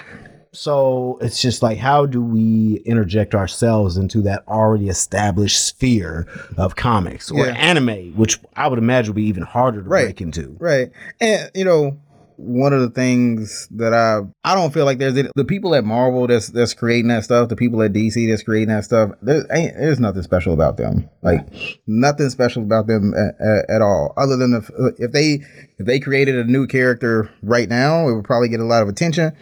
So 0.52 1.18
it's 1.22 1.42
just 1.42 1.62
like, 1.62 1.78
how 1.78 2.06
do 2.06 2.22
we 2.22 2.82
interject 2.86 3.36
ourselves 3.36 3.98
into 3.98 4.22
that 4.22 4.48
already 4.48 4.88
established 4.88 5.66
sphere 5.66 6.28
of 6.58 6.78
comics 6.78 7.30
or 7.30 7.46
Yeah. 7.48 7.54
anime, 7.56 8.14
which 8.16 8.40
I 8.56 8.68
would 8.70 8.80
imagine 8.80 9.12
would 9.14 9.18
be 9.18 9.28
even 9.28 9.44
harder 9.44 9.84
to 9.84 9.90
Right. 9.90 10.06
break 10.06 10.22
into? 10.22 10.56
Right. 10.58 10.92
And 11.20 11.52
you 11.54 11.66
know, 11.66 11.98
one 12.38 12.74
of 12.74 12.82
the 12.82 12.90
things 12.90 13.68
that 13.72 13.94
I 13.94 14.22
I 14.44 14.56
don't 14.56 14.74
feel 14.74 14.86
like 14.86 14.98
there's 14.98 15.14
the 15.14 15.46
people 15.46 15.76
at 15.76 15.86
Marvel 15.86 16.28
that's 16.28 16.48
that's 16.48 16.74
creating 16.74 17.08
that 17.10 17.24
stuff, 17.24 17.50
the 17.50 17.56
people 17.56 17.82
at 17.82 17.94
DC 17.94 18.30
that's 18.30 18.44
creating 18.44 18.70
that 18.70 18.86
stuff. 18.86 19.12
There 19.22 19.46
ain't 19.52 19.76
there's 19.76 20.00
nothing 20.00 20.24
special 20.24 20.54
about 20.54 20.78
them. 20.78 21.10
Like 21.22 21.48
nothing 21.88 22.30
special 22.30 22.64
about 22.64 22.88
them 22.88 23.14
at, 23.14 23.36
at, 23.40 23.70
at 23.70 23.82
all, 23.82 24.14
other 24.18 24.38
than 24.38 24.54
if 24.54 24.70
if 25.00 25.12
they 25.12 25.42
if 25.78 25.86
they 25.86 26.00
created 26.00 26.38
a 26.38 26.44
new 26.46 26.68
character 26.68 27.30
right 27.42 27.68
now, 27.68 28.08
it 28.08 28.16
would 28.16 28.24
probably 28.24 28.50
get 28.50 28.60
a 28.60 28.66
lot 28.66 28.82
of 28.82 28.90
attention, 28.90 29.36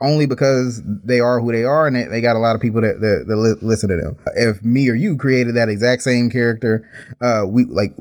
only 0.00 0.26
because 0.26 0.80
they 0.84 1.20
are 1.20 1.40
who 1.40 1.50
they 1.52 1.64
are 1.64 1.86
and 1.86 1.96
they, 1.96 2.04
they 2.04 2.20
got 2.20 2.36
a 2.36 2.38
lot 2.38 2.54
of 2.54 2.60
people 2.60 2.80
that 2.80 3.00
that, 3.00 3.24
that 3.26 3.36
li- 3.36 3.56
listen 3.60 3.88
to 3.88 3.96
them. 3.96 4.16
If 4.34 4.62
me 4.64 4.88
or 4.88 4.94
you 4.94 5.16
created 5.16 5.56
that 5.56 5.68
exact 5.68 6.02
same 6.02 6.30
character, 6.30 6.88
uh, 7.20 7.44
we 7.46 7.64
like 7.64 7.94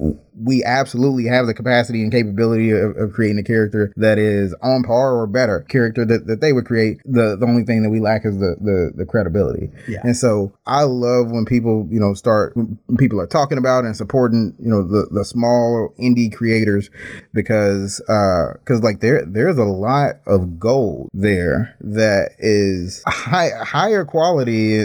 we 0.43 0.63
absolutely 0.63 1.25
have 1.25 1.45
the 1.45 1.53
capacity 1.53 2.01
and 2.01 2.11
capability 2.11 2.71
of, 2.71 2.95
of 2.97 3.13
creating 3.13 3.39
a 3.39 3.43
character 3.43 3.93
that 3.97 4.17
is 4.17 4.30
on 4.61 4.83
par 4.83 5.15
or 5.15 5.27
better 5.27 5.61
character 5.61 6.05
that, 6.05 6.27
that 6.27 6.41
they 6.41 6.53
would 6.53 6.65
create. 6.65 6.99
The 7.05 7.35
the 7.35 7.45
only 7.45 7.63
thing 7.63 7.83
that 7.83 7.89
we 7.89 7.99
lack 7.99 8.25
is 8.25 8.39
the 8.39 8.55
the, 8.59 8.91
the 8.95 9.05
credibility. 9.05 9.69
Yeah. 9.87 10.01
And 10.03 10.15
so 10.15 10.53
I 10.65 10.83
love 10.83 11.31
when 11.31 11.45
people, 11.45 11.87
you 11.89 11.99
know, 11.99 12.13
start 12.13 12.55
when 12.55 12.97
people 12.97 13.19
are 13.19 13.27
talking 13.27 13.57
about 13.57 13.85
and 13.85 13.95
supporting, 13.95 14.55
you 14.59 14.69
know, 14.69 14.83
the, 14.83 15.07
the 15.11 15.25
small 15.25 15.93
indie 15.99 16.33
creators 16.33 16.89
because 17.33 18.01
uh 18.07 18.53
because 18.53 18.81
like 18.83 18.99
there 18.99 19.25
there's 19.25 19.57
a 19.57 19.63
lot 19.63 20.15
of 20.25 20.59
gold 20.59 21.09
there 21.13 21.75
that 21.81 22.31
is 22.39 23.03
high 23.07 23.49
higher 23.63 24.05
quality 24.05 24.77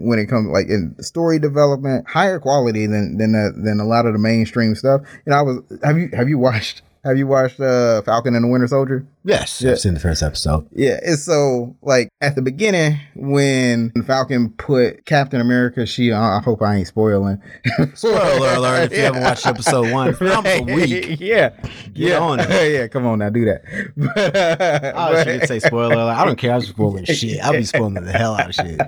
when 0.00 0.18
it 0.18 0.26
comes 0.26 0.48
like 0.48 0.68
in 0.68 0.94
story 1.02 1.38
development, 1.38 2.08
higher 2.08 2.38
quality 2.38 2.86
than 2.86 3.16
than 3.18 3.34
uh, 3.34 3.50
than 3.62 3.80
a 3.80 3.84
lot 3.84 4.06
of 4.06 4.12
the 4.12 4.18
mainstream 4.18 4.74
stuff. 4.74 5.02
Know, 5.26 5.36
I 5.36 5.42
was 5.42 5.62
have 5.82 5.98
you 5.98 6.10
have 6.12 6.28
you 6.28 6.38
watched 6.38 6.82
have 7.08 7.18
you 7.18 7.26
watched 7.26 7.58
uh 7.60 8.02
Falcon 8.02 8.34
and 8.34 8.44
the 8.44 8.48
Winter 8.48 8.66
Soldier? 8.68 9.06
Yes, 9.24 9.60
Yeah. 9.60 9.72
I've 9.72 9.80
seen 9.80 9.94
the 9.94 10.00
first 10.00 10.22
episode. 10.22 10.66
Yeah, 10.72 10.98
it's 11.02 11.24
so 11.24 11.76
like 11.82 12.08
at 12.20 12.34
the 12.34 12.40
beginning 12.42 12.98
when 13.14 13.90
Falcon 14.06 14.50
put 14.50 15.04
Captain 15.04 15.40
America, 15.40 15.84
she 15.86 16.12
I 16.12 16.38
I 16.38 16.40
hope 16.40 16.62
I 16.62 16.76
ain't 16.76 16.86
spoiling. 16.86 17.42
Spoiler 17.94 18.54
alert! 18.54 18.92
If 18.92 18.98
you 18.98 19.04
haven't 19.04 19.22
watched 19.22 19.46
episode 19.46 19.92
one, 19.92 20.14
film's 20.14 20.46
a 20.46 20.62
week. 20.62 21.20
Yeah, 21.20 21.50
Get 21.60 21.94
yeah, 21.94 22.18
on 22.20 22.40
it. 22.40 22.48
yeah. 22.72 22.86
Come 22.88 23.06
on 23.06 23.18
now, 23.18 23.28
do 23.30 23.44
that. 23.46 23.62
But, 23.96 24.36
uh, 24.36 24.92
I 24.96 25.24
to 25.24 25.46
say 25.46 25.58
spoiler 25.58 25.94
alert. 25.94 26.16
I 26.16 26.24
don't 26.24 26.36
care. 26.38 26.52
I'm 26.54 26.60
spoiling 26.62 27.04
shit. 27.04 27.40
I'll 27.42 27.52
be 27.52 27.64
spoiling 27.64 27.94
the 28.04 28.12
hell 28.12 28.34
out 28.34 28.48
of 28.50 28.54
shit. 28.54 28.80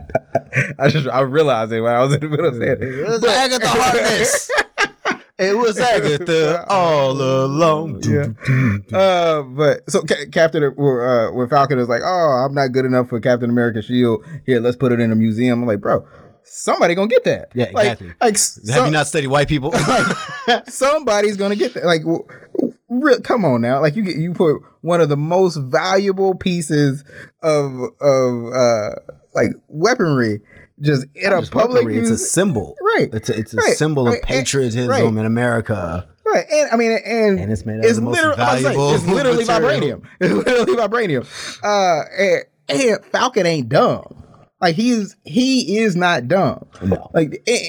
I 0.78 0.88
just 0.88 1.08
I 1.08 1.20
realized 1.20 1.72
it 1.72 1.80
when 1.80 1.92
I 1.94 2.00
was 2.02 2.14
in 2.14 2.20
the 2.20 2.28
middle 2.28 2.46
of 2.46 2.54
saying 2.54 2.78
It 2.80 2.82
it. 2.82 3.08
was 3.08 3.24
Agatha 3.24 3.68
Harkness. 3.68 4.50
It 5.40 5.56
was 5.56 5.78
Agatha 5.80 6.64
all 6.68 7.12
along. 7.12 8.02
Yeah. 8.04 8.28
Uh, 8.96 9.42
but 9.42 9.88
so 9.90 10.02
Ca- 10.02 10.26
Captain, 10.30 10.62
uh, 10.64 10.70
when 11.32 11.48
Falcon 11.48 11.78
is 11.78 11.88
like, 11.88 12.02
"Oh, 12.04 12.44
I'm 12.46 12.54
not 12.54 12.72
good 12.72 12.84
enough 12.84 13.08
for 13.08 13.18
Captain 13.20 13.48
America 13.50 13.80
shield. 13.82 14.24
Here, 14.46 14.60
let's 14.60 14.76
put 14.76 14.92
it 14.92 15.00
in 15.00 15.10
a 15.10 15.14
museum." 15.16 15.62
I'm 15.62 15.66
like, 15.66 15.80
"Bro, 15.80 16.06
somebody 16.44 16.94
gonna 16.94 17.08
get 17.08 17.24
that." 17.24 17.48
Yeah, 17.54 17.70
Like- 17.72 18.00
exactly. 18.00 18.08
Like, 18.20 18.74
Have 18.76 18.86
you 18.86 18.92
not 18.92 19.06
studied 19.06 19.28
white 19.28 19.48
people? 19.48 19.72
somebody's 20.66 21.36
gonna 21.36 21.56
get 21.56 21.74
that. 21.74 21.84
Like, 21.84 22.02
w- 22.02 22.24
real, 22.88 23.20
come 23.20 23.44
on 23.44 23.60
now. 23.60 23.80
Like, 23.80 23.96
you 23.96 24.02
get 24.02 24.16
you 24.16 24.32
put 24.32 24.56
one 24.82 25.00
of 25.00 25.08
the 25.08 25.16
most 25.16 25.56
valuable 25.56 26.34
pieces 26.34 27.04
of 27.42 27.72
of 28.00 28.52
uh 28.52 28.90
like 29.34 29.50
weaponry 29.68 30.40
just 30.80 31.06
in 31.14 31.32
a 31.32 31.40
Just 31.40 31.52
public. 31.52 31.86
it's 31.88 32.10
a 32.10 32.18
symbol. 32.18 32.76
Right. 32.80 33.08
It's 33.12 33.28
a, 33.28 33.38
it's 33.38 33.54
a 33.54 33.58
Right. 33.58 33.76
symbol 33.76 34.06
of 34.06 34.12
Right. 34.14 34.20
And- 34.20 34.26
patriotism 34.28 34.88
right. 34.88 35.04
in 35.04 35.18
America. 35.26 36.08
Right, 36.26 36.46
and 36.52 36.70
I 36.70 36.76
mean, 36.76 36.92
and, 36.92 37.40
And 37.40 37.50
it's 37.52 37.66
made 37.66 37.80
out 37.80 37.84
of 37.86 37.96
the 37.96 38.02
most 38.02 38.14
literally- 38.16 38.36
saying, 38.36 38.62
valuable 38.62 38.94
It's 38.94 39.06
literally 39.06 39.44
material. 39.44 40.00
vibranium. 40.00 40.02
It's 40.20 40.32
literally 40.46 40.76
vibranium. 40.76 41.26
Uh, 41.64 42.04
and, 42.18 42.44
and 42.68 43.04
Falcon 43.06 43.46
ain't 43.46 43.68
dumb. 43.68 44.24
Like 44.60 44.76
he 44.76 44.90
is, 44.90 45.16
he 45.24 45.78
is 45.78 45.96
not 45.96 46.28
dumb. 46.28 46.66
No. 46.82 47.10
Like, 47.14 47.42
and, 47.46 47.60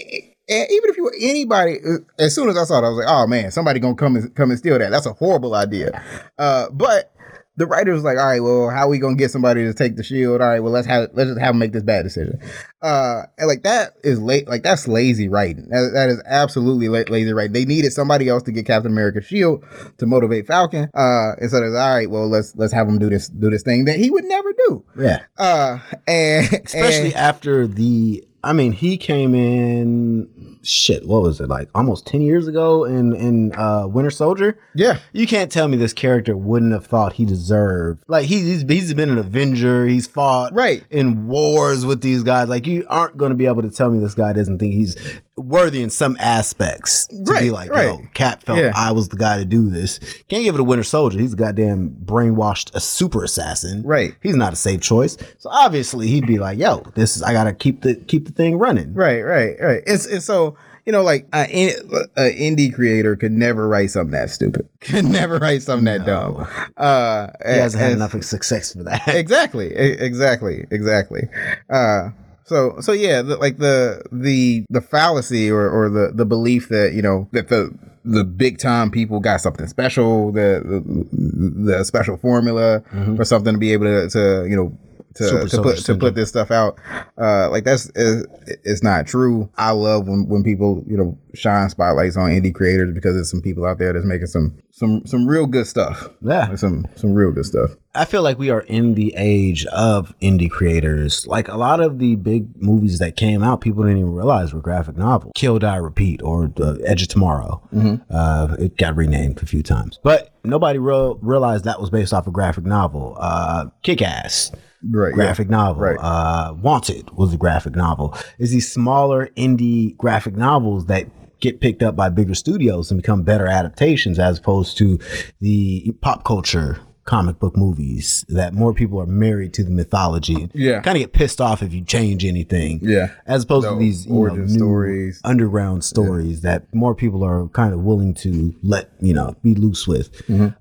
and 0.49 0.67
even 0.69 0.89
if 0.89 0.97
you 0.97 1.03
were 1.05 1.15
anybody, 1.19 1.77
uh, 1.83 1.97
as 2.19 2.35
soon 2.35 2.49
as 2.49 2.57
I 2.57 2.65
saw 2.65 2.79
it, 2.79 2.85
I 2.85 2.89
was 2.89 2.97
like, 2.97 3.07
oh 3.09 3.25
man, 3.25 3.49
somebody 3.51 3.79
gonna 3.79 3.95
come 3.95 4.15
and 4.17 4.35
come 4.35 4.49
and 4.51 4.59
steal 4.59 4.77
that. 4.77 4.91
That's 4.91 5.05
a 5.05 5.13
horrible 5.13 5.55
idea. 5.55 6.03
Uh, 6.37 6.67
but 6.71 7.13
the 7.57 7.67
writer 7.67 7.91
was 7.91 8.03
like, 8.03 8.17
all 8.17 8.25
right, 8.25 8.39
well, 8.41 8.69
how 8.69 8.83
are 8.83 8.89
we 8.89 8.97
gonna 8.97 9.15
get 9.15 9.29
somebody 9.31 9.63
to 9.65 9.73
take 9.73 9.95
the 9.97 10.03
shield? 10.03 10.41
All 10.41 10.47
right, 10.47 10.61
well, 10.61 10.71
let's 10.71 10.87
have 10.87 11.09
let's 11.13 11.29
just 11.29 11.39
have 11.39 11.49
them 11.49 11.59
make 11.59 11.73
this 11.73 11.83
bad 11.83 12.03
decision. 12.03 12.39
Uh, 12.81 13.23
and 13.37 13.47
like 13.47 13.63
that 13.63 13.93
is 14.03 14.19
late, 14.19 14.47
like 14.47 14.63
that's 14.63 14.87
lazy 14.87 15.27
writing. 15.27 15.67
That, 15.69 15.91
that 15.93 16.09
is 16.09 16.21
absolutely 16.25 16.87
la- 16.87 17.03
lazy 17.11 17.33
writing. 17.33 17.53
They 17.53 17.65
needed 17.65 17.91
somebody 17.93 18.29
else 18.29 18.43
to 18.43 18.51
get 18.51 18.65
Captain 18.65 18.91
America's 18.91 19.25
shield 19.25 19.63
to 19.97 20.05
motivate 20.05 20.47
Falcon. 20.47 20.89
Uh, 20.93 21.33
and 21.39 21.51
so 21.51 21.59
there's 21.59 21.75
all 21.75 21.93
right, 21.95 22.09
well, 22.09 22.27
let's 22.27 22.55
let's 22.55 22.73
have 22.73 22.87
him 22.87 22.97
do 22.99 23.09
this 23.09 23.27
do 23.27 23.49
this 23.49 23.63
thing 23.63 23.85
that 23.85 23.97
he 23.97 24.09
would 24.09 24.23
never 24.25 24.53
do. 24.67 24.85
Yeah. 24.97 25.19
Uh, 25.37 25.79
and 26.07 26.45
Especially 26.65 27.07
and- 27.07 27.15
after 27.15 27.67
the, 27.67 28.23
I 28.43 28.53
mean, 28.53 28.71
he 28.71 28.97
came 28.97 29.35
in 29.35 30.50
shit. 30.63 31.07
What 31.07 31.21
was 31.21 31.39
it 31.41 31.47
like? 31.47 31.69
Almost 31.75 32.05
ten 32.07 32.21
years 32.21 32.47
ago 32.47 32.83
in 32.85 33.15
in 33.15 33.53
uh, 33.55 33.87
Winter 33.87 34.11
Soldier. 34.11 34.57
Yeah. 34.75 34.99
You 35.13 35.27
can't 35.27 35.51
tell 35.51 35.67
me 35.67 35.77
this 35.77 35.93
character 35.93 36.35
wouldn't 36.37 36.71
have 36.73 36.85
thought 36.85 37.13
he 37.13 37.25
deserved. 37.25 38.03
Like 38.07 38.25
he, 38.25 38.39
he's 38.41 38.61
he's 38.63 38.93
been 38.93 39.09
an 39.09 39.17
Avenger. 39.17 39.85
He's 39.87 40.07
fought 40.07 40.53
Right. 40.53 40.83
in 40.89 41.27
wars 41.27 41.85
with 41.85 42.01
these 42.01 42.23
guys. 42.23 42.49
Like 42.49 42.67
you 42.67 42.85
aren't 42.89 43.17
going 43.17 43.31
to 43.31 43.35
be 43.35 43.45
able 43.47 43.61
to 43.63 43.69
tell 43.71 43.89
me 43.89 43.99
this 43.99 44.15
guy 44.15 44.33
doesn't 44.33 44.59
think 44.59 44.73
he's 44.73 44.95
worthy 45.41 45.81
in 45.81 45.89
some 45.89 46.15
aspects 46.19 47.07
to 47.07 47.37
be 47.39 47.51
like, 47.51 47.69
right. 47.71 47.85
yo, 47.85 48.01
Cap 48.13 48.43
felt 48.43 48.59
Yeah. 48.59 48.71
I 48.75 48.91
was 48.91 49.09
the 49.09 49.17
guy 49.17 49.37
to 49.37 49.45
do 49.45 49.69
this. 49.69 49.99
Can't 50.29 50.43
give 50.43 50.55
it 50.55 50.57
to 50.59 50.63
Winter 50.63 50.83
Soldier. 50.83 51.19
He's 51.19 51.33
a 51.33 51.37
goddamn 51.37 51.89
brainwashed 52.05 52.73
a 52.73 52.79
super 52.79 53.23
assassin. 53.23 53.83
Right. 53.83 54.15
He's 54.21 54.35
not 54.35 54.53
a 54.53 54.55
safe 54.55 54.81
choice. 54.81 55.17
So 55.39 55.49
obviously 55.49 56.07
he'd 56.07 56.27
be 56.27 56.39
like, 56.39 56.57
yo, 56.57 56.79
this 56.95 57.15
is 57.15 57.23
I 57.23 57.33
gotta 57.33 57.53
keep 57.53 57.81
the 57.81 57.95
keep 57.95 58.25
the 58.25 58.31
thing 58.31 58.57
running. 58.57 58.93
Right, 58.93 59.21
right, 59.21 59.55
right. 59.59 59.83
It's, 59.85 60.05
it's 60.05 60.25
so 60.25 60.57
you 60.85 60.91
know, 60.91 61.03
like 61.03 61.27
an 61.31 61.47
indie 61.47 62.73
creator 62.73 63.15
could 63.15 63.31
never 63.31 63.67
write 63.67 63.91
something 63.91 64.11
that 64.13 64.31
stupid. 64.31 64.67
Could 64.81 65.05
never 65.05 65.37
write 65.37 65.61
something 65.61 65.85
that 65.85 66.07
dumb. 66.07 66.47
Uh, 66.75 67.27
He 67.45 67.51
hasn't 67.51 67.79
had 67.81 67.91
as- 67.91 67.97
enough 67.97 68.23
success 68.23 68.73
for 68.73 68.81
that. 68.85 69.07
exactly, 69.09 69.71
exactly, 69.75 70.65
exactly. 70.71 71.27
Uh, 71.69 72.09
so, 72.51 72.81
so 72.81 72.91
yeah, 72.91 73.21
the, 73.21 73.37
like 73.37 73.59
the 73.59 74.03
the 74.11 74.65
the 74.69 74.81
fallacy 74.81 75.49
or 75.49 75.69
or 75.69 75.87
the 75.87 76.11
the 76.13 76.25
belief 76.25 76.67
that 76.67 76.91
you 76.93 77.01
know 77.01 77.29
that 77.31 77.47
the 77.47 77.73
the 78.03 78.25
big 78.25 78.57
time 78.57 78.91
people 78.91 79.21
got 79.21 79.39
something 79.39 79.67
special, 79.67 80.33
the 80.33 80.61
the, 80.61 81.77
the 81.77 81.83
special 81.85 82.17
formula 82.17 82.81
mm-hmm. 82.91 83.17
or 83.17 83.23
something 83.23 83.53
to 83.53 83.57
be 83.57 83.71
able 83.71 83.85
to, 83.85 84.09
to 84.09 84.47
you 84.49 84.57
know. 84.57 84.77
To, 85.15 85.23
Super 85.23 85.47
to 85.47 85.61
put 85.61 85.77
to 85.85 85.95
put 85.95 86.15
this 86.15 86.29
stuff 86.29 86.51
out, 86.51 86.79
uh, 87.17 87.49
like 87.49 87.65
that's 87.65 87.91
is 87.95 88.25
it's 88.45 88.81
not 88.81 89.07
true. 89.07 89.49
I 89.57 89.71
love 89.71 90.07
when 90.07 90.27
when 90.27 90.43
people 90.43 90.83
you 90.87 90.95
know 90.95 91.17
shine 91.33 91.69
spotlights 91.69 92.17
on 92.17 92.29
indie 92.29 92.53
creators 92.53 92.93
because 92.93 93.15
there's 93.15 93.29
some 93.29 93.41
people 93.41 93.65
out 93.65 93.77
there 93.77 93.93
that's 93.93 94.05
making 94.05 94.27
some 94.27 94.57
some 94.71 95.05
some 95.05 95.27
real 95.27 95.45
good 95.45 95.67
stuff. 95.67 96.09
Yeah. 96.21 96.55
some 96.55 96.85
some 96.95 97.13
real 97.13 97.31
good 97.31 97.45
stuff. 97.45 97.71
I 97.93 98.05
feel 98.05 98.21
like 98.23 98.39
we 98.39 98.49
are 98.49 98.61
in 98.61 98.95
the 98.95 99.13
age 99.17 99.65
of 99.67 100.17
indie 100.21 100.49
creators. 100.49 101.27
Like 101.27 101.49
a 101.49 101.57
lot 101.57 101.81
of 101.81 101.99
the 101.99 102.15
big 102.15 102.61
movies 102.61 102.99
that 102.99 103.17
came 103.17 103.43
out, 103.43 103.59
people 103.61 103.83
didn't 103.83 103.97
even 103.99 104.13
realize 104.13 104.53
were 104.53 104.61
graphic 104.61 104.95
novels. 104.95 105.33
Kill, 105.35 105.59
Die, 105.59 105.75
Repeat, 105.75 106.21
or 106.23 106.47
The 106.47 106.81
Edge 106.85 107.01
of 107.01 107.09
Tomorrow. 107.09 107.61
Uh, 108.09 108.55
it 108.59 108.77
got 108.77 108.95
renamed 108.95 109.43
a 109.43 109.45
few 109.45 109.61
times, 109.61 109.99
but 110.03 110.33
nobody 110.43 110.79
real 110.79 111.15
realized 111.15 111.65
that 111.65 111.81
was 111.81 111.89
based 111.89 112.13
off 112.13 112.27
a 112.27 112.31
graphic 112.31 112.63
novel. 112.65 113.17
Uh, 113.19 113.65
Kick 113.83 114.01
Ass. 114.01 114.51
Right, 114.89 115.09
yeah. 115.09 115.15
Graphic 115.15 115.49
novel. 115.49 115.81
Right. 115.81 115.97
Uh, 115.99 116.53
Wanted 116.53 117.09
was 117.11 117.33
a 117.33 117.37
graphic 117.37 117.75
novel. 117.75 118.17
It's 118.39 118.51
these 118.51 118.71
smaller 118.71 119.29
indie 119.37 119.95
graphic 119.97 120.35
novels 120.35 120.85
that 120.87 121.07
get 121.39 121.59
picked 121.59 121.83
up 121.83 121.95
by 121.95 122.09
bigger 122.09 122.35
studios 122.35 122.91
and 122.91 123.01
become 123.01 123.23
better 123.23 123.47
adaptations 123.47 124.19
as 124.19 124.39
opposed 124.39 124.77
to 124.77 124.99
the 125.39 125.91
pop 126.01 126.23
culture 126.23 126.79
comic 127.05 127.39
book 127.39 127.57
movies 127.57 128.25
that 128.29 128.53
more 128.53 128.73
people 128.73 128.99
are 129.01 129.05
married 129.05 129.53
to 129.53 129.63
the 129.63 129.71
mythology. 129.71 130.49
Yeah. 130.53 130.81
Kind 130.81 130.97
of 130.97 131.01
get 131.01 131.13
pissed 131.13 131.41
off 131.41 131.63
if 131.63 131.73
you 131.73 131.83
change 131.83 132.25
anything. 132.25 132.79
Yeah. 132.81 133.11
As 133.25 133.43
opposed 133.43 133.67
to 133.67 133.75
these 133.75 134.05
you 134.05 134.13
know, 134.13 134.19
origin 134.19 134.45
new 134.45 134.57
stories. 134.57 135.21
underground 135.23 135.83
stories 135.83 136.41
that 136.41 136.73
more 136.73 136.93
people 136.95 137.23
are 137.23 137.47
kind 137.49 137.73
of 137.73 137.81
willing 137.81 138.13
to 138.15 138.53
let, 138.63 138.91
you 138.99 139.13
know, 139.13 139.35
be 139.43 139.55
loose 139.55 139.87
with. 139.87 140.09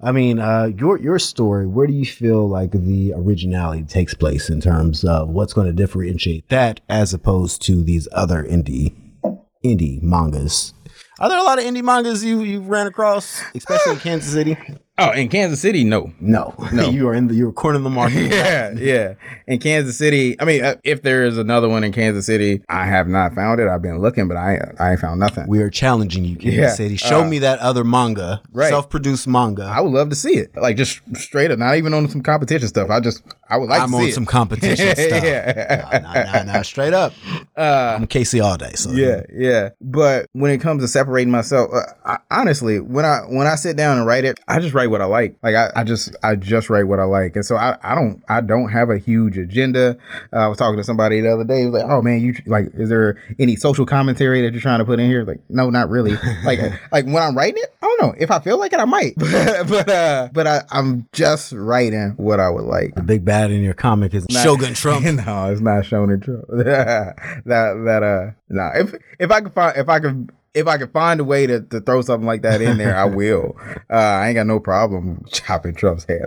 I 0.01 0.13
mean, 0.13 0.39
uh, 0.39 0.71
your 0.77 0.99
your 0.99 1.19
story, 1.19 1.67
where 1.67 1.87
do 1.87 1.93
you 1.93 2.07
feel 2.07 2.49
like 2.49 2.73
the 2.73 3.13
originality 3.15 3.83
takes 3.83 4.15
place 4.15 4.49
in 4.49 4.61
terms 4.61 5.05
of 5.05 5.29
what's 5.29 5.53
going 5.53 5.67
to 5.67 5.73
differentiate 5.73 6.49
that 6.49 6.81
as 6.89 7.13
opposed 7.13 7.63
to 7.63 7.83
these 7.83 8.09
other 8.13 8.43
indie 8.45 8.95
indie 9.65 10.03
mangas? 10.03 10.75
Are 11.19 11.29
there 11.29 11.39
a 11.39 11.43
lot 11.43 11.59
of 11.59 11.65
indie 11.65 11.85
mangas 11.85 12.25
you 12.25 12.41
you 12.41 12.61
ran 12.63 12.87
across, 12.87 13.43
especially 13.55 13.93
in 13.93 13.99
Kansas 13.99 14.33
City? 14.33 14.57
Oh, 15.01 15.11
in 15.13 15.29
Kansas 15.29 15.61
City, 15.61 15.83
no. 15.85 16.13
No, 16.21 16.55
no, 16.73 16.91
you 16.91 17.09
are 17.09 17.15
in 17.15 17.29
the 17.29 17.35
you're 17.35 17.53
cornering 17.53 17.85
the 17.85 17.91
market. 17.91 18.31
Yeah, 18.41 18.73
yeah. 18.73 19.15
In 19.47 19.59
Kansas 19.59 19.97
City, 19.97 20.39
I 20.41 20.45
mean, 20.45 20.63
uh, 20.63 20.77
if 20.85 21.03
there 21.03 21.25
is 21.25 21.39
another 21.39 21.69
one 21.69 21.85
in 21.85 21.93
Kansas 21.93 22.27
City, 22.27 22.63
I 22.69 22.87
have 22.87 23.09
not 23.09 23.35
found 23.35 23.61
it. 23.61 23.69
I've 23.69 23.83
been 23.83 23.99
looking, 24.01 24.29
but 24.29 24.37
I 24.37 24.59
I 24.79 24.93
ain't 24.93 25.01
found 25.01 25.21
nothing. 25.21 25.47
We 25.49 25.63
are 25.63 25.71
challenging 25.71 26.25
you, 26.25 26.37
Kansas 26.37 26.59
Yeah, 26.59 26.75
City. 26.75 26.97
Show 26.97 27.23
uh, 27.23 27.27
me 27.29 27.39
that 27.41 27.59
other 27.61 27.83
manga, 27.83 28.43
right. 28.53 28.69
self-produced 28.69 29.27
manga. 29.27 29.65
I 29.65 29.81
would 29.81 29.93
love 29.93 30.11
to 30.11 30.17
see 30.17 30.35
it, 30.35 30.55
like 30.57 30.77
just 30.77 31.01
straight 31.17 31.51
up, 31.51 31.59
not 31.59 31.77
even 31.77 31.95
on 31.95 32.09
some 32.09 32.23
competition 32.23 32.69
stuff. 32.69 32.91
I 32.91 33.01
just 33.01 33.23
I 33.49 33.57
would 33.57 33.69
like 33.69 33.81
I'm 33.83 33.91
to 33.91 33.97
on 33.97 34.13
some 34.13 34.27
competition 34.27 34.87
stuff. 34.97 35.25
yeah. 35.25 36.01
Nah, 36.03 36.13
nah, 36.13 36.33
nah, 36.33 36.53
nah, 36.53 36.63
straight 36.63 36.93
up. 36.95 37.13
I'm 37.63 38.07
Casey 38.07 38.41
all 38.41 38.57
day. 38.57 38.73
So 38.75 38.91
Yeah, 38.91 39.23
yeah. 39.33 39.71
But 39.81 40.27
when 40.33 40.51
it 40.51 40.59
comes 40.59 40.83
to 40.83 40.89
separating 40.89 41.31
myself, 41.31 41.71
uh, 41.73 41.83
I, 42.05 42.19
honestly, 42.31 42.81
when 42.81 43.05
I 43.05 43.21
when 43.29 43.47
I 43.47 43.57
sit 43.57 43.77
down 43.77 43.99
and 43.99 44.07
write 44.07 44.25
it, 44.25 44.41
I 44.49 44.61
just 44.61 44.75
write 44.75 44.91
what 44.91 45.01
I 45.01 45.05
like. 45.05 45.37
Like 45.43 45.55
I, 45.55 45.71
I 45.77 45.85
just 45.85 46.15
I 46.23 46.37
just 46.37 46.71
write 46.71 46.85
what 46.85 46.99
I 47.01 47.05
like, 47.05 47.37
and 47.37 47.45
so 47.45 47.57
I, 47.57 47.77
I 47.83 47.95
don't 47.95 48.23
I 48.29 48.41
don't 48.41 48.71
have 48.71 48.91
a 48.91 48.99
huge 48.99 49.37
agenda. 49.39 49.97
Uh, 50.33 50.37
I 50.37 50.49
was 50.49 50.59
talking 50.59 50.77
to 50.77 50.85
somebody 50.85 51.21
the 51.21 51.33
other 51.33 51.45
day. 51.45 51.61
He 51.61 51.67
was 51.67 51.75
like, 51.75 51.91
"Oh 51.91 52.03
man, 52.03 52.21
you 52.21 52.35
like 52.47 52.71
is 52.75 52.89
there 52.89 53.21
any 53.39 53.57
social 53.57 53.87
commentary 53.87 54.43
that 54.43 54.53
you're 54.53 54.63
trying 54.63 54.79
to 54.79 54.85
put 54.85 55.01
in 55.01 55.09
here?" 55.09 55.25
Like, 55.25 55.41
no, 55.49 55.71
not 55.71 55.91
really. 55.91 56.17
like 56.45 56.61
like 56.93 57.05
when 57.05 57.19
I'm 57.19 57.37
writing 57.37 57.63
it, 57.63 57.75
I 57.83 57.87
don't 57.87 58.03
know 58.03 58.15
if 58.19 58.31
I 58.31 58.41
feel 58.41 58.59
like 58.59 58.73
it, 58.73 58.81
I 58.81 58.85
might. 58.85 59.15
but 59.17 59.89
uh, 59.89 60.29
but 60.33 60.47
I, 60.47 60.63
I'm 60.71 61.09
just 61.13 61.53
writing 61.53 62.15
what 62.17 62.41
I 62.41 62.49
would 62.49 62.65
like. 62.65 62.95
the 62.95 63.03
big 63.03 63.25
bad 63.25 63.51
in 63.51 63.63
your 63.63 63.75
comic 63.75 64.15
is 64.15 64.27
Shogun 64.31 64.75
Trump. 64.75 65.05
no, 65.27 65.51
it's 65.53 65.61
not 65.61 65.85
Shogun 65.85 66.21
Trump. 66.21 66.45
That 67.51 67.75
that 67.85 68.03
uh 68.03 68.31
no. 68.49 68.71
If 68.75 68.95
if 69.19 69.31
I 69.31 69.41
could 69.41 69.53
find 69.53 69.77
if 69.77 69.89
I 69.89 70.01
could 70.01 70.31
if 70.53 70.67
I 70.67 70.79
could 70.79 70.93
find 70.93 71.21
a 71.21 71.25
way 71.25 71.47
to, 71.47 71.61
to 71.61 71.81
throw 71.81 72.03
something 72.03 72.27
like 72.27 72.43
that 72.43 72.61
in 72.61 72.77
there, 72.79 72.97
I 72.97 73.05
will. 73.21 73.57
Uh, 73.89 73.95
I 73.95 74.29
ain't 74.29 74.35
got 74.35 74.47
no 74.47 74.59
problem 74.61 75.25
chopping 75.31 75.75
Trump's 75.75 76.05
head 76.05 76.23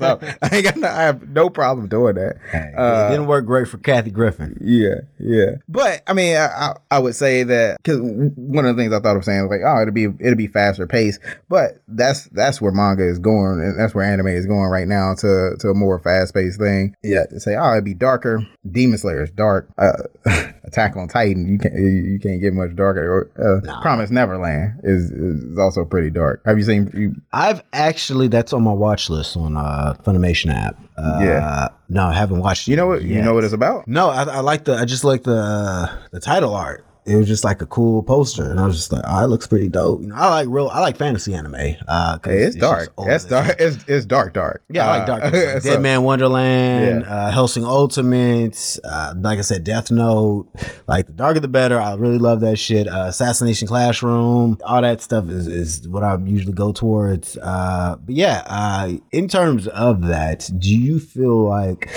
off. 0.00 0.22
I 0.42 0.48
ain't 0.52 0.64
got 0.64 0.76
no, 0.76 0.88
I 0.88 1.02
have 1.02 1.28
no 1.28 1.48
problem 1.48 1.86
doing 1.88 2.16
that. 2.16 2.36
it 2.52 2.74
Uh, 2.76 3.08
didn't 3.10 3.26
work 3.26 3.46
great 3.46 3.68
for 3.68 3.78
Kathy 3.78 4.10
Griffin. 4.10 4.58
yeah, 4.60 4.96
yeah. 5.18 5.52
But 5.68 6.02
I 6.06 6.12
mean, 6.12 6.36
I, 6.36 6.46
I, 6.46 6.74
I 6.90 6.98
would 6.98 7.14
say 7.14 7.42
that 7.44 7.76
because 7.82 8.00
one 8.00 8.64
of 8.66 8.76
the 8.76 8.82
things 8.82 8.92
I 8.92 9.00
thought 9.00 9.16
of 9.16 9.24
saying 9.24 9.42
was 9.42 9.50
like, 9.50 9.60
oh, 9.64 9.80
it'll 9.82 9.94
be 9.94 10.04
it'll 10.18 10.36
be 10.36 10.48
faster 10.48 10.86
paced. 10.86 11.20
But 11.48 11.80
that's 11.86 12.24
that's 12.30 12.60
where 12.60 12.72
manga 12.72 13.04
is 13.08 13.18
going, 13.18 13.60
and 13.60 13.78
that's 13.78 13.94
where 13.94 14.04
anime 14.04 14.28
is 14.28 14.46
going 14.46 14.70
right 14.70 14.88
now 14.88 15.14
to 15.18 15.56
to 15.60 15.68
a 15.70 15.74
more 15.74 15.98
fast 16.00 16.34
paced 16.34 16.58
thing. 16.58 16.94
Yeah, 17.02 17.26
to 17.26 17.38
say, 17.40 17.54
oh, 17.56 17.72
it'd 17.72 17.84
be 17.84 17.94
darker. 17.94 18.46
Demon 18.70 18.98
Slayer 18.98 19.22
is 19.22 19.30
dark. 19.30 19.68
Uh, 19.78 19.92
Attack 20.66 20.96
on 20.96 21.06
Titan, 21.08 21.46
you 21.46 21.58
can't 21.58 21.74
you 21.74 22.18
can't 22.20 22.40
get 22.40 22.52
much 22.52 22.74
darker. 22.74 23.28
Or 23.38 23.60
uh, 23.66 23.80
Promise 23.82 24.10
Neverland 24.10 24.80
is 24.82 25.10
is 25.10 25.58
also 25.58 25.84
pretty 25.84 26.10
dark. 26.10 26.42
Have 26.44 26.58
you 26.58 26.64
seen? 26.64 26.90
You, 26.94 27.14
I've 27.32 27.62
actually 27.72 28.28
that's 28.28 28.52
on 28.52 28.62
my 28.64 28.72
watch 28.72 29.08
list 29.10 29.36
on 29.36 29.56
uh 29.56 29.94
Funimation 30.04 30.52
app. 30.52 30.76
Uh, 30.96 31.18
Yeah. 31.22 31.68
No, 31.88 32.06
I 32.06 32.12
haven't 32.14 32.40
watched. 32.40 32.66
you 32.68 32.74
know 32.76 32.86
what? 32.88 33.02
You 33.02 33.22
know 33.22 33.34
what 33.34 33.44
it's 33.44 33.52
about? 33.52 33.86
No, 33.86 34.08
I, 34.08 34.24
I 34.24 34.40
like 34.40 34.64
the. 34.64 34.74
I 34.76 34.84
just 34.86 35.04
like 35.04 35.22
the 35.22 35.90
the 36.10 36.20
title 36.20 36.54
art. 36.54 36.84
It 37.06 37.16
was 37.16 37.26
just 37.28 37.44
like 37.44 37.62
a 37.62 37.66
cool 37.66 38.02
poster, 38.02 38.50
and 38.50 38.58
I 38.58 38.66
was 38.66 38.76
just 38.76 38.92
like, 38.92 39.02
"Oh, 39.06 39.24
it 39.24 39.28
looks 39.28 39.46
pretty 39.46 39.68
dope." 39.68 40.00
You 40.02 40.08
know, 40.08 40.14
I 40.16 40.28
like 40.28 40.48
real. 40.50 40.68
I 40.68 40.80
like 40.80 40.96
fantasy 40.96 41.34
anime. 41.34 41.54
Uh, 41.86 42.18
Hey, 42.24 42.38
it's, 42.42 42.56
just 42.56 42.58
dark. 42.58 42.92
It's 42.98 43.24
dark. 43.24 43.56
It's, 43.60 43.84
it's 43.86 44.04
dark, 44.06 44.34
dark. 44.34 44.62
Yeah, 44.68 44.86
I 44.90 44.98
like 44.98 45.02
Uh, 45.02 45.06
dark. 45.06 45.22
Like 45.24 45.32
so- 45.62 45.70
Dead 45.70 45.82
Man 45.82 46.02
Wonderland, 46.02 47.02
Yeah. 47.06 47.14
uh, 47.26 47.30
Hellsing 47.30 47.64
Ultimate, 47.64 48.78
uh, 48.84 49.14
like 49.18 49.38
I 49.38 49.42
said, 49.42 49.64
Death 49.64 49.90
Note. 49.90 50.48
Like 50.88 51.06
the 51.06 51.12
darker 51.12 51.40
the 51.40 51.48
better. 51.48 51.80
I 51.80 51.94
really 51.94 52.18
love 52.18 52.40
that 52.40 52.58
shit. 52.58 52.88
Uh, 52.88 53.04
Assassination 53.08 53.68
Classroom, 53.68 54.58
all 54.64 54.82
that 54.82 55.00
stuff 55.00 55.28
is, 55.28 55.46
is 55.46 55.88
what 55.88 56.02
I 56.02 56.16
usually 56.24 56.52
go 56.54 56.72
towards. 56.72 57.36
Uh, 57.40 57.96
but 58.04 58.14
yeah, 58.14 58.42
uh, 58.46 58.92
in 59.12 59.28
terms 59.28 59.68
of 59.68 60.06
that, 60.06 60.50
do 60.58 60.74
you 60.74 60.98
feel 60.98 61.44
like 61.48 61.88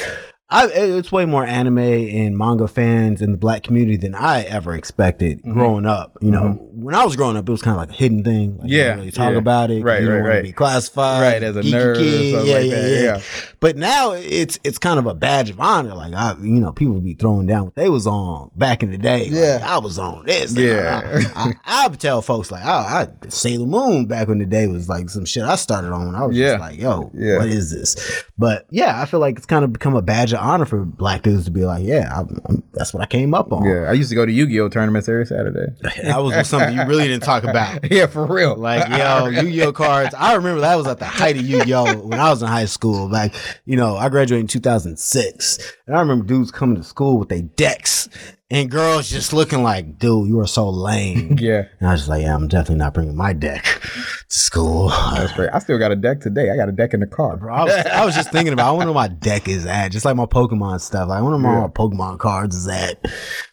I, 0.52 0.68
it's 0.68 1.12
way 1.12 1.26
more 1.26 1.46
anime 1.46 1.78
and 1.78 2.36
manga 2.36 2.68
fans 2.68 3.22
in 3.22 3.32
the 3.32 3.38
black 3.38 3.62
community 3.62 3.98
than 3.98 4.16
I 4.16 4.42
ever 4.44 4.74
expected 4.74 5.40
Mm-hmm. 5.40 5.54
growing 5.54 5.86
up. 5.86 6.18
You 6.22 6.32
know, 6.32 6.54
when 6.74 6.96
I 6.96 7.06
was 7.06 7.16
growing 7.16 7.38
up, 7.38 7.48
it 7.48 7.52
was 7.52 7.62
kind 7.62 7.76
of 7.76 7.82
like 7.88 7.92
a 7.92 7.94
hidden 7.94 8.24
thing. 8.24 8.58
Like, 8.58 8.70
you 8.70 8.78
Yeah, 8.78 8.84
didn't 8.86 9.00
really 9.00 9.12
talk 9.12 9.32
yeah. 9.34 9.38
about 9.38 9.70
it. 9.70 9.84
Right, 9.84 10.02
you 10.02 10.12
right, 10.12 10.20
right. 10.22 10.44
Be 10.44 10.52
classified, 10.52 11.22
Right, 11.22 11.44
as 11.44 11.56
a 11.56 11.62
nerd 11.62 11.98
kid. 11.98 12.34
yeah, 12.34 12.40
like 12.40 12.48
yeah, 12.48 12.76
that, 12.82 12.90
yeah, 12.90 13.02
yeah. 13.04 13.22
But 13.60 13.78
now 13.78 14.14
it's 14.14 14.60
it's 14.64 14.80
kind 14.80 14.98
of 14.98 15.06
a 15.06 15.14
badge 15.14 15.50
of 15.52 15.60
honor. 15.60 15.94
Like 15.94 16.14
I, 16.14 16.32
you 16.42 16.60
know, 16.60 16.72
people 16.72 17.00
be 17.00 17.14
throwing 17.14 17.46
down 17.46 17.66
what 17.66 17.76
they 17.76 17.90
was 17.90 18.08
on 18.08 18.50
back 18.56 18.82
in 18.82 18.90
the 18.90 18.98
day. 18.98 19.26
Like, 19.26 19.32
Yeah. 19.32 19.60
I 19.64 19.78
was 19.78 20.00
on 20.00 20.26
this. 20.26 20.54
Yeah. 20.56 21.22
I, 21.36 21.50
I, 21.50 21.54
I 21.84 21.88
would 21.88 22.00
tell 22.00 22.22
folks 22.24 22.52
like, 22.52 22.64
oh, 22.66 22.70
I 22.70 23.08
Sailor 23.28 23.68
Moon 23.68 24.08
back 24.08 24.28
when 24.28 24.40
the 24.40 24.46
day 24.48 24.66
was 24.68 24.90
like 24.90 25.10
some 25.12 25.26
shit 25.26 25.44
I 25.44 25.56
started 25.58 25.92
on. 25.92 26.16
I 26.16 26.26
was 26.26 26.36
Yeah. 26.36 26.54
just 26.54 26.62
like, 26.62 26.80
yo, 26.80 27.12
Yeah. 27.14 27.38
what 27.38 27.48
is 27.50 27.70
this? 27.72 28.24
But 28.38 28.66
yeah, 28.72 29.00
I 29.00 29.06
feel 29.06 29.20
like 29.20 29.38
it's 29.38 29.46
kind 29.46 29.64
of 29.64 29.72
become 29.74 29.96
a 29.96 30.02
badge 30.02 30.34
of 30.34 30.39
honor 30.40 30.66
for 30.66 30.86
black 30.86 31.24
dudes 31.24 31.46
to 31.46 31.52
be 31.52 31.66
like, 31.66 31.84
yeah, 31.84 32.12
I'm, 32.16 32.40
I'm, 32.46 32.64
that's 32.74 32.94
what 32.94 33.02
I 33.02 33.06
came 33.06 33.34
up 33.34 33.52
on. 33.52 33.64
Yeah, 33.66 33.90
I 33.90 33.94
used 33.94 34.10
to 34.10 34.16
go 34.16 34.26
to 34.26 34.32
Yu-Gi-Oh 34.32 34.70
tournaments 34.70 35.08
every 35.08 35.26
Saturday. 35.26 35.74
That 36.10 36.24
was 36.24 36.48
something 36.48 36.76
you 36.76 36.86
really 36.86 37.08
didn't 37.08 37.24
talk 37.24 37.44
about. 37.44 37.92
yeah, 37.92 38.08
for 38.08 38.26
real. 38.26 38.56
Like, 38.56 38.90
yo, 38.90 39.28
Yu-Gi-Oh 39.28 39.74
cards. 39.74 40.16
I 40.16 40.34
remember 40.36 40.62
that 40.62 40.76
was 40.76 40.88
at 40.88 41.00
the 41.00 41.06
height 41.06 41.38
of 41.38 41.44
Yu-Gi-Oh 41.44 41.98
when 42.00 42.20
I 42.20 42.30
was 42.30 42.42
in 42.42 42.48
high 42.48 42.66
school. 42.66 43.10
Like, 43.10 43.34
you 43.66 43.76
know, 43.76 43.96
I 43.96 44.10
graduated 44.10 44.44
in 44.44 44.48
2006. 44.48 45.74
And 45.86 45.96
I 45.96 46.00
remember 46.00 46.26
dudes 46.26 46.52
coming 46.52 46.78
to 46.78 46.84
school 46.84 47.18
with 47.20 47.30
their 47.30 47.42
decks 47.42 48.10
and 48.52 48.70
girls 48.72 49.10
just 49.10 49.32
looking 49.34 49.62
like, 49.64 50.00
dude, 50.00 50.28
you 50.28 50.40
are 50.40 50.48
so 50.48 50.70
lame. 50.70 51.38
Yeah, 51.40 51.64
And 51.80 51.88
I 51.90 51.92
was 51.94 52.02
just 52.02 52.10
like, 52.10 52.24
yeah, 52.24 52.34
I'm 52.36 52.48
definitely 52.48 52.76
not 52.78 52.94
bringing 52.94 53.16
my 53.16 53.34
deck 53.34 53.64
to 53.64 54.40
school. 54.40 54.90
that's 54.90 55.32
great. 55.34 55.50
I 55.54 55.60
still 55.60 55.78
got 55.78 55.92
a 55.92 55.96
deck 55.96 56.20
today. 56.22 56.50
I 56.52 56.56
got 56.56 56.68
a 56.70 56.72
deck 56.72 56.94
in 56.94 57.00
the 57.00 57.08
car. 57.08 57.38
Bro, 57.38 57.54
I 57.54 57.64
was, 57.64 57.74
I 57.74 58.06
was 58.06 58.16
just 58.16 58.32
thinking 58.32 58.54
about. 58.54 58.68
I 58.68 58.72
wonder 58.72 58.92
where 58.92 59.08
my 59.08 59.14
deck 59.14 59.48
is 59.48 59.66
at, 59.66 59.90
just 59.92 60.06
like 60.06 60.16
my 60.16 60.26
Pokemon 60.26 60.82
stuff. 60.82 61.10
Like, 61.10 61.20
I 61.20 61.22
wonder 61.22 61.38
where 61.48 61.56
Yeah. 61.58 61.62
my 61.62 61.68
Pokemon 61.68 62.20
cards 62.20 62.56
is 62.56 62.68
at. 62.68 63.04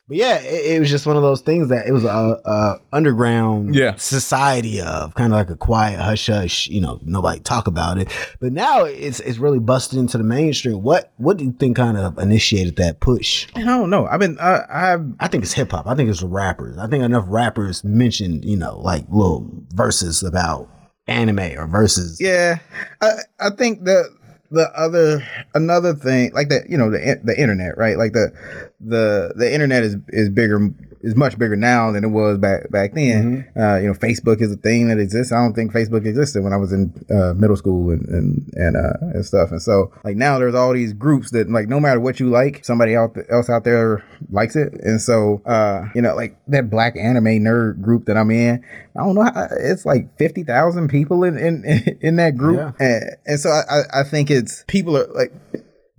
But 0.08 0.18
yeah, 0.18 0.38
it, 0.38 0.76
it 0.76 0.78
was 0.80 0.88
just 0.88 1.04
one 1.04 1.16
of 1.16 1.22
those 1.22 1.40
things 1.40 1.68
that 1.70 1.86
it 1.88 1.92
was 1.92 2.04
a, 2.04 2.08
a 2.44 2.76
underground 2.92 3.74
Yeah. 3.74 3.96
society 3.96 4.80
of 4.80 5.14
kind 5.16 5.32
of 5.32 5.36
like 5.36 5.50
a 5.50 5.56
quiet 5.56 5.98
hush 5.98 6.28
hush. 6.28 6.68
You 6.68 6.80
know, 6.80 7.00
nobody 7.02 7.40
talk 7.40 7.66
about 7.66 7.98
it. 7.98 8.08
But 8.40 8.52
now 8.52 8.84
it's 8.84 9.18
it's 9.20 9.38
really 9.38 9.58
busted 9.58 9.98
into 9.98 10.16
the 10.18 10.22
mainstream. 10.24 10.82
What 10.82 11.12
what 11.16 11.38
do 11.38 11.44
you 11.44 11.52
think 11.52 11.76
kind 11.76 11.96
of 11.96 12.18
initiated 12.18 12.76
that 12.76 13.00
push? 13.00 13.48
I 13.56 13.62
don't 13.64 13.90
know. 13.90 14.06
I've 14.06 14.20
been. 14.20 14.38
Uh, 14.38 14.60
I've. 14.70 15.04
I 15.18 15.26
think 15.28 15.42
it's 15.42 15.52
hip 15.54 15.72
hop. 15.72 15.86
I 15.88 15.94
think 15.96 16.08
it's 16.08 16.22
rappers. 16.22 16.78
I 16.78 16.86
think 16.86 17.02
enough 17.02 17.24
rappers 17.26 17.82
mentioned, 17.82 18.44
you 18.44 18.56
know, 18.56 18.78
like 18.78 19.04
little 19.10 19.50
verses 19.74 20.22
about 20.22 20.68
anime 21.08 21.58
or 21.58 21.66
verses. 21.66 22.20
Yeah, 22.20 22.58
I 23.00 23.10
I 23.40 23.50
think 23.50 23.84
the 23.84 24.04
the 24.52 24.70
other 24.76 25.26
another 25.54 25.92
thing 25.92 26.30
like 26.32 26.48
that 26.50 26.70
you 26.70 26.78
know 26.78 26.88
the 26.88 27.20
the 27.24 27.36
internet 27.36 27.76
right 27.76 27.98
like 27.98 28.12
the 28.12 28.32
the 28.80 29.32
the 29.36 29.52
internet 29.52 29.82
is 29.82 29.96
is 30.08 30.28
bigger 30.28 30.70
is 31.02 31.14
much 31.14 31.38
bigger 31.38 31.54
now 31.56 31.92
than 31.92 32.02
it 32.04 32.08
was 32.08 32.36
back 32.36 32.68
back 32.70 32.92
then. 32.94 33.46
Uh, 33.56 33.76
you 33.76 33.86
know, 33.86 33.94
Facebook 33.94 34.40
is 34.42 34.52
a 34.52 34.56
thing 34.56 34.88
that 34.88 34.98
exists. 34.98 35.32
I 35.32 35.36
don't 35.36 35.54
think 35.54 35.72
Facebook 35.72 36.04
existed 36.04 36.42
when 36.42 36.52
I 36.52 36.56
was 36.56 36.72
in 36.72 36.92
uh, 37.10 37.32
middle 37.34 37.56
school 37.56 37.90
and 37.90 38.06
and 38.08 38.50
and, 38.54 38.76
uh, 38.76 38.92
and 39.14 39.24
stuff. 39.24 39.50
And 39.50 39.62
so 39.62 39.92
like 40.04 40.16
now 40.16 40.38
there's 40.38 40.54
all 40.54 40.72
these 40.74 40.92
groups 40.92 41.30
that 41.30 41.48
like 41.48 41.68
no 41.68 41.78
matter 41.80 42.00
what 42.00 42.18
you 42.20 42.28
like, 42.28 42.64
somebody 42.64 42.94
else 42.94 43.48
out 43.48 43.64
there 43.64 44.04
likes 44.30 44.56
it. 44.56 44.72
And 44.82 45.00
so 45.00 45.40
uh, 45.46 45.86
you 45.94 46.02
know 46.02 46.14
like 46.14 46.36
that 46.48 46.68
black 46.70 46.96
anime 46.96 47.24
nerd 47.44 47.80
group 47.80 48.06
that 48.06 48.16
I'm 48.16 48.30
in, 48.30 48.64
I 48.98 49.04
don't 49.04 49.14
know, 49.14 49.22
how, 49.22 49.48
it's 49.58 49.86
like 49.86 50.16
fifty 50.18 50.42
thousand 50.44 50.88
people 50.88 51.24
in 51.24 51.38
in 51.38 51.98
in 52.02 52.16
that 52.16 52.36
group. 52.36 52.56
Yeah. 52.58 52.72
And, 52.86 53.04
and 53.26 53.40
so 53.40 53.50
I- 53.50 54.00
I 54.00 54.02
think 54.02 54.30
it's 54.30 54.64
people 54.66 54.96
are 54.96 55.06
like 55.14 55.32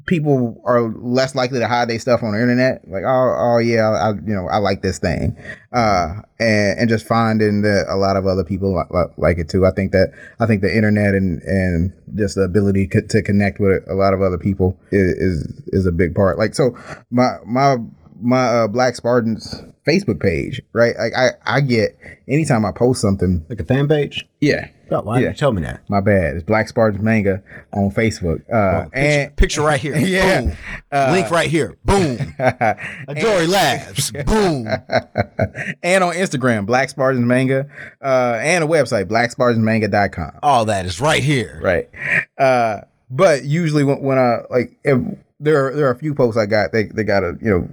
people 0.07 0.59
are 0.65 0.89
less 0.89 1.35
likely 1.35 1.59
to 1.59 1.67
hide 1.67 1.89
their 1.89 1.99
stuff 1.99 2.23
on 2.23 2.31
the 2.31 2.41
internet. 2.41 2.81
Like, 2.87 3.03
oh, 3.05 3.35
oh 3.37 3.57
yeah, 3.59 3.89
I, 3.89 4.09
you 4.13 4.33
know, 4.33 4.47
I 4.47 4.57
like 4.57 4.81
this 4.81 4.97
thing, 4.97 5.37
uh, 5.71 6.15
and 6.39 6.79
and 6.79 6.89
just 6.89 7.05
finding 7.05 7.61
that 7.61 7.85
a 7.87 7.95
lot 7.95 8.15
of 8.17 8.25
other 8.25 8.43
people 8.43 8.75
li- 8.75 8.83
li- 8.89 9.13
like 9.17 9.37
it 9.37 9.49
too. 9.49 9.65
I 9.65 9.71
think 9.71 9.91
that 9.91 10.13
I 10.39 10.47
think 10.47 10.61
the 10.61 10.75
internet 10.75 11.13
and 11.13 11.41
and 11.43 11.93
just 12.15 12.35
the 12.35 12.41
ability 12.41 12.87
co- 12.87 13.01
to 13.01 13.21
connect 13.21 13.59
with 13.59 13.83
a 13.87 13.93
lot 13.93 14.13
of 14.13 14.21
other 14.21 14.37
people 14.37 14.79
is 14.91 15.13
is, 15.13 15.61
is 15.67 15.85
a 15.85 15.91
big 15.91 16.15
part. 16.15 16.37
Like, 16.37 16.55
so 16.55 16.75
my 17.11 17.37
my 17.45 17.77
my 18.21 18.45
uh, 18.45 18.67
Black 18.67 18.95
Spartans 18.95 19.61
Facebook 19.87 20.19
page, 20.19 20.61
right? 20.73 20.95
Like, 20.97 21.13
I 21.15 21.29
I 21.45 21.61
get 21.61 21.97
anytime 22.27 22.65
I 22.65 22.71
post 22.71 23.01
something, 23.01 23.45
Like 23.49 23.59
a 23.59 23.63
fan 23.63 23.87
page? 23.87 24.27
yeah. 24.41 24.69
Oh, 24.89 25.01
why 25.01 25.19
Yeah. 25.19 25.29
you 25.29 25.33
tell 25.33 25.51
me 25.51 25.61
that? 25.63 25.81
My 25.89 25.99
bad. 25.99 26.35
It's 26.37 26.45
Black 26.45 26.69
Spartans 26.69 27.03
manga 27.03 27.43
on 27.73 27.91
Facebook. 27.91 28.41
Uh, 28.49 28.83
Picture, 28.83 28.95
and 28.97 29.35
picture 29.35 29.61
right 29.61 29.79
here. 29.81 29.97
Yeah. 29.99 30.55
Uh, 30.89 31.09
Link 31.11 31.29
right 31.29 31.49
here. 31.49 31.75
Boom. 31.83 32.15
Adori 32.39 33.49
Labs. 33.49 34.11
Boom. 34.25 34.65
and 35.83 36.03
on 36.05 36.13
Instagram, 36.13 36.65
Black 36.65 36.89
Spartans 36.89 37.25
Manga, 37.25 37.67
uh, 38.01 38.37
and 38.39 38.63
a 38.63 38.67
website, 38.67 39.05
blackspartansmanga.com. 39.05 40.39
All 40.41 40.63
that 40.65 40.85
is 40.85 41.01
right 41.01 41.21
here. 41.23 41.59
Right. 41.61 41.89
Uh, 42.37 42.81
but 43.09 43.43
usually 43.43 43.83
when, 43.83 44.01
when 44.01 44.17
I 44.17 44.37
like, 44.49 44.77
if 44.85 44.99
there 45.41 45.67
are, 45.67 45.75
there 45.75 45.87
are 45.87 45.91
a 45.91 45.99
few 45.99 46.13
posts 46.15 46.37
I 46.37 46.45
got, 46.45 46.71
they, 46.71 46.83
they 46.85 47.03
got 47.03 47.23
a, 47.23 47.37
you 47.41 47.49
know, 47.49 47.69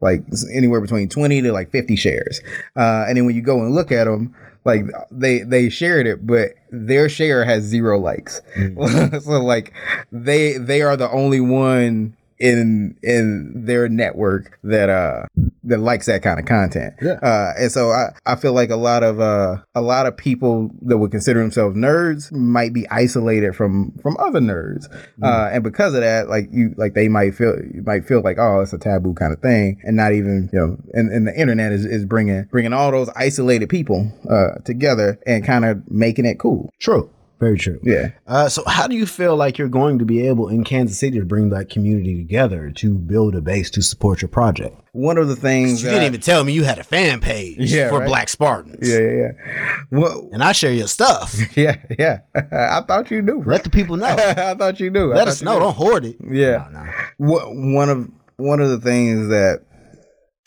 like 0.00 0.22
anywhere 0.52 0.80
between 0.80 1.08
20 1.08 1.42
to 1.42 1.52
like 1.52 1.70
50 1.70 1.96
shares. 1.96 2.40
Uh, 2.76 3.04
and 3.08 3.16
then 3.16 3.26
when 3.26 3.34
you 3.34 3.42
go 3.42 3.60
and 3.60 3.74
look 3.74 3.90
at 3.92 4.04
them, 4.04 4.34
like 4.64 4.84
they, 5.10 5.40
they 5.40 5.68
shared 5.68 6.06
it, 6.06 6.26
but 6.26 6.54
their 6.70 7.08
share 7.08 7.44
has 7.44 7.64
zero 7.64 7.98
likes. 7.98 8.40
so 9.22 9.42
like 9.42 9.72
they, 10.12 10.58
they 10.58 10.82
are 10.82 10.96
the 10.96 11.10
only 11.10 11.40
one 11.40 12.16
in 12.40 12.96
in 13.02 13.52
their 13.64 13.88
network 13.88 14.58
that 14.62 14.88
uh 14.88 15.24
that 15.64 15.78
likes 15.78 16.06
that 16.06 16.22
kind 16.22 16.38
of 16.38 16.46
content. 16.46 16.94
Yeah. 17.02 17.18
Uh 17.22 17.52
and 17.58 17.72
so 17.72 17.90
I, 17.90 18.10
I 18.26 18.36
feel 18.36 18.52
like 18.52 18.70
a 18.70 18.76
lot 18.76 19.02
of 19.02 19.20
uh 19.20 19.56
a 19.74 19.80
lot 19.80 20.06
of 20.06 20.16
people 20.16 20.70
that 20.82 20.98
would 20.98 21.10
consider 21.10 21.40
themselves 21.40 21.76
nerds 21.76 22.30
might 22.32 22.72
be 22.72 22.88
isolated 22.90 23.56
from 23.56 23.92
from 24.02 24.16
other 24.18 24.40
nerds. 24.40 24.86
Uh 25.22 25.50
and 25.52 25.64
because 25.64 25.94
of 25.94 26.00
that, 26.00 26.28
like 26.28 26.48
you 26.52 26.74
like 26.76 26.94
they 26.94 27.08
might 27.08 27.34
feel 27.34 27.56
you 27.56 27.82
might 27.84 28.06
feel 28.06 28.22
like 28.22 28.38
oh 28.38 28.60
it's 28.60 28.72
a 28.72 28.78
taboo 28.78 29.14
kind 29.14 29.32
of 29.32 29.40
thing 29.40 29.80
and 29.82 29.96
not 29.96 30.12
even, 30.12 30.48
you 30.52 30.58
know, 30.58 30.76
and, 30.92 31.10
and 31.12 31.26
the 31.26 31.38
internet 31.38 31.72
is, 31.72 31.84
is 31.84 32.04
bringing 32.04 32.44
bringing 32.44 32.72
all 32.72 32.90
those 32.92 33.10
isolated 33.16 33.68
people 33.68 34.10
uh 34.30 34.60
together 34.64 35.18
and 35.26 35.44
kind 35.44 35.64
of 35.64 35.90
making 35.90 36.24
it 36.24 36.38
cool. 36.38 36.70
True. 36.78 37.10
Very 37.40 37.56
true. 37.56 37.78
Yeah. 37.84 38.10
Uh, 38.26 38.48
so, 38.48 38.64
how 38.66 38.88
do 38.88 38.96
you 38.96 39.06
feel 39.06 39.36
like 39.36 39.58
you're 39.58 39.68
going 39.68 39.98
to 40.00 40.04
be 40.04 40.26
able 40.26 40.48
in 40.48 40.64
Kansas 40.64 40.98
City 40.98 41.18
to 41.20 41.24
bring 41.24 41.50
that 41.50 41.70
community 41.70 42.16
together 42.16 42.70
to 42.72 42.94
build 42.94 43.34
a 43.36 43.40
base 43.40 43.70
to 43.70 43.82
support 43.82 44.20
your 44.22 44.28
project? 44.28 44.76
One 44.92 45.18
of 45.18 45.28
the 45.28 45.36
things 45.36 45.80
You 45.82 45.88
that 45.90 45.94
didn't 45.94 46.06
even 46.08 46.20
tell 46.20 46.42
me 46.42 46.52
you 46.52 46.64
had 46.64 46.78
a 46.80 46.84
fan 46.84 47.20
page 47.20 47.56
Yeah, 47.72 47.90
for 47.90 48.00
right. 48.00 48.08
Black 48.08 48.28
Spartans. 48.28 48.88
Yeah, 48.88 48.98
yeah, 48.98 49.10
yeah. 49.12 49.76
Well, 49.92 50.28
And 50.32 50.42
I 50.42 50.50
share 50.52 50.72
your 50.72 50.88
stuff. 50.88 51.36
Yeah, 51.56 51.76
yeah. 51.98 52.20
I 52.34 52.80
thought 52.86 53.10
you 53.10 53.22
knew. 53.22 53.42
Let 53.44 53.62
the 53.62 53.70
people 53.70 53.96
know. 53.96 54.06
I 54.18 54.54
thought 54.54 54.80
you 54.80 54.90
knew. 54.90 55.12
Let 55.14 55.28
us 55.28 55.40
know. 55.40 55.54
knew. 55.54 55.60
Don't 55.60 55.74
hoard 55.76 56.04
it. 56.06 56.16
Yeah. 56.28 56.66
No, 56.72 56.82
no. 56.82 56.90
Wha- 57.18 57.74
One 57.76 57.88
of 57.88 58.10
one 58.36 58.60
of 58.60 58.70
the 58.70 58.80
things 58.80 59.28
that 59.28 59.62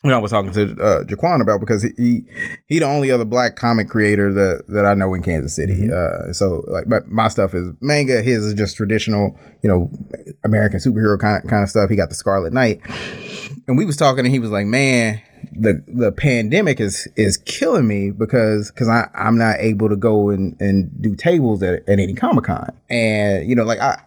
you 0.04 0.10
know, 0.10 0.18
I 0.18 0.20
was 0.20 0.32
talking 0.32 0.52
to 0.54 0.72
uh, 0.82 1.04
Jaquan 1.04 1.42
about 1.42 1.60
because 1.60 1.84
he, 1.84 1.90
he 1.96 2.24
he 2.66 2.80
the 2.80 2.86
only 2.86 3.12
other 3.12 3.26
black 3.26 3.56
comic 3.56 3.88
creator 3.88 4.34
that 4.34 4.64
that 4.70 4.84
I 4.84 4.96
know 4.96 5.14
in 5.14 5.22
Kansas 5.22 5.56
City. 5.56 5.92
Uh, 5.92 6.34
so 6.34 6.64
like, 6.68 6.86
but 6.88 7.08
my 7.08 7.28
stuff 7.28 7.54
is 7.54 7.70
manga. 7.82 8.24
His 8.24 8.46
is 8.46 8.54
just 8.56 8.76
traditional, 8.76 9.38
you 9.62 9.70
know, 9.70 9.92
American 10.44 10.80
superhero 10.80 11.20
kind 11.20 11.48
kind 11.48 11.62
of 11.62 11.70
stuff. 11.70 11.92
He 11.92 11.96
got 11.96 12.10
the 12.10 12.16
Scarlet 12.16 12.52
Knight, 12.52 12.82
and 13.68 13.78
we 13.78 13.86
was 13.86 13.96
talking, 13.96 14.26
and 14.26 14.34
he 14.34 14.40
was 14.40 14.50
like, 14.50 14.66
"Man, 14.66 15.22
the 15.52 15.84
the 15.88 16.12
pandemic 16.12 16.80
is 16.80 17.08
is 17.16 17.38
killing 17.38 17.88
me 17.88 18.10
because 18.10 18.72
because 18.72 18.88
I 18.88 19.08
I'm 19.14 19.38
not 19.38 19.58
able 19.60 19.88
to 19.90 19.96
go 19.96 20.32
and 20.32 20.60
and 20.60 20.90
do 21.00 21.16
tables 21.16 21.62
at, 21.62 21.88
at 21.88 22.00
any 22.00 22.16
Comic 22.16 22.46
Con, 22.46 22.76
and 22.90 23.48
you 23.48 23.56
know, 23.56 23.66
like 23.66 23.80
I." 23.80 24.02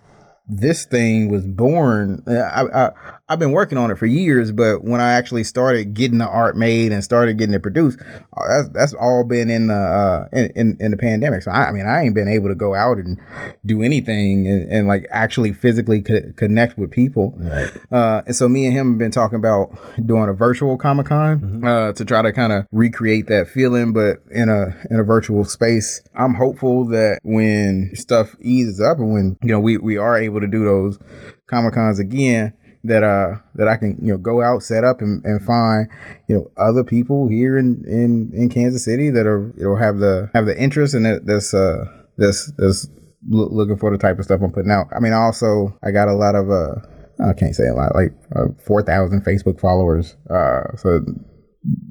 This 0.46 0.84
thing 0.84 1.30
was 1.30 1.46
born. 1.46 2.22
uh, 2.26 2.32
I, 2.32 2.86
I 2.86 2.92
I've 3.26 3.38
been 3.38 3.52
working 3.52 3.78
on 3.78 3.90
it 3.90 3.96
for 3.96 4.04
years, 4.04 4.52
but 4.52 4.84
when 4.84 5.00
I 5.00 5.12
actually 5.12 5.44
started 5.44 5.94
getting 5.94 6.18
the 6.18 6.28
art 6.28 6.58
made 6.58 6.92
and 6.92 7.02
started 7.02 7.38
getting 7.38 7.54
it 7.54 7.62
produced, 7.62 7.98
uh, 8.36 8.48
that's 8.48 8.68
that's 8.68 8.94
all 8.94 9.24
been 9.24 9.48
in 9.48 9.68
the 9.68 9.74
uh, 9.74 10.28
in, 10.30 10.52
in 10.54 10.76
in 10.78 10.90
the 10.90 10.98
pandemic. 10.98 11.42
So 11.42 11.50
I, 11.50 11.68
I 11.68 11.72
mean, 11.72 11.86
I 11.86 12.02
ain't 12.02 12.14
been 12.14 12.28
able 12.28 12.48
to 12.48 12.54
go 12.54 12.74
out 12.74 12.98
and 12.98 13.18
do 13.64 13.80
anything 13.80 14.46
and, 14.46 14.70
and 14.70 14.86
like 14.86 15.06
actually 15.10 15.54
physically 15.54 16.02
co- 16.02 16.32
connect 16.36 16.76
with 16.76 16.90
people. 16.90 17.32
Right. 17.38 17.72
Uh, 17.90 18.22
and 18.26 18.36
so 18.36 18.46
me 18.46 18.66
and 18.66 18.76
him 18.76 18.90
have 18.90 18.98
been 18.98 19.10
talking 19.10 19.36
about 19.36 19.74
doing 20.04 20.28
a 20.28 20.34
virtual 20.34 20.76
Comic 20.76 21.06
Con 21.06 21.64
uh, 21.64 21.94
to 21.94 22.04
try 22.04 22.20
to 22.20 22.30
kind 22.30 22.52
of 22.52 22.66
recreate 22.72 23.28
that 23.28 23.48
feeling, 23.48 23.94
but 23.94 24.22
in 24.30 24.50
a 24.50 24.76
in 24.90 25.00
a 25.00 25.02
virtual 25.02 25.46
space. 25.46 26.02
I'm 26.14 26.34
hopeful 26.34 26.84
that 26.88 27.20
when 27.22 27.92
stuff 27.94 28.36
eases 28.42 28.82
up 28.82 28.98
and 28.98 29.14
when 29.14 29.38
you 29.40 29.48
know 29.48 29.60
we 29.60 29.78
we 29.78 29.96
are 29.96 30.18
able 30.18 30.33
to 30.40 30.46
do 30.46 30.64
those 30.64 30.98
Comic 31.46 31.74
Cons 31.74 31.98
again, 31.98 32.52
that 32.84 33.02
uh 33.02 33.36
that 33.54 33.68
I 33.68 33.76
can 33.76 33.98
you 34.00 34.12
know 34.12 34.18
go 34.18 34.42
out, 34.42 34.62
set 34.62 34.84
up, 34.84 35.00
and, 35.00 35.24
and 35.24 35.42
find 35.42 35.88
you 36.28 36.36
know 36.36 36.50
other 36.56 36.84
people 36.84 37.28
here 37.28 37.58
in 37.58 37.82
in 37.86 38.30
in 38.34 38.48
Kansas 38.48 38.84
City 38.84 39.10
that 39.10 39.26
are 39.26 39.52
you 39.56 39.64
know 39.64 39.76
have 39.76 39.98
the 39.98 40.30
have 40.34 40.46
the 40.46 40.60
interest 40.60 40.94
and 40.94 41.06
that 41.06 41.26
that's 41.26 41.54
uh 41.54 41.84
that's 42.18 42.52
that's 42.58 42.88
loo- 43.28 43.48
looking 43.50 43.78
for 43.78 43.90
the 43.90 43.98
type 43.98 44.18
of 44.18 44.24
stuff 44.24 44.40
I'm 44.42 44.52
putting 44.52 44.70
out. 44.70 44.86
I 44.94 45.00
mean, 45.00 45.12
also 45.12 45.76
I 45.82 45.90
got 45.90 46.08
a 46.08 46.14
lot 46.14 46.34
of 46.34 46.50
uh 46.50 46.74
I 47.20 47.32
can't 47.32 47.54
say 47.54 47.68
a 47.68 47.74
lot 47.74 47.94
like 47.94 48.12
uh, 48.34 48.46
four 48.64 48.82
thousand 48.82 49.24
Facebook 49.24 49.60
followers. 49.60 50.16
Uh, 50.28 50.76
so 50.76 51.00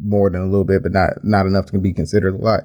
more 0.03 0.29
than 0.29 0.41
a 0.41 0.45
little 0.45 0.63
bit, 0.63 0.83
but 0.83 0.91
not 0.91 1.23
not 1.23 1.45
enough 1.45 1.65
to 1.67 1.79
be 1.79 1.93
considered 1.93 2.35
a 2.35 2.37
lot. 2.37 2.61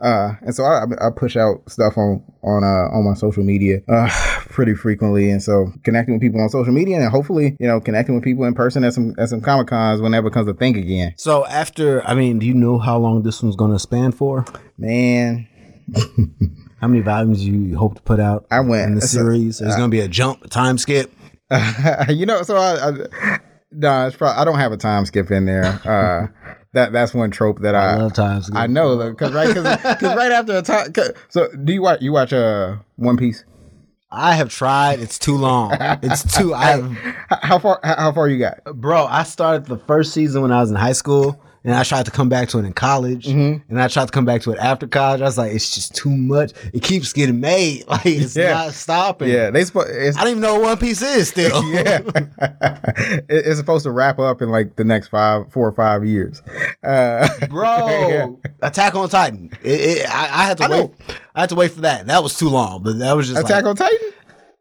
Uh, 0.00 0.34
and 0.42 0.54
so 0.54 0.64
I, 0.64 0.84
I 1.00 1.10
push 1.14 1.36
out 1.36 1.62
stuff 1.70 1.96
on 1.96 2.22
on 2.42 2.64
uh, 2.64 2.94
on 2.96 3.04
my 3.04 3.14
social 3.14 3.44
media 3.44 3.80
uh, 3.88 4.08
pretty 4.50 4.74
frequently, 4.74 5.30
and 5.30 5.42
so 5.42 5.72
connecting 5.84 6.14
with 6.14 6.22
people 6.22 6.40
on 6.40 6.48
social 6.48 6.72
media, 6.72 6.96
and 6.96 7.10
hopefully 7.10 7.56
you 7.58 7.66
know 7.66 7.80
connecting 7.80 8.14
with 8.14 8.24
people 8.24 8.44
in 8.44 8.54
person 8.54 8.84
at 8.84 8.94
some 8.94 9.14
at 9.18 9.28
some 9.28 9.40
comic 9.40 9.68
cons 9.68 10.00
when 10.00 10.12
that 10.12 10.22
becomes 10.22 10.48
a 10.48 10.54
thing 10.54 10.76
again. 10.76 11.14
So, 11.16 11.46
after, 11.46 12.06
I 12.06 12.14
mean, 12.14 12.38
do 12.38 12.46
you 12.46 12.54
know 12.54 12.78
how 12.78 12.98
long 12.98 13.22
this 13.22 13.42
one's 13.42 13.56
going 13.56 13.72
to 13.72 13.78
span 13.78 14.12
for? 14.12 14.44
Man, 14.76 15.48
How 16.80 16.88
many 16.88 17.00
volumes 17.00 17.46
you 17.46 17.76
hope 17.76 17.94
to 17.94 18.02
put 18.02 18.18
out 18.18 18.46
I 18.50 18.60
went 18.60 18.88
in 18.88 18.94
the 18.96 19.00
so- 19.02 19.18
series? 19.18 19.58
There's 19.58 19.76
going 19.76 19.88
to 19.88 19.94
be 19.94 20.00
a 20.00 20.08
jump, 20.08 20.44
a 20.44 20.48
time 20.48 20.78
skip. 20.78 21.12
you 22.08 22.26
know, 22.26 22.42
so 22.42 22.56
I. 22.56 22.88
I 22.88 23.38
Nah, 23.74 24.06
it's 24.06 24.16
probably, 24.16 24.40
I 24.40 24.44
don't 24.44 24.58
have 24.58 24.72
a 24.72 24.76
time 24.76 25.04
skip 25.06 25.30
in 25.30 25.46
there. 25.46 25.80
Uh, 25.92 26.26
that 26.74 26.90
that's 26.90 27.12
one 27.12 27.30
trope 27.30 27.60
that 27.60 27.74
I 27.74 27.92
I 27.92 27.96
love 27.96 28.14
time 28.14 28.40
skip. 28.40 28.56
I 28.56 28.66
know 28.66 29.10
because 29.10 29.32
right 29.32 29.48
because 29.48 30.16
right 30.16 30.32
after 30.32 30.56
a 30.56 30.62
time. 30.62 30.92
So 31.28 31.48
do 31.52 31.72
you 31.72 31.82
watch 31.82 32.00
you 32.00 32.12
watch 32.12 32.32
uh 32.32 32.76
One 32.96 33.18
Piece? 33.18 33.44
I 34.10 34.34
have 34.34 34.48
tried. 34.50 35.00
It's 35.00 35.18
too 35.18 35.36
long. 35.36 35.76
It's 36.02 36.36
too. 36.36 36.54
I 36.54 36.64
have, 36.70 36.96
How, 37.42 37.58
far? 37.58 37.80
How 37.82 38.12
far 38.12 38.28
you 38.28 38.38
got? 38.38 38.62
bro. 38.74 39.06
I 39.06 39.22
started 39.22 39.66
the 39.66 39.78
first 39.78 40.12
season 40.12 40.42
when 40.42 40.52
I 40.52 40.60
was 40.60 40.70
in 40.70 40.76
high 40.76 40.92
school, 40.92 41.42
and 41.64 41.74
I 41.74 41.84
tried 41.84 42.04
to 42.06 42.10
come 42.10 42.28
back 42.28 42.48
to 42.50 42.58
it 42.58 42.64
in 42.64 42.72
college, 42.72 43.26
Mm-hmm. 43.26 43.70
and 43.70 43.80
I 43.82 43.88
tried 43.88 44.06
to 44.06 44.10
come 44.10 44.24
back 44.24 44.42
to 44.42 44.52
it 44.52 44.58
after 44.58 44.86
college. 44.86 45.20
I 45.20 45.24
was 45.24 45.38
like, 45.38 45.52
it's 45.52 45.74
just 45.74 45.94
too 45.94 46.10
much. 46.10 46.52
It 46.72 46.82
keeps 46.82 47.12
getting 47.12 47.40
made. 47.40 47.84
Like 47.88 48.06
it's 48.06 48.34
Yeah. 48.36 48.52
not 48.54 48.72
stopping. 48.72 49.28
Yeah, 49.28 49.50
they. 49.50 49.62
Spo- 49.62 49.86
it's, 49.88 50.16
I 50.16 50.22
don't 50.22 50.30
even 50.32 50.42
know 50.42 50.54
what 50.54 50.62
One 50.62 50.78
Piece 50.78 51.02
is 51.02 51.28
still. 51.28 51.62
yeah, 51.72 52.00
it's 53.28 53.58
supposed 53.58 53.84
to 53.84 53.90
wrap 53.90 54.18
up 54.18 54.42
in 54.42 54.50
like 54.50 54.76
the 54.76 54.84
next 54.84 55.08
five, 55.08 55.50
four 55.52 55.68
or 55.68 55.72
five 55.72 56.04
years. 56.04 56.42
Uh, 56.82 57.28
bro. 57.48 58.40
Attack 58.62 58.94
on 58.94 59.08
Titan. 59.08 59.50
It, 59.62 59.80
it, 59.98 60.06
I, 60.14 60.22
I 60.42 60.46
had 60.46 60.58
to 60.58 60.64
I 60.64 60.66
know. 60.68 60.84
wait. 60.86 61.16
I 61.34 61.40
had 61.40 61.48
to 61.50 61.54
wait 61.54 61.70
for 61.72 61.82
that. 61.82 62.06
That 62.06 62.22
was 62.22 62.38
too 62.38 62.48
long, 62.48 62.82
but 62.82 62.98
that 62.98 63.12
was 63.16 63.28
just 63.28 63.40
Attack 63.40 63.64
like, 63.64 63.70
on 63.70 63.76
Titan. 63.76 64.10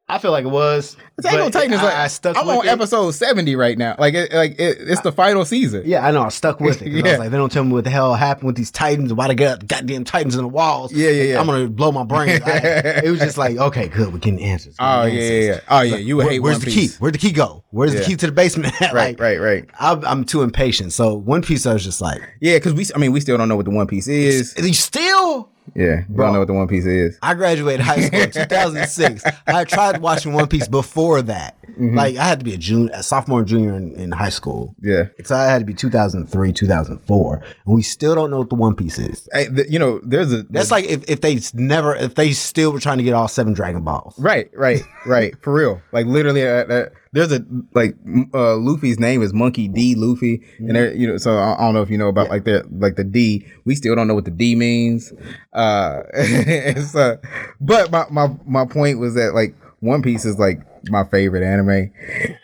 I 0.08 0.18
feel 0.18 0.32
like 0.32 0.44
it 0.46 0.50
was. 0.52 0.98
Titan 1.24 1.74
is 1.74 1.82
like 1.82 1.94
I, 1.96 2.04
I 2.04 2.08
stuck 2.08 2.38
I'm 2.38 2.48
on 2.50 2.66
it. 2.66 2.70
episode 2.70 3.12
seventy 3.12 3.56
right 3.56 3.78
now. 3.78 3.96
Like, 4.00 4.14
it, 4.14 4.34
like 4.34 4.52
it, 4.60 4.78
it's 4.80 5.02
the 5.02 5.12
final 5.12 5.46
season. 5.46 5.84
Yeah, 5.86 6.06
I 6.06 6.12
know. 6.12 6.24
I 6.24 6.30
stuck 6.30 6.60
with 6.60 6.82
it. 6.82 6.88
Yeah. 6.92 7.04
was 7.04 7.20
like, 7.20 7.30
they 7.32 7.38
don't 7.38 7.52
tell 7.52 7.64
me 7.64 7.72
what 7.74 7.84
the 7.84 7.90
hell 7.90 8.14
happened 8.16 8.48
with 8.48 8.56
these 8.56 8.72
Titans 8.72 9.14
why 9.14 9.28
they 9.28 9.36
got 9.36 9.66
goddamn 9.68 10.04
Titans 10.04 10.36
in 10.36 10.42
the 10.42 10.48
walls. 10.48 10.92
Yeah, 10.94 11.10
yeah, 11.10 11.24
yeah. 11.24 11.40
I'm 11.40 11.46
gonna 11.46 11.68
blow 11.70 11.92
my 11.92 12.04
brain. 12.04 12.42
I- 12.46 13.02
it 13.06 13.10
was 13.12 13.20
just 13.20 13.38
like, 13.38 13.58
okay, 13.68 13.88
good. 13.88 14.12
We're 14.14 14.20
getting 14.20 14.42
answers. 14.42 14.76
We're 14.80 14.86
Oh 14.86 15.04
getting 15.06 15.16
yeah, 15.18 15.24
answers. 15.24 15.46
yeah, 15.46 15.52
yeah. 15.54 15.60
Oh 15.70 15.82
yeah. 15.82 15.96
You 15.98 16.18
would 16.18 16.24
Where- 16.26 16.32
hate 16.34 16.40
where's 16.40 16.56
One 16.58 16.66
the 16.66 16.72
Piece. 16.72 16.94
key? 16.94 16.98
Where'd 17.00 17.14
the 17.16 17.20
key 17.20 17.32
go? 17.32 17.64
Where's 17.72 17.94
Yeah. 17.94 18.00
the 18.02 18.06
key 18.06 18.16
to 18.18 18.26
the 18.28 18.32
basement? 18.32 18.74
Right, 18.82 18.94
like, 18.94 19.20
right, 19.20 19.40
right. 19.40 19.70
I'm, 19.80 20.04
I'm 20.06 20.24
too 20.26 20.42
impatient. 20.42 20.92
So 20.94 21.14
One 21.16 21.42
Piece, 21.42 21.66
I 21.66 21.74
was 21.74 21.84
just 21.84 22.02
like, 22.02 22.22
Yeah, 22.42 22.58
because 22.58 22.74
we. 22.74 22.86
I 22.94 22.98
mean, 22.98 23.12
we 23.12 23.20
still 23.22 23.38
don't 23.38 23.48
know 23.48 23.56
what 23.56 23.66
the 23.66 23.72
One 23.72 23.88
Piece 23.88 24.08
is. 24.08 24.54
you 24.58 24.74
still. 24.74 25.50
Yeah, 25.76 26.02
Bro. 26.10 26.26
don't 26.26 26.34
know 26.34 26.40
what 26.40 26.48
the 26.48 26.54
One 26.54 26.68
Piece 26.68 26.86
is. 26.86 27.18
I 27.22 27.34
graduated 27.36 27.80
high 27.86 28.02
school 28.02 28.20
in 28.22 28.32
2006. 28.32 29.24
I 29.48 29.64
tried 29.64 30.02
watching 30.02 30.34
One 30.34 30.48
Piece 30.48 30.68
before 30.68 31.11
that. 31.22 31.62
Mm-hmm. 31.64 31.96
Like 31.96 32.18
I 32.18 32.26
had 32.26 32.40
to 32.40 32.46
be 32.46 32.54
a 32.54 32.58
junior, 32.58 32.92
a 32.94 33.02
sophomore, 33.02 33.40
and 33.40 33.48
junior 33.48 33.76
in, 33.76 33.96
in 33.96 34.12
high 34.12 34.30
school. 34.30 34.76
Yeah. 34.82 35.06
So 35.24 35.36
I 35.36 35.46
had 35.46 35.60
to 35.60 35.66
be 35.66 35.74
2003, 35.74 36.54
2004, 36.54 37.36
and 37.66 37.76
we 37.76 37.82
still 37.82 38.14
don't 38.14 38.30
know 38.30 38.40
what 38.40 38.50
the 38.50 38.56
One 38.56 38.76
Piece 38.76 39.00
is. 39.00 39.28
Hey, 39.34 39.48
the, 39.48 39.70
you 39.72 39.80
know, 39.80 40.00
there's 40.04 40.32
a 40.34 40.44
That's 40.44 40.72
like 40.72 40.86
if, 40.86 41.10
if 41.10 41.22
they 41.22 41.40
never, 41.54 41.96
if 41.96 42.16
they 42.16 42.34
still 42.34 42.72
were 42.72 42.80
trying 42.80 42.98
to 42.98 43.04
get 43.04 43.14
all 43.14 43.28
seven 43.28 43.54
Dragon 43.54 43.84
Balls. 43.84 44.18
Right, 44.20 44.50
right, 44.54 44.82
right. 45.06 45.34
For 45.42 45.54
real. 45.54 45.82
Like 45.92 46.06
literally, 46.06 46.48
uh, 46.48 46.66
uh, 46.66 46.90
there's 47.14 47.32
a 47.32 47.46
like 47.74 47.96
uh, 48.34 48.56
Luffy's 48.56 49.00
name 49.00 49.22
is 49.22 49.34
Monkey 49.34 49.68
D. 49.68 49.96
Luffy, 49.96 50.42
and 50.60 50.76
there, 50.76 50.94
you 50.94 51.08
know. 51.08 51.18
So 51.18 51.38
I, 51.38 51.56
I 51.56 51.60
don't 51.60 51.74
know 51.74 51.82
if 51.82 51.90
you 51.90 51.98
know 51.98 52.08
about 52.08 52.30
like 52.30 52.46
the 52.46 52.66
like 52.72 52.96
the 52.96 53.04
D. 53.04 53.46
We 53.66 53.76
still 53.76 53.96
don't 53.96 54.08
know 54.08 54.16
what 54.16 54.26
the 54.26 54.32
D 54.32 54.56
means. 54.56 55.12
Uh, 55.52 56.04
uh 56.96 57.18
but 57.60 57.92
my 57.92 58.06
my 58.10 58.30
my 58.46 58.66
point 58.66 59.00
was 59.00 59.16
that 59.16 59.34
like 59.34 59.56
One 59.82 60.02
Piece 60.02 60.26
is 60.26 60.40
like 60.40 60.62
my 60.90 61.04
favorite 61.04 61.44
anime, 61.44 61.92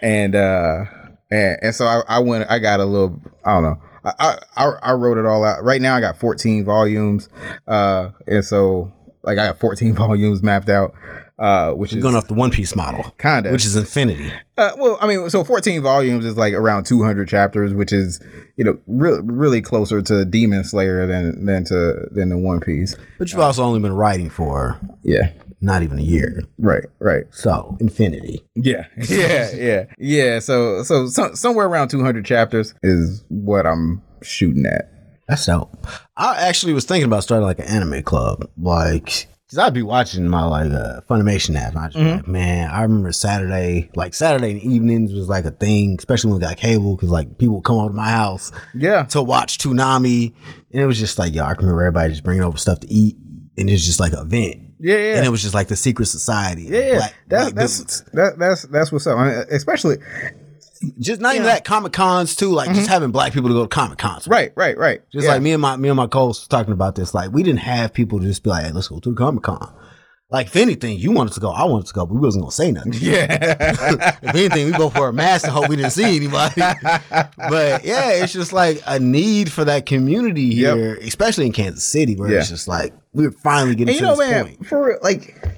and 0.01 0.35
uh, 0.35 0.85
and, 1.31 1.57
and 1.61 1.75
so 1.75 1.85
I, 1.85 2.01
I 2.07 2.19
went. 2.19 2.49
I 2.49 2.59
got 2.59 2.79
a 2.79 2.85
little. 2.85 3.19
I 3.45 3.53
don't 3.53 3.63
know. 3.63 3.81
I, 4.03 4.37
I 4.55 4.71
I 4.81 4.91
wrote 4.93 5.17
it 5.17 5.25
all 5.25 5.43
out. 5.43 5.63
Right 5.63 5.81
now, 5.81 5.95
I 5.95 6.01
got 6.01 6.17
14 6.17 6.65
volumes, 6.65 7.29
uh, 7.67 8.09
and 8.27 8.43
so 8.43 8.91
like 9.23 9.37
I 9.37 9.47
got 9.47 9.59
14 9.59 9.93
volumes 9.95 10.41
mapped 10.43 10.69
out, 10.69 10.93
uh, 11.39 11.71
which 11.71 11.93
is 11.93 12.01
Going 12.01 12.15
off 12.15 12.27
the 12.27 12.33
One 12.33 12.49
Piece 12.51 12.75
model, 12.75 13.03
Kinda. 13.19 13.51
which 13.51 13.65
is 13.65 13.75
infinity. 13.75 14.31
uh, 14.57 14.71
well, 14.77 14.97
I 15.01 15.07
mean, 15.07 15.29
so 15.29 15.43
14 15.43 15.81
volumes 15.81 16.25
is 16.25 16.35
like 16.37 16.53
around 16.53 16.85
200 16.85 17.27
chapters, 17.27 17.73
which 17.73 17.93
is 17.93 18.19
you 18.55 18.63
know 18.63 18.77
really 18.87 19.21
really 19.23 19.61
closer 19.61 20.01
to 20.01 20.25
Demon 20.25 20.63
Slayer 20.63 21.05
than 21.05 21.45
than 21.45 21.63
to 21.65 22.07
than 22.11 22.29
the 22.29 22.37
One 22.37 22.59
Piece. 22.59 22.95
But 23.19 23.31
you've 23.31 23.39
also 23.41 23.63
only 23.63 23.79
been 23.79 23.93
writing 23.93 24.29
for 24.29 24.79
Yeah, 25.03 25.31
not 25.61 25.83
even 25.83 25.99
a 25.99 26.03
year. 26.03 26.41
right, 26.57 26.85
right. 26.99 27.25
So 27.31 27.77
infinity. 27.79 28.43
Yeah, 28.55 28.85
yeah, 29.09 29.51
yeah, 29.55 29.85
yeah. 29.99 30.39
So 30.39 30.81
so, 30.83 31.07
so 31.07 31.33
somewhere 31.35 31.67
around 31.67 31.89
200 31.89 32.25
chapters 32.25 32.73
is 32.81 33.23
what 33.29 33.65
I'm 33.67 34.01
shooting 34.23 34.65
at. 34.65 34.91
That's 35.27 35.45
dope. 35.45 35.85
I 36.15 36.37
actually 36.47 36.73
was 36.73 36.85
thinking 36.85 37.05
about 37.05 37.21
starting 37.23 37.45
like 37.45 37.59
an 37.59 37.65
anime 37.65 38.01
club, 38.01 38.49
like. 38.57 39.27
Cause 39.49 39.59
I'd 39.59 39.73
be 39.73 39.81
watching 39.81 40.27
my 40.27 40.43
like 40.43 40.69
uh, 40.73 40.99
Funimation 41.09 41.55
app. 41.55 41.69
And 41.69 41.79
I'd 41.79 41.91
just 41.93 42.03
be 42.03 42.11
like, 42.11 42.27
man, 42.27 42.69
I 42.69 42.81
remember 42.81 43.13
Saturday, 43.13 43.89
like 43.95 44.13
Saturday 44.13 44.55
evenings 44.67 45.13
was 45.13 45.29
like 45.29 45.45
a 45.45 45.51
thing, 45.51 45.95
especially 45.97 46.31
when 46.31 46.41
we 46.41 46.45
got 46.45 46.57
cable, 46.57 46.97
because 46.97 47.09
like 47.09 47.37
people 47.37 47.55
would 47.55 47.63
come 47.63 47.77
over 47.77 47.87
to 47.89 47.95
my 47.95 48.09
house 48.09 48.51
Yeah, 48.75 49.03
to 49.05 49.23
watch 49.23 49.57
Toonami, 49.59 50.33
and 50.73 50.81
it 50.81 50.85
was 50.85 50.99
just 50.99 51.17
like, 51.17 51.33
yo, 51.33 51.45
I 51.45 51.51
remember 51.51 51.81
everybody 51.81 52.11
just 52.11 52.23
bringing 52.25 52.43
over 52.43 52.57
stuff 52.57 52.81
to 52.81 52.91
eat, 52.91 53.15
and 53.57 53.69
it's 53.69 53.85
just 53.85 54.01
like 54.01 54.11
an 54.11 54.19
event. 54.19 54.61
yeah, 54.81 54.97
yeah. 54.97 55.15
And 55.17 55.25
it 55.25 55.29
was 55.29 55.41
just 55.41 55.53
like 55.53 55.69
the 55.69 55.77
secret 55.77 56.07
society. 56.07 56.63
yeah, 56.63 56.79
yeah. 56.79 56.95
black- 56.97 57.15
That's 57.29 57.43
black 57.45 57.55
that's 57.55 57.77
dudes. 57.77 58.03
that, 58.13 58.37
that's 58.39 58.61
that's 58.63 58.91
what's 58.91 59.07
up. 59.07 59.17
I 59.17 59.29
mean, 59.29 59.45
especially 59.51 59.95
just 60.99 61.21
not 61.21 61.35
even 61.35 61.45
that 61.47 61.63
Comic 61.65 61.93
Cons 61.93 62.35
too, 62.35 62.49
like 62.51 62.73
just 62.73 62.87
having 62.89 63.11
black 63.11 63.33
people 63.33 63.49
to 63.49 63.53
go 63.55 63.63
to 63.63 63.67
Comic 63.67 63.97
Cons. 63.97 64.23
Mm-hmm. 64.23 64.31
right, 64.31 64.51
right, 64.55 64.77
right. 64.77 65.01
Just 65.11 65.25
Yeah. 65.25 65.33
like 65.33 65.41
me 65.41 65.51
and 65.51 65.61
my 65.61 65.75
me 65.77 65.89
and 65.89 65.97
my 65.97 66.07
co-host 66.07 66.49
talking 66.49 66.73
about 66.73 66.95
this. 66.95 67.13
Like 67.13 67.31
we 67.31 67.43
didn't 67.43 67.59
have 67.59 67.93
people 67.93 68.19
to 68.19 68.25
just 68.25 68.43
be 68.43 68.49
like, 68.49 68.65
hey, 68.65 68.71
let's 68.71 68.87
go 68.87 68.99
to 68.99 69.09
the 69.09 69.15
Comic 69.15 69.43
Con. 69.43 69.73
Like 70.29 70.47
if 70.47 70.57
anything, 70.57 70.99
you 70.99 71.13
wanted 71.13 71.31
to 71.35 71.39
go, 71.39 71.51
I 71.51 71.63
wanted 71.63 71.87
to 71.87 71.93
go, 71.93 72.05
but 72.05 72.13
we 72.15 72.19
wasn't 72.19 72.43
gonna 72.43 72.51
say 72.51 72.71
nothing. 72.71 72.93
Yeah, 72.99 74.17
if 74.21 74.35
anything, 74.35 74.65
we 74.65 74.71
both 74.73 74.93
wear 74.97 75.07
a 75.09 75.13
mask 75.13 75.45
and 75.45 75.53
hope 75.53 75.69
we 75.69 75.77
didn't 75.77 75.91
see 75.91 76.17
anybody. 76.17 76.55
but 77.37 77.85
yeah, 77.85 78.09
it's 78.11 78.33
just 78.33 78.51
like 78.53 78.81
a 78.85 78.99
need 78.99 79.51
for 79.51 79.63
that 79.65 79.85
community 79.85 80.41
Yep. 80.43 80.75
here, 80.77 80.95
especially 80.95 81.45
in 81.45 81.53
Kansas 81.53 81.85
City, 81.85 82.15
where 82.15 82.29
it's 82.31 82.49
just 82.49 82.67
like 82.67 82.93
we're 83.13 83.31
finally 83.31 83.75
getting 83.75 83.95
and 83.95 84.01
you 84.01 84.01
to 84.01 84.05
know, 84.07 84.15
this 84.17 84.29
man, 84.31 84.45
point. 84.45 84.67
for 84.67 84.85
real, 84.87 84.97
like. 85.01 85.56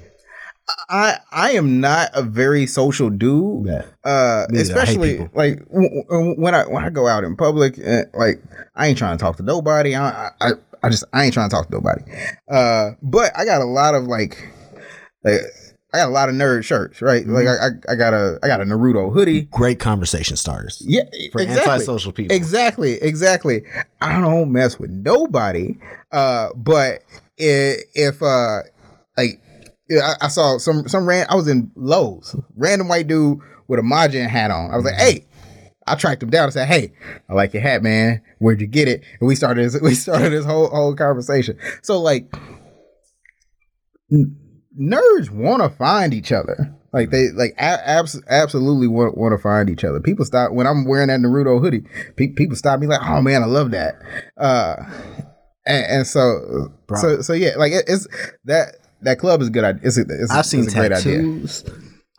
I 0.89 1.17
I 1.31 1.51
am 1.51 1.79
not 1.79 2.09
a 2.13 2.21
very 2.23 2.65
social 2.67 3.09
dude, 3.09 3.67
Yeah. 3.67 3.83
uh, 4.03 4.45
Me 4.49 4.57
neither. 4.59 4.73
I 4.73 4.85
hate 4.85 4.87
especially 4.87 5.17
like 5.33 5.65
w- 5.69 6.03
w- 6.09 6.35
when 6.41 6.55
I 6.55 6.63
when 6.67 6.83
I 6.83 6.89
go 6.89 7.07
out 7.07 7.23
in 7.23 7.35
public. 7.35 7.77
Uh, 7.79 8.03
like 8.13 8.41
I 8.75 8.87
ain't 8.87 8.97
trying 8.97 9.17
to 9.17 9.21
talk 9.23 9.37
to 9.37 9.43
nobody. 9.43 9.95
I, 9.95 10.29
I 10.41 10.51
I 10.83 10.89
just 10.89 11.03
I 11.13 11.25
ain't 11.25 11.33
trying 11.33 11.49
to 11.49 11.55
talk 11.55 11.67
to 11.67 11.73
nobody. 11.73 12.03
Uh, 12.49 12.91
but 13.01 13.31
I 13.37 13.45
got 13.45 13.61
a 13.61 13.65
lot 13.65 13.95
of 13.95 14.03
like, 14.03 14.49
like 15.23 15.41
I 15.93 15.97
got 15.97 16.07
a 16.09 16.11
lot 16.11 16.29
of 16.29 16.35
nerd 16.35 16.63
shirts, 16.63 17.01
right? 17.01 17.25
Like 17.27 17.45
Mm-hmm. 17.45 17.87
I, 17.89 17.91
I 17.91 17.93
I 17.93 17.95
got 17.95 18.13
a 18.13 18.39
I 18.43 18.47
got 18.47 18.61
a 18.61 18.65
Naruto 18.65 19.11
hoodie. 19.11 19.41
Great 19.51 19.79
conversation 19.79 20.37
starters. 20.37 20.81
Yeah, 20.85 21.03
For 21.31 21.41
exactly. 21.41 21.71
antisocial 21.73 22.11
people. 22.11 22.35
Exactly, 22.35 22.93
exactly. 23.01 23.63
I 24.01 24.19
don't 24.21 24.51
mess 24.51 24.79
with 24.79 24.91
nobody. 24.91 25.75
Uh, 26.11 26.49
but 26.55 26.99
if, 27.37 27.81
if 27.95 28.21
uh, 28.23 28.59
like, 29.17 29.41
I, 29.91 30.13
I 30.21 30.27
saw 30.27 30.57
some 30.57 30.87
some 30.87 31.05
ran. 31.07 31.25
I 31.29 31.35
was 31.35 31.47
in 31.47 31.71
Lowe's, 31.75 32.35
random 32.55 32.87
white 32.87 33.07
dude 33.07 33.39
with 33.67 33.79
a 33.79 33.83
Majin 33.83 34.27
hat 34.27 34.51
on. 34.51 34.71
I 34.71 34.75
was 34.75 34.85
like, 34.85 34.95
hey. 34.95 35.25
I 35.87 35.95
tracked 35.95 36.21
him 36.21 36.29
down 36.29 36.43
and 36.43 36.53
said, 36.53 36.67
"Hey, 36.67 36.93
I 37.27 37.33
like 37.33 37.51
your 37.51 37.63
hat, 37.63 37.81
man. 37.81 38.21
Where'd 38.37 38.61
you 38.61 38.67
get 38.67 38.87
it?" 38.87 39.03
And 39.19 39.27
we 39.27 39.33
started 39.33 39.65
this, 39.65 39.81
we 39.81 39.95
started 39.95 40.29
this 40.31 40.45
whole 40.45 40.69
whole 40.69 40.93
conversation. 40.93 41.57
So 41.81 41.99
like, 41.99 42.31
n- 44.11 44.37
nerds 44.79 45.31
want 45.31 45.63
to 45.63 45.69
find 45.69 46.13
each 46.13 46.31
other. 46.31 46.75
Like 46.93 47.09
they 47.09 47.29
like 47.31 47.53
a- 47.57 47.89
abs- 47.89 48.21
absolutely 48.29 48.87
want 48.87 49.17
want 49.17 49.31
to 49.33 49.37
find 49.37 49.69
each 49.69 49.83
other. 49.83 49.99
People 49.99 50.25
stop 50.25 50.51
when 50.51 50.67
I'm 50.67 50.85
wearing 50.85 51.07
that 51.07 51.21
Naruto 51.21 51.59
hoodie. 51.59 51.83
Pe- 52.15 52.33
people 52.33 52.55
stop 52.55 52.79
me 52.79 52.85
like, 52.85 53.01
"Oh 53.03 53.21
man, 53.21 53.41
I 53.41 53.47
love 53.47 53.71
that." 53.71 53.95
Uh, 54.37 54.75
and, 55.65 55.85
and 55.87 56.07
so 56.07 56.71
Bro. 56.87 56.99
so 56.99 57.21
so 57.21 57.33
yeah, 57.33 57.51
like 57.57 57.71
it, 57.71 57.85
it's 57.87 58.07
that 58.45 58.75
that 59.01 59.19
club 59.19 59.41
is 59.41 59.47
a 59.47 59.51
good 59.51 59.63
idea. 59.63 59.81
It's 59.83 59.97
a, 59.97 60.01
it's, 60.01 60.31
a- 60.31 60.35
I've 60.35 60.45
seen 60.45 60.63
it's 60.65 60.73
a 60.73 60.77
great 60.77 60.91
idea. 60.91 61.17
tattoos. 61.17 61.63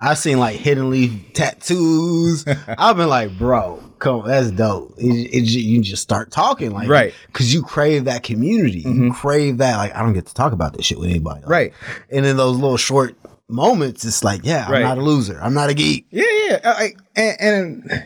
I've 0.03 0.19
seen 0.19 0.39
like 0.39 0.57
hidden 0.57 0.89
leaf 0.91 1.13
tattoos. 1.35 2.45
I've 2.79 2.97
been 2.97 3.09
like, 3.09 3.37
bro, 3.37 3.83
come, 3.99 4.21
on, 4.23 4.29
that's 4.29 4.51
dope. 4.51 4.95
It, 4.97 5.05
it, 5.35 5.43
you 5.51 5.83
just 5.83 6.03
start 6.03 6.31
talking, 6.31 6.71
like, 6.71 6.89
Right. 6.89 7.13
Mm-hmm. 7.13 7.27
Because 7.33 7.53
you 7.53 7.63
crave 7.63 8.05
that 8.07 8.23
community. 8.23 8.81
You 8.81 9.13
crave 9.13 9.59
that. 9.59 9.77
Like, 9.77 9.95
I 9.95 10.01
don't 10.03 10.15
get 10.15 10.25
to 10.27 10.35
talk 10.35 10.53
about 10.55 10.73
this 10.75 10.87
shit 10.87 10.99
with 10.99 11.11
anybody. 11.11 11.41
Like, 11.43 11.51
Right. 11.51 11.73
And 12.11 12.25
in 12.25 12.39
those 12.39 12.57
little 12.57 12.79
short 12.79 13.15
moments, 13.49 14.05
it's 14.07 14.25
like, 14.25 14.41
yeah, 14.43 14.65
I'm 14.67 14.73
Right. 14.73 14.83
not 14.83 14.97
a 14.97 15.03
loser. 15.03 15.39
I'm 15.43 15.53
not 15.55 15.69
a 15.69 15.75
geek. 15.75 16.07
Yeah, 16.11 16.25
yeah. 16.49 16.73
Like 16.79 16.99
and, 17.15 17.37
and 17.41 18.05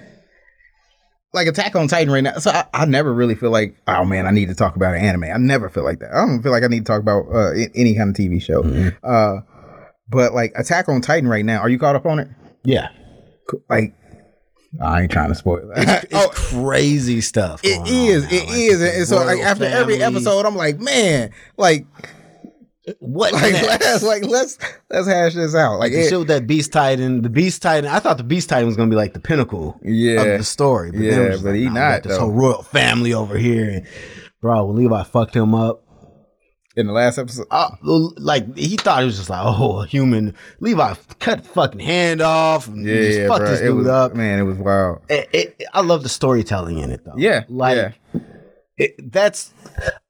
like 1.35 1.49
Attack 1.49 1.75
on 1.77 1.89
Titan 1.89 2.13
right 2.13 2.23
now. 2.23 2.39
So 2.39 2.51
I, 2.51 2.65
I 2.73 2.85
never 2.87 3.13
really 3.13 3.35
feel 3.35 3.51
like, 3.51 3.77
oh 3.89 4.05
man, 4.05 4.27
I 4.27 4.31
need 4.31 4.47
to 4.49 4.55
talk 4.55 4.77
about 4.77 4.95
an 4.95 5.01
anime. 5.03 5.25
I 5.25 5.37
never 5.37 5.69
feel 5.69 5.85
like 5.85 5.99
that. 5.99 6.13
I 6.13 6.25
don't 6.25 6.43
feel 6.43 6.53
like 6.53 6.63
I 6.63 6.69
need 6.69 6.87
to 6.87 6.93
talk 6.93 7.01
about 7.01 7.27
uh, 7.33 7.51
any 7.75 7.95
kind 7.95 8.09
of 8.11 8.17
TV 8.17 8.41
show. 8.41 8.63
Uh, 9.03 9.41
but 10.09 10.33
like 10.33 10.53
Attack 10.57 10.89
on 10.89 11.01
Titan 11.01 11.29
right 11.29 11.45
now, 11.45 11.59
are 11.59 11.69
you 11.69 11.79
caught 11.79 11.97
up 11.97 12.07
on 12.07 12.21
it? 12.21 12.29
Yeah. 12.63 12.89
Like, 13.69 13.95
I 14.83 15.03
ain't 15.03 15.11
trying 15.11 15.29
to 15.29 15.35
spoil 15.35 15.71
it. 15.77 16.05
It's 16.05 16.07
oh, 16.15 16.29
crazy 16.33 17.21
stuff. 17.21 17.61
it 17.63 17.77
going 17.77 17.81
on 17.83 17.87
is. 17.89 18.25
It 18.33 18.47
Like, 18.49 18.57
is. 18.57 18.83
And 18.83 19.07
so 19.09 19.17
like 19.17 19.37
royal 19.37 19.47
after 19.47 19.65
every 19.65 20.03
episode, 20.03 20.47
I'm 20.47 20.57
like, 20.57 20.81
man, 20.81 21.31
like, 21.57 21.87
what 22.99 23.33
like 23.33 23.53
next? 23.53 23.67
let's 23.69 24.03
like 24.03 24.25
let's 24.27 24.59
let's 24.91 25.07
hash 25.07 25.35
this 25.35 25.55
out. 25.55 25.79
Like, 25.79 25.93
it, 25.93 26.09
showed 26.09 26.29
that 26.29 26.47
Beast 26.47 26.73
Titan. 26.73 27.23
The 27.23 27.31
Beast 27.31 27.63
Titan. 27.63 27.89
I 27.91 27.99
thought 27.99 28.19
the 28.19 28.25
Beast 28.25 28.49
Titan 28.49 28.67
was 28.67 28.77
gonna 28.77 28.91
be 28.91 28.97
like 28.97 29.13
the 29.15 29.21
pinnacle 29.21 29.79
Yeah. 29.83 30.23
of 30.23 30.39
the 30.39 30.45
story. 30.45 30.91
But 30.91 31.01
then 31.01 31.31
Yeah, 31.31 31.37
but 31.37 31.45
like, 31.45 31.55
he 31.57 31.65
nah, 31.65 31.73
not, 31.91 32.03
This 32.03 32.19
whole 32.19 32.33
royal 32.33 32.63
family 32.63 33.15
over 33.15 33.37
here, 33.39 33.69
and 33.71 33.87
bro, 34.41 34.67
when 34.67 34.77
Levi 34.77 35.03
fucked 35.05 35.35
him 35.37 35.55
up, 35.55 35.81
in 36.77 36.89
the 36.89 36.93
last 36.93 37.19
episode. 37.19 37.47
uh, 37.53 37.71
like 38.17 38.57
he 38.57 38.77
thought 38.77 39.01
it 39.03 39.07
was 39.07 39.17
just 39.17 39.31
like, 39.31 39.41
oh, 39.45 39.83
a 39.83 39.87
human. 39.87 40.35
Levi 40.61 40.95
cut 41.21 41.47
fucking 41.47 41.79
hand 41.81 42.21
off 42.21 42.67
and 42.67 42.85
Yeah, 42.85 42.95
just 42.97 43.19
yeah, 43.21 43.29
fuck 43.29 43.39
bro. 43.39 43.51
this 43.51 43.61
dude 43.61 43.77
was, 43.77 43.87
up. 43.87 44.15
Man, 44.17 44.41
it 44.41 44.43
was 44.43 44.59
wild. 44.59 44.99
It- 45.09 45.29
it- 45.33 45.63
I 45.73 45.83
love 45.83 46.03
the 46.03 46.09
storytelling 46.09 46.79
in 46.81 46.91
it 46.91 47.05
though. 47.05 47.15
Yeah, 47.17 47.45
like 47.49 47.77
yeah. 48.13 48.21
It, 48.77 49.13
that's 49.13 49.53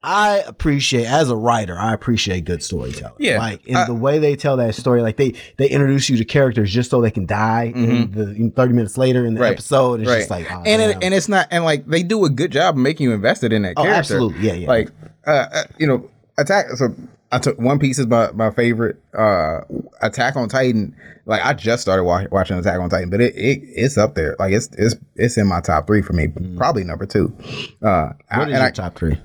I 0.02 0.38
appreciate 0.46 1.06
as 1.06 1.28
a 1.30 1.36
writer. 1.36 1.78
I 1.78 1.92
appreciate 1.92 2.44
good 2.44 2.62
storytelling. 2.62 3.14
Yeah, 3.18 3.38
like 3.38 3.66
in 3.66 3.76
I- 3.76 3.86
the 3.86 3.94
way 3.94 4.18
they 4.18 4.36
tell 4.36 4.56
that 4.56 4.74
story. 4.74 5.02
Like 5.02 5.16
they 5.16 5.34
they 5.58 5.68
introduce 5.68 6.08
you 6.08 6.16
to 6.16 6.24
characters 6.24 6.72
just 6.72 6.90
so 6.90 7.00
they 7.00 7.10
can 7.10 7.26
die 7.26 7.72
in 7.74 8.10
the 8.12 8.30
in 8.30 8.50
thirty 8.52 8.72
minutes 8.72 8.96
later 8.96 9.24
in 9.26 9.34
the 9.34 9.38
Mm-hmm. 9.38 9.42
Right, 9.42 9.52
episode. 9.52 10.00
It's 10.00 10.08
right. 10.08 10.18
just 10.18 10.30
like, 10.30 10.50
oh, 10.50 10.62
and 10.64 10.80
it, 10.80 10.98
and 11.02 11.12
it's 11.14 11.28
not 11.28 11.48
and 11.50 11.64
like 11.64 11.86
they 11.86 12.02
do 12.02 12.24
a 12.24 12.30
good 12.30 12.52
job 12.52 12.74
of 12.76 12.80
making 12.80 13.04
you 13.04 13.12
invested 13.12 13.52
in 13.52 13.62
that 13.62 13.74
Oh, 13.76 13.82
character. 13.82 13.98
absolutely. 13.98 14.46
Yeah, 14.46 14.54
yeah. 14.54 14.68
Like 14.68 14.90
uh, 15.26 15.30
uh, 15.52 15.62
you 15.78 15.86
know, 15.86 16.08
attack. 16.38 16.66
So 16.76 16.94
I 17.34 17.38
took 17.38 17.58
One 17.58 17.78
Piece 17.78 17.98
is 17.98 18.06
my, 18.06 18.30
my 18.32 18.50
favorite. 18.50 18.96
Uh, 19.16 19.60
Attack 20.02 20.36
on 20.36 20.48
Titan. 20.48 20.94
Like 21.26 21.44
I 21.44 21.52
just 21.54 21.82
started 21.82 22.04
wa- 22.04 22.26
watching 22.30 22.58
Attack 22.58 22.78
on 22.80 22.90
Titan, 22.90 23.10
but 23.10 23.20
it, 23.20 23.34
it 23.34 23.60
it's 23.64 23.96
up 23.98 24.14
there. 24.14 24.36
Like 24.38 24.52
it's 24.52 24.68
it's 24.78 24.94
it's 25.16 25.36
in 25.38 25.46
my 25.46 25.60
top 25.60 25.86
three 25.86 26.02
for 26.02 26.12
me. 26.12 26.28
Probably 26.56 26.84
number 26.84 27.06
two. 27.06 27.34
Uh, 27.82 27.86
I- 28.30 28.36
Mm. 28.36 28.38
what 28.38 28.48
is 28.48 28.54
and 28.54 28.58
your 28.58 28.62
I, 28.62 28.70
top 28.70 28.94
three? 28.96 29.18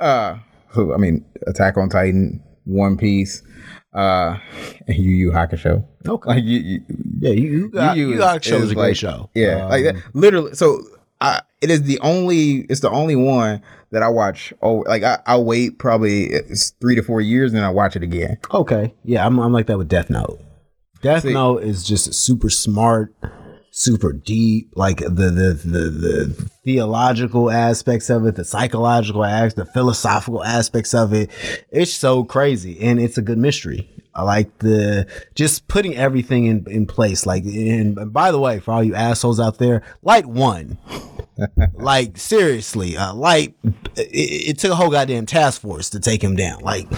uh, 0.00 0.36
I 0.76 0.96
mean, 0.96 1.24
Attack 1.46 1.76
on 1.76 1.88
Titan, 1.88 2.42
One 2.64 2.96
Piece, 2.96 3.42
uh, 3.94 4.38
and 4.88 4.96
Yu 4.96 5.10
Yu 5.10 5.30
Hakusho. 5.30 5.84
Okay. 6.08 6.28
Like 6.28 6.44
you, 6.44 6.58
you 6.58 6.80
Yeah, 7.20 7.30
you, 7.30 7.50
you 7.50 7.68
got 7.68 7.96
Yu 7.96 8.06
you 8.06 8.12
Yu 8.14 8.18
got 8.18 8.36
is- 8.38 8.44
show 8.50 8.56
is 8.56 8.62
is 8.64 8.70
a 8.72 8.74
great 8.74 8.88
like- 8.88 8.96
show. 8.96 9.30
Yeah, 9.34 9.64
Um, 9.64 9.70
like 9.70 9.84
that. 9.84 9.96
Literally, 10.14 10.54
so 10.54 10.82
I, 11.22 11.40
it 11.60 11.70
is 11.70 11.82
the 11.84 11.98
only. 12.00 12.66
It's 12.68 12.80
the 12.80 12.90
only 12.90 13.16
one 13.16 13.62
that 13.92 14.02
I 14.02 14.08
watch. 14.08 14.52
Oh, 14.60 14.78
like 14.88 15.02
I, 15.02 15.20
I'll 15.26 15.44
wait 15.44 15.78
probably 15.78 16.24
it's 16.24 16.70
three 16.80 16.96
to 16.96 17.02
four 17.02 17.20
years, 17.20 17.52
and 17.52 17.58
then 17.58 17.64
I 17.64 17.70
watch 17.70 17.94
it 17.96 18.02
again. 18.02 18.38
Okay. 18.52 18.92
Yeah, 19.04 19.24
I'm, 19.24 19.38
I'm 19.38 19.52
like 19.52 19.66
that 19.66 19.78
with 19.78 19.88
Death 19.88 20.10
Note. 20.10 20.40
Death 21.00 21.22
See- 21.22 21.32
Note 21.32 21.62
is 21.62 21.84
just 21.84 22.12
super 22.14 22.50
smart, 22.50 23.14
super 23.70 24.12
deep. 24.12 24.70
Like 24.74 24.98
the 24.98 25.06
the 25.06 25.54
the 25.64 25.90
the 25.90 26.50
theological 26.64 27.50
aspects 27.50 28.10
of 28.10 28.26
it, 28.26 28.36
the 28.36 28.44
psychological 28.44 29.24
aspects, 29.24 29.54
the 29.54 29.64
philosophical 29.66 30.42
aspects 30.42 30.94
of 30.94 31.12
it. 31.12 31.30
It's 31.70 31.92
so 31.92 32.24
crazy, 32.24 32.80
and 32.80 32.98
it's 33.00 33.18
a 33.18 33.22
good 33.22 33.38
mystery. 33.38 33.88
I 34.14 34.22
like 34.22 34.58
the 34.58 35.06
just 35.34 35.68
putting 35.68 35.96
everything 35.96 36.46
in 36.46 36.64
in 36.68 36.86
place. 36.86 37.26
Like, 37.26 37.44
and 37.44 38.12
by 38.12 38.30
the 38.30 38.38
way, 38.38 38.60
for 38.60 38.72
all 38.72 38.84
you 38.84 38.94
assholes 38.94 39.40
out 39.40 39.58
there, 39.58 39.82
Light 40.02 40.26
one. 40.26 40.78
like 41.74 42.18
seriously, 42.18 42.96
uh, 42.96 43.14
Light. 43.14 43.54
It, 43.96 44.50
it 44.50 44.58
took 44.58 44.72
a 44.72 44.74
whole 44.74 44.90
goddamn 44.90 45.26
task 45.26 45.60
force 45.62 45.90
to 45.90 46.00
take 46.00 46.22
him 46.22 46.36
down. 46.36 46.60
Like, 46.60 46.90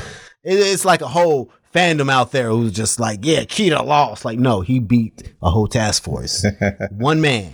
it, 0.43 0.59
it's 0.59 0.85
like 0.85 1.01
a 1.03 1.09
whole 1.09 1.51
fandom 1.75 2.11
out 2.11 2.33
there 2.33 2.51
who's 2.51 2.73
just 2.73 3.01
like, 3.01 3.21
yeah, 3.23 3.41
Kira 3.41 3.85
lost. 3.85 4.25
Like, 4.25 4.39
no, 4.39 4.61
he 4.61 4.79
beat 4.79 5.35
a 5.43 5.51
whole 5.51 5.67
task 5.67 6.05
force, 6.05 6.45
one 6.91 7.21
man. 7.21 7.53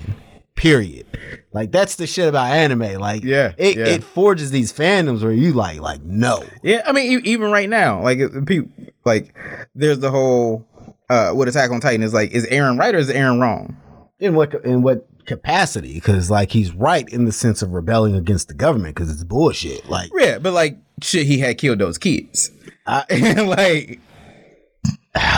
Period. 0.61 1.07
Like 1.55 1.73
that's 1.73 1.97
the 1.97 2.07
shit 2.07 2.29
about 2.29 2.53
anime. 2.53 3.01
Like, 3.01 3.25
Yeah, 3.25 3.55
it, 3.57 3.79
yeah. 3.79 3.87
it 3.87 4.05
forges 4.05 4.51
these 4.51 4.75
fandoms 4.75 5.23
where 5.23 5.33
you 5.33 5.55
like, 5.55 5.81
like, 5.81 6.03
no, 6.03 6.45
Yeah, 6.63 6.83
I 6.87 6.93
mean, 6.93 7.23
even 7.25 7.51
right 7.51 7.69
now, 7.69 8.03
like 8.03 8.19
people, 8.45 8.71
like 9.07 9.35
there's 9.75 10.01
the 10.01 10.11
whole 10.11 10.67
uh, 11.09 11.31
what 11.33 11.49
Attack 11.49 11.71
on 11.71 11.81
Titan 11.81 12.03
is 12.03 12.13
like. 12.13 12.33
Is 12.33 12.47
Eren 12.47 12.79
right 12.79 12.95
or 12.95 12.99
is 12.99 13.09
Eren 13.09 13.41
wrong? 13.41 13.75
in 14.19 14.35
what 14.35 14.55
in 14.67 14.83
what 14.83 15.07
capacity? 15.25 15.95
Because 15.95 16.31
like 16.31 16.53
he's 16.53 16.73
right 16.73 17.09
in 17.09 17.25
the 17.25 17.33
sense 17.33 17.63
of 17.63 17.73
rebelling 17.73 18.15
against 18.15 18.49
the 18.49 18.55
government 18.55 18.95
because 18.95 19.11
it's 19.11 19.25
bullshit. 19.25 19.89
Like, 19.89 20.11
Yeah, 20.15 20.39
but 20.39 20.53
like 20.53 20.77
shit, 21.01 21.27
he 21.27 21.39
had 21.39 21.57
killed 21.57 21.79
those 21.79 21.97
kids. 21.97 22.51
I, 22.87 23.05
and 23.11 23.49
like, 23.49 23.99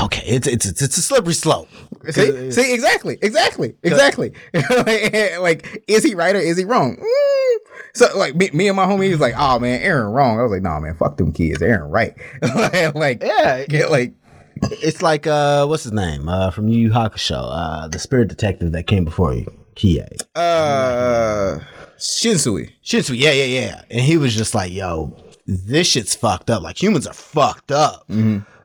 okay, 0.04 0.22
it's 0.26 0.46
it's 0.46 0.66
it's, 0.66 0.82
it's 0.82 0.98
a 0.98 1.02
slippery 1.02 1.34
slope. 1.34 1.68
see, 2.10 2.50
see, 2.50 2.74
exactly, 2.74 3.18
exactly, 3.22 3.74
exactly. 3.82 4.32
like, 4.54 5.38
like, 5.40 5.84
is 5.88 6.04
he 6.04 6.14
right 6.14 6.34
or 6.34 6.40
is 6.40 6.58
he 6.58 6.64
wrong? 6.64 6.96
Mm. 6.96 7.58
So 7.94 8.16
like 8.16 8.34
me, 8.34 8.50
me 8.52 8.68
and 8.68 8.76
my 8.76 8.86
homie 8.86 9.10
was 9.10 9.20
like, 9.20 9.34
oh 9.36 9.58
man, 9.58 9.80
Eren 9.82 10.12
wrong. 10.12 10.38
I 10.38 10.42
was 10.42 10.50
like, 10.52 10.62
nah, 10.62 10.80
man, 10.80 10.94
fuck 10.94 11.16
them 11.16 11.32
kids. 11.32 11.60
Eren 11.60 11.90
right. 11.90 12.14
like, 12.94 13.22
Yeah, 13.22 13.64
yeah, 13.68 13.86
like 13.86 14.14
it's 14.62 15.02
like 15.02 15.26
uh, 15.26 15.66
what's 15.66 15.84
his 15.84 15.92
name 15.92 16.28
uh, 16.28 16.50
from 16.50 16.68
Yu 16.68 16.78
Yu 16.78 16.90
Hakusho, 16.90 17.48
uh, 17.50 17.88
the 17.88 17.98
spirit 17.98 18.28
detective 18.28 18.72
that 18.72 18.86
came 18.86 19.04
before 19.04 19.34
you, 19.34 19.52
Kie. 19.74 20.00
uh, 20.34 21.58
Sensui. 21.98 22.70
Sensui, 22.84 23.18
yeah, 23.18 23.32
yeah, 23.32 23.44
yeah. 23.44 23.82
And 23.90 24.00
he 24.00 24.16
was 24.16 24.34
just 24.34 24.54
like, 24.54 24.72
yo, 24.72 25.16
this 25.46 25.86
shit's 25.86 26.14
fucked 26.14 26.50
up. 26.50 26.62
Like 26.62 26.80
humans 26.82 27.06
are 27.06 27.14
fucked 27.14 27.72
up. 27.72 28.04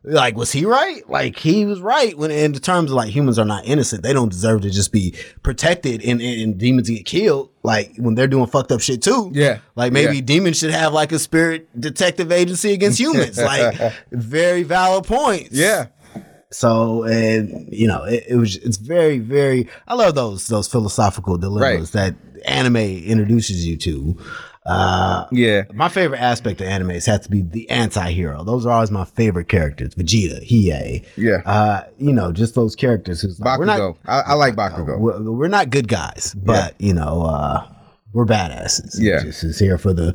Like, 0.10 0.38
was 0.38 0.52
he 0.54 0.66
right? 0.66 1.08
Like 1.10 1.38
he 1.38 1.66
was 1.66 1.82
right 1.82 2.18
when 2.18 2.32
in 2.32 2.54
the 2.54 2.60
terms 2.62 2.92
of 2.92 2.96
like 2.96 3.10
humans 3.10 3.38
are 3.38 3.46
not 3.46 3.66
innocent. 3.66 4.04
They 4.04 4.14
don't 4.14 4.30
deserve 4.30 4.62
to 4.62 4.70
just 4.70 4.92
be 4.94 5.14
protected 5.44 6.02
and, 6.04 6.22
and, 6.22 6.42
and 6.42 6.58
demons 6.58 6.90
get 6.90 7.06
killed. 7.06 7.50
Like 7.64 7.94
when 7.98 8.16
they're 8.16 8.28
doing 8.28 8.48
fucked 8.48 8.72
up 8.72 8.80
shit 8.80 9.02
too. 9.04 9.32
Yeah. 9.34 9.60
Like 9.76 9.92
maybe 9.92 10.16
Yeah. 10.16 10.22
demons 10.22 10.60
should 10.60 10.72
have 10.72 10.94
like 10.94 11.12
a 11.12 11.20
spirit 11.20 11.68
detective 11.80 12.32
agency 12.32 12.72
against 12.72 13.00
humans. 13.06 13.38
like 13.38 13.94
very 14.12 14.64
valid 14.64 15.04
points. 15.06 15.50
Yeah. 15.52 15.88
So 16.52 17.04
and 17.04 17.68
you 17.74 17.88
know 17.88 18.04
it, 18.06 18.24
it 18.30 18.36
was 18.38 18.56
it's 18.56 18.78
very 18.78 19.20
very 19.20 19.68
I 19.88 19.96
love 19.96 20.16
those 20.16 20.48
those 20.48 20.70
philosophical 20.70 21.38
dilemmas 21.38 21.92
that 21.92 22.16
anime 22.46 22.78
introduces 22.78 23.68
you 23.68 23.76
to. 23.78 24.18
Uh, 24.68 25.26
Yeah. 25.32 25.64
my 25.74 25.88
favorite 25.90 26.20
aspect 26.20 26.60
of 26.62 26.68
animes 26.68 27.06
has 27.06 27.22
to 27.22 27.30
be 27.32 27.42
the 27.42 27.70
anti-hero. 27.70 28.44
Those 28.44 28.66
are 28.66 28.72
always 28.74 28.92
my 28.92 29.06
favorite 29.06 29.48
characters. 29.48 29.96
Vegeta, 29.96 30.46
Hiei. 30.46 31.06
Yeah. 31.16 31.42
Uh, 31.46 31.84
you 31.98 32.12
know, 32.12 32.32
just 32.34 32.54
those 32.56 32.76
characters 32.76 33.22
who's 33.22 33.40
like, 33.40 33.58
we're 33.60 33.66
not 33.66 33.80
Bakugo. 33.80 33.98
I, 34.06 34.20
I 34.28 34.34
like 34.34 34.56
Bakugo. 34.56 35.00
we're, 35.00 35.22
we're 35.32 35.48
not 35.48 35.70
good 35.70 35.88
guys, 35.88 36.36
but 36.38 36.76
you 36.80 36.94
know, 36.94 37.24
uh, 37.24 37.66
we're 38.14 38.26
badasses. 38.26 38.96
Yeah. 39.00 39.22
just 39.24 39.44
is 39.44 39.58
here 39.60 39.78
for 39.78 39.94
the 39.94 40.14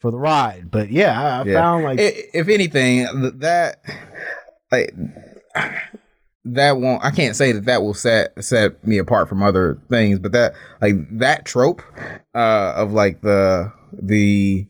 for 0.00 0.10
the 0.10 0.18
ride. 0.18 0.70
But 0.70 0.90
yeah, 0.90 1.18
I, 1.20 1.40
I 1.40 1.44
Yeah. 1.44 1.54
found 1.54 1.84
like 1.84 1.98
if 2.00 2.48
anything, 2.48 3.06
that 3.38 3.76
like 4.70 4.94
that 6.46 6.76
won't. 6.78 7.02
I 7.04 7.10
can't 7.10 7.36
say 7.36 7.52
that 7.52 7.64
that 7.66 7.82
will 7.82 7.94
set 7.94 8.32
set 8.44 8.86
me 8.86 8.98
apart 8.98 9.28
from 9.28 9.42
other 9.42 9.78
things, 9.88 10.18
but 10.18 10.32
that 10.32 10.54
like 10.82 10.94
that 11.18 11.44
trope 11.44 11.80
uh, 12.34 12.72
of 12.76 12.92
like 12.92 13.20
the 13.22 13.72
the 14.00 14.66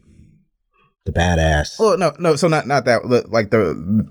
the 1.04 1.12
badass. 1.12 1.78
well, 1.78 1.98
no, 1.98 2.12
no, 2.18 2.36
so 2.36 2.48
not 2.48 2.66
not 2.66 2.84
that 2.86 3.30
like 3.30 3.50
the 3.50 4.08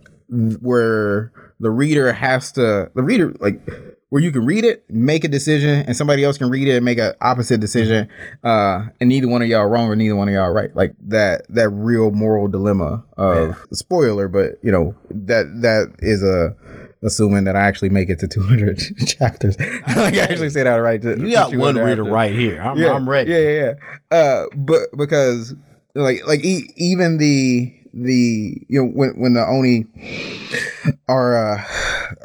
where 0.62 1.32
the 1.60 1.70
reader 1.70 2.12
has 2.14 2.52
to 2.54 2.92
the 2.94 3.04
reader 3.04 3.34
like 3.40 3.62
where 4.14 4.22
you 4.22 4.32
can 4.32 4.46
read 4.46 4.64
it, 4.64 4.86
make 4.92 5.24
a 5.24 5.28
decision, 5.28 5.84
and 5.88 5.98
somebody 5.98 6.24
else 6.24 6.38
can 6.38 6.48
read 6.48 6.68
it 6.68 6.76
and 6.76 6.86
make 6.86 7.00
an 7.00 7.14
opposite 7.20 7.60
decision, 7.60 8.08
uh, 8.44 8.86
and 9.00 9.10
neither 9.10 9.28
one 9.28 9.42
of 9.42 9.48
y'all 9.48 9.66
wrong 9.66 9.90
or 9.90 9.96
neither 9.96 10.16
one 10.16 10.28
of 10.28 10.36
y'all 10.36 10.52
right. 10.52 10.76
Like 10.76 10.94
that 11.08 11.48
that 11.50 11.70
real 11.70 12.12
moral 12.12 12.48
dilemma 12.48 13.04
of 13.18 13.58
spoiler, 13.74 14.28
but 14.28 14.60
you 14.62 14.72
know 14.72 14.94
that 15.10 15.46
that 15.62 15.96
is 15.98 16.22
a 16.22 16.56
assuming 17.04 17.44
that 17.46 17.56
I 17.56 17.62
actually 17.62 17.90
make 17.90 18.10
it 18.10 18.20
to 18.20 18.28
200 18.28 18.80
chapters. 19.06 19.60
like 19.96 20.16
I 20.16 20.20
actually 20.20 20.50
say 20.50 20.64
that 20.64 20.76
right. 20.76 21.02
To, 21.02 21.18
You 21.20 21.32
got 21.32 21.52
to 21.52 21.58
one 21.58 21.76
reader 21.76 22.04
right 22.04 22.34
here. 22.34 22.62
I'm, 22.62 22.78
Yeah, 22.78 22.94
I'm 22.94 23.10
ready. 23.10 23.32
Yeah, 23.32 23.40
yeah, 23.40 23.74
yeah. 24.12 24.18
Uh, 24.18 24.46
but 24.56 24.82
because 24.98 25.56
like 25.96 26.26
like 26.26 26.44
e- 26.44 26.72
even 26.78 27.18
the 27.18 27.74
the 27.94 28.66
you 28.68 28.82
know 28.82 28.88
when 28.88 29.12
when 29.20 29.34
the 29.34 29.46
Oni 29.46 29.86
are 31.08 31.36
uh 31.36 31.64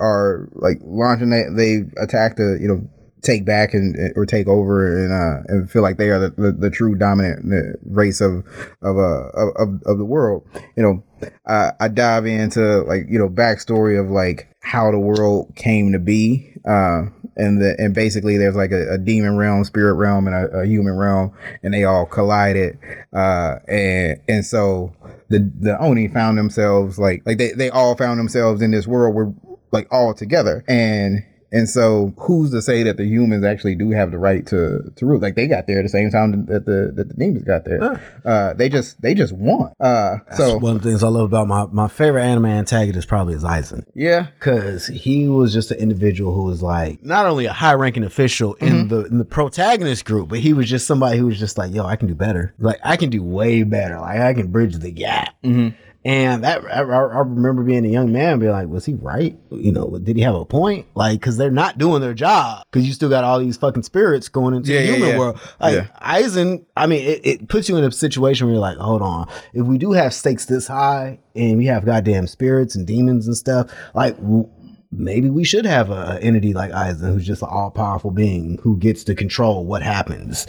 are 0.00 0.48
like 0.54 0.78
launching 0.82 1.30
they 1.30 1.44
they 1.50 1.84
attack 2.02 2.36
the 2.36 2.58
you 2.60 2.68
know 2.68 2.88
take 3.22 3.44
back 3.44 3.74
and 3.74 3.96
or 4.16 4.24
take 4.24 4.46
over 4.46 5.04
and 5.04 5.12
uh 5.12 5.42
and 5.48 5.70
feel 5.70 5.82
like 5.82 5.98
they 5.98 6.08
are 6.08 6.18
the, 6.18 6.30
the, 6.30 6.52
the 6.52 6.70
true 6.70 6.94
dominant 6.94 7.78
race 7.84 8.20
of 8.20 8.44
of 8.80 8.96
uh 8.96 9.28
of, 9.34 9.48
of, 9.56 9.82
of 9.84 9.98
the 9.98 10.04
world 10.04 10.46
you 10.76 10.82
know 10.82 11.02
uh, 11.46 11.72
I 11.80 11.88
dive 11.88 12.26
into 12.26 12.82
like 12.82 13.06
you 13.08 13.18
know 13.18 13.28
backstory 13.28 14.00
of 14.00 14.10
like 14.10 14.48
how 14.62 14.90
the 14.90 14.98
world 14.98 15.52
came 15.54 15.92
to 15.92 15.98
be 15.98 16.52
uh 16.66 17.06
and 17.36 17.62
the 17.62 17.76
and 17.78 17.94
basically 17.94 18.36
there's 18.36 18.56
like 18.56 18.72
a, 18.72 18.94
a 18.94 18.98
demon 18.98 19.36
realm 19.36 19.64
spirit 19.64 19.94
realm 19.94 20.26
and 20.26 20.34
a, 20.34 20.58
a 20.58 20.66
human 20.66 20.94
realm 20.94 21.32
and 21.62 21.72
they 21.72 21.84
all 21.84 22.04
collided 22.04 22.78
uh 23.14 23.56
and 23.68 24.20
and 24.28 24.44
so 24.44 24.92
the 25.28 25.50
the 25.60 25.78
oni 25.80 26.08
found 26.08 26.36
themselves 26.36 26.98
like 26.98 27.22
like 27.24 27.38
they, 27.38 27.52
they 27.52 27.70
all 27.70 27.94
found 27.94 28.18
themselves 28.18 28.60
in 28.60 28.72
this 28.72 28.86
world 28.86 29.14
where 29.14 29.32
like 29.70 29.86
all 29.90 30.12
together 30.12 30.64
and 30.66 31.24
and 31.52 31.68
so 31.68 32.12
who's 32.18 32.50
to 32.50 32.60
say 32.62 32.82
that 32.82 32.96
the 32.96 33.04
humans 33.04 33.44
actually 33.44 33.74
do 33.74 33.90
have 33.90 34.10
the 34.10 34.18
right 34.18 34.46
to 34.46 34.92
to 34.96 35.06
rule 35.06 35.18
like 35.20 35.34
they 35.34 35.46
got 35.46 35.66
there 35.66 35.78
at 35.78 35.82
the 35.82 35.88
same 35.88 36.10
time 36.10 36.46
that 36.46 36.66
the 36.66 36.92
that 36.94 37.08
the 37.08 37.14
demons 37.14 37.44
got 37.44 37.64
there 37.64 38.00
uh 38.24 38.52
they 38.54 38.68
just 38.68 39.00
they 39.00 39.14
just 39.14 39.32
won 39.32 39.72
uh 39.80 40.16
so 40.36 40.58
One 40.58 40.76
of 40.76 40.82
the 40.82 40.88
things 40.90 41.02
I 41.02 41.08
love 41.08 41.24
about 41.24 41.48
my, 41.48 41.66
my 41.66 41.88
favorite 41.88 42.22
anime 42.24 42.46
antagonist 42.46 43.08
probably 43.08 43.34
is 43.34 43.44
Aizen. 43.44 43.84
yeah 43.94 44.26
Because 44.38 44.86
he 44.88 45.28
was 45.28 45.52
just 45.52 45.70
an 45.70 45.78
individual 45.78 46.34
who 46.34 46.42
was 46.44 46.62
like 46.62 47.02
not 47.04 47.26
only 47.26 47.46
a 47.46 47.52
high 47.52 47.74
ranking 47.74 48.04
official 48.04 48.54
Mm-hmm. 48.56 48.66
in 48.66 48.88
the 48.88 49.04
in 49.06 49.18
the 49.18 49.24
protagonist 49.24 50.04
group, 50.04 50.28
but 50.28 50.38
he 50.40 50.52
was 50.52 50.68
just 50.68 50.86
somebody 50.86 51.18
who 51.18 51.26
was 51.26 51.38
just 51.38 51.56
like, 51.58 51.72
yo, 51.72 51.84
I 51.84 51.96
can 51.96 52.08
do 52.08 52.14
better. 52.14 52.54
Like 52.58 52.78
I 52.84 52.96
can 52.96 53.10
do 53.10 53.22
way 53.22 53.62
better. 53.62 53.98
Like 54.00 54.20
I 54.20 54.34
can 54.34 54.48
bridge 54.50 54.76
the 54.76 54.90
gap. 54.90 55.34
Mhm. 55.44 55.74
And 56.08 56.42
that 56.42 56.64
I, 56.64 56.78
I 56.80 57.18
remember 57.20 57.62
being 57.62 57.84
a 57.84 57.88
young 57.88 58.10
man, 58.12 58.38
being 58.38 58.50
like, 58.52 58.68
was 58.68 58.86
he 58.86 58.94
right? 58.94 59.38
You 59.50 59.72
know, 59.72 59.98
did 59.98 60.16
he 60.16 60.22
have 60.22 60.34
a 60.34 60.44
point? 60.46 60.86
Like, 60.94 61.20
because 61.20 61.36
they're 61.36 61.50
not 61.50 61.76
doing 61.76 62.00
their 62.00 62.14
job. 62.14 62.62
Because 62.72 62.86
you 62.86 62.94
still 62.94 63.10
got 63.10 63.24
all 63.24 63.38
these 63.38 63.58
fucking 63.58 63.82
spirits 63.82 64.28
going 64.30 64.54
into 64.54 64.72
Yeah, 64.72 64.80
the 64.80 64.86
human 64.86 65.08
yeah. 65.10 65.18
world. 65.18 65.40
Like 65.60 65.74
Yeah. 65.74 65.86
Aizen, 66.00 66.64
I 66.76 66.86
mean, 66.86 67.02
it, 67.06 67.20
it 67.26 67.48
puts 67.48 67.68
you 67.68 67.76
in 67.76 67.84
a 67.84 67.92
situation 67.92 68.46
where 68.46 68.54
you're 68.54 68.60
like, 68.62 68.78
hold 68.78 69.02
on, 69.02 69.28
if 69.52 69.66
we 69.66 69.76
do 69.76 69.92
have 69.92 70.14
stakes 70.14 70.46
this 70.46 70.66
high 70.66 71.18
and 71.36 71.58
we 71.58 71.66
have 71.66 71.84
goddamn 71.84 72.26
spirits 72.26 72.74
and 72.74 72.86
demons 72.86 73.26
and 73.26 73.36
stuff, 73.36 73.70
like. 73.94 74.16
w- 74.16 74.48
Maybe 74.90 75.28
we 75.28 75.44
should 75.44 75.66
have 75.66 75.90
a, 75.90 76.12
a 76.16 76.18
entity 76.20 76.54
like 76.54 76.70
Aizen, 76.70 77.12
who's 77.12 77.26
just 77.26 77.42
an 77.42 77.48
all 77.50 77.70
powerful 77.70 78.10
being 78.10 78.58
who 78.62 78.78
gets 78.78 79.04
to 79.04 79.14
control 79.14 79.66
what 79.66 79.82
happens. 79.82 80.46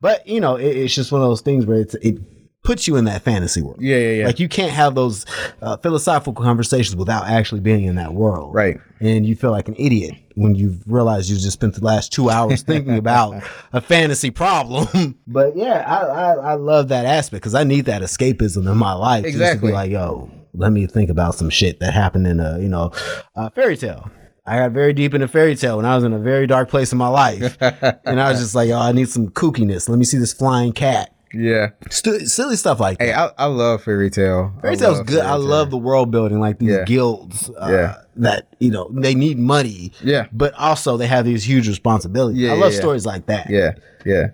But 0.00 0.26
you 0.26 0.40
know, 0.40 0.56
it, 0.56 0.74
it's 0.74 0.94
just 0.94 1.12
one 1.12 1.20
of 1.20 1.28
those 1.28 1.42
things 1.42 1.66
where 1.66 1.78
it's 1.78 1.94
it 1.96 2.16
puts 2.62 2.86
you 2.86 2.96
in 2.96 3.04
that 3.06 3.22
fantasy 3.22 3.60
world. 3.60 3.78
Yeah, 3.80 3.96
yeah, 3.96 4.10
yeah. 4.12 4.26
Like 4.26 4.38
you 4.38 4.48
can't 4.48 4.70
have 4.72 4.94
those 4.94 5.26
uh, 5.60 5.76
philosophical 5.78 6.34
conversations 6.34 6.94
without 6.96 7.26
actually 7.26 7.60
being 7.60 7.84
in 7.84 7.96
that 7.96 8.14
world. 8.14 8.54
Right. 8.54 8.78
And 9.00 9.26
you 9.26 9.34
feel 9.34 9.50
like 9.50 9.68
an 9.68 9.74
idiot 9.78 10.14
when 10.34 10.54
you 10.54 10.78
realize 10.86 11.28
you 11.30 11.36
just 11.36 11.52
spent 11.52 11.74
the 11.74 11.84
last 11.84 12.12
two 12.12 12.30
hours 12.30 12.62
thinking 12.64 12.96
about 12.96 13.42
a 13.72 13.80
fantasy 13.80 14.30
problem. 14.30 15.18
but 15.26 15.56
yeah, 15.56 15.84
I, 15.86 16.06
I, 16.06 16.32
I 16.34 16.54
love 16.54 16.88
that 16.88 17.04
aspect 17.04 17.42
because 17.42 17.54
I 17.54 17.64
need 17.64 17.86
that 17.86 18.02
escapism 18.02 18.70
in 18.70 18.76
my 18.78 18.92
life. 18.92 19.24
Just 19.24 19.36
to 19.36 19.42
Exactly. 19.42 19.68
be 19.70 19.72
like, 19.74 19.90
yo, 19.90 20.30
let 20.54 20.70
me 20.70 20.86
think 20.86 21.10
about 21.10 21.34
some 21.34 21.50
shit 21.50 21.80
that 21.80 21.92
happened 21.94 22.26
in 22.26 22.38
a, 22.38 22.58
you 22.60 22.68
know, 22.68 22.92
a 23.34 23.50
fairy 23.50 23.76
tale. 23.76 24.10
I 24.44 24.56
got 24.58 24.72
very 24.72 24.92
deep 24.92 25.14
in 25.14 25.22
a 25.22 25.28
Fairy 25.28 25.54
Tail 25.54 25.76
when 25.76 25.86
I 25.86 25.94
was 25.94 26.02
in 26.02 26.12
a 26.12 26.18
very 26.18 26.48
dark 26.48 26.68
place 26.68 26.90
in 26.90 26.98
my 26.98 27.06
life. 27.06 27.56
and 27.60 28.20
I 28.20 28.28
was 28.28 28.40
just 28.40 28.56
like, 28.56 28.68
yo, 28.68 28.76
I 28.76 28.90
need 28.90 29.08
some 29.08 29.28
kookiness. 29.28 29.88
Let 29.88 30.00
me 30.00 30.04
see 30.04 30.18
this 30.18 30.32
flying 30.32 30.72
cat. 30.72 31.11
Yeah. 31.34 31.70
Stu- 31.90 32.26
silly 32.26 32.56
stuff 32.56 32.78
like 32.80 32.98
that. 32.98 33.04
Hey, 33.04 33.12
I, 33.12 33.30
I 33.38 33.46
love 33.46 33.82
Fairy 33.82 34.10
Tail. 34.10 34.52
Fairy 34.60 34.76
Tail's 34.76 35.00
good. 35.00 35.18
fairy 35.20 35.26
I 35.26 35.34
love 35.34 35.70
the 35.70 35.78
world 35.78 36.10
building, 36.10 36.40
like 36.40 36.58
these 36.58 36.70
Yeah. 36.70 36.84
guilds. 36.84 37.50
Uh, 37.50 37.68
Yeah. 37.70 37.94
That 38.16 38.48
you 38.58 38.70
know 38.70 38.90
they 38.92 39.14
need 39.14 39.38
money. 39.38 39.92
Yeah. 40.04 40.26
But 40.32 40.52
also 40.54 40.98
they 40.98 41.06
have 41.06 41.24
these 41.24 41.44
huge 41.48 41.66
responsibilities. 41.66 42.38
Yeah, 42.38 42.52
I 42.52 42.56
love 42.56 42.72
yeah. 42.74 42.78
stories 42.78 43.06
like 43.06 43.24
that. 43.26 43.48
Yeah, 43.48 43.72
yeah. 44.04 44.26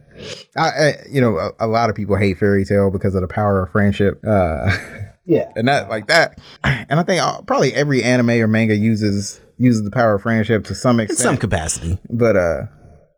I, 0.57 0.69
I 0.69 0.95
you 1.09 1.21
know, 1.21 1.37
a, 1.39 1.53
a 1.61 1.67
lot 1.69 1.89
of 1.89 1.95
people 1.95 2.17
hate 2.17 2.39
Fairy 2.39 2.65
Tail 2.65 2.91
because 2.91 3.15
of 3.15 3.21
the 3.21 3.29
power 3.29 3.63
of 3.63 3.71
friendship. 3.71 4.21
Uh, 4.27 4.77
Yeah. 5.27 5.53
and 5.57 5.69
that 5.69 5.91
like 5.91 6.07
that. 6.09 6.41
And 6.65 6.99
I 6.99 7.03
think 7.05 7.23
uh, 7.23 7.43
probably 7.43 7.73
every 7.75 8.03
anime 8.03 8.31
or 8.31 8.47
manga 8.49 8.75
uses 8.75 9.41
uses 9.59 9.85
the 9.85 9.91
power 9.91 10.15
of 10.15 10.23
friendship 10.23 10.65
to 10.65 10.75
some 10.75 10.99
In 11.01 11.05
extent. 11.05 11.21
some 11.21 11.37
capacity. 11.37 11.99
but 12.11 12.35
uh, 12.35 12.63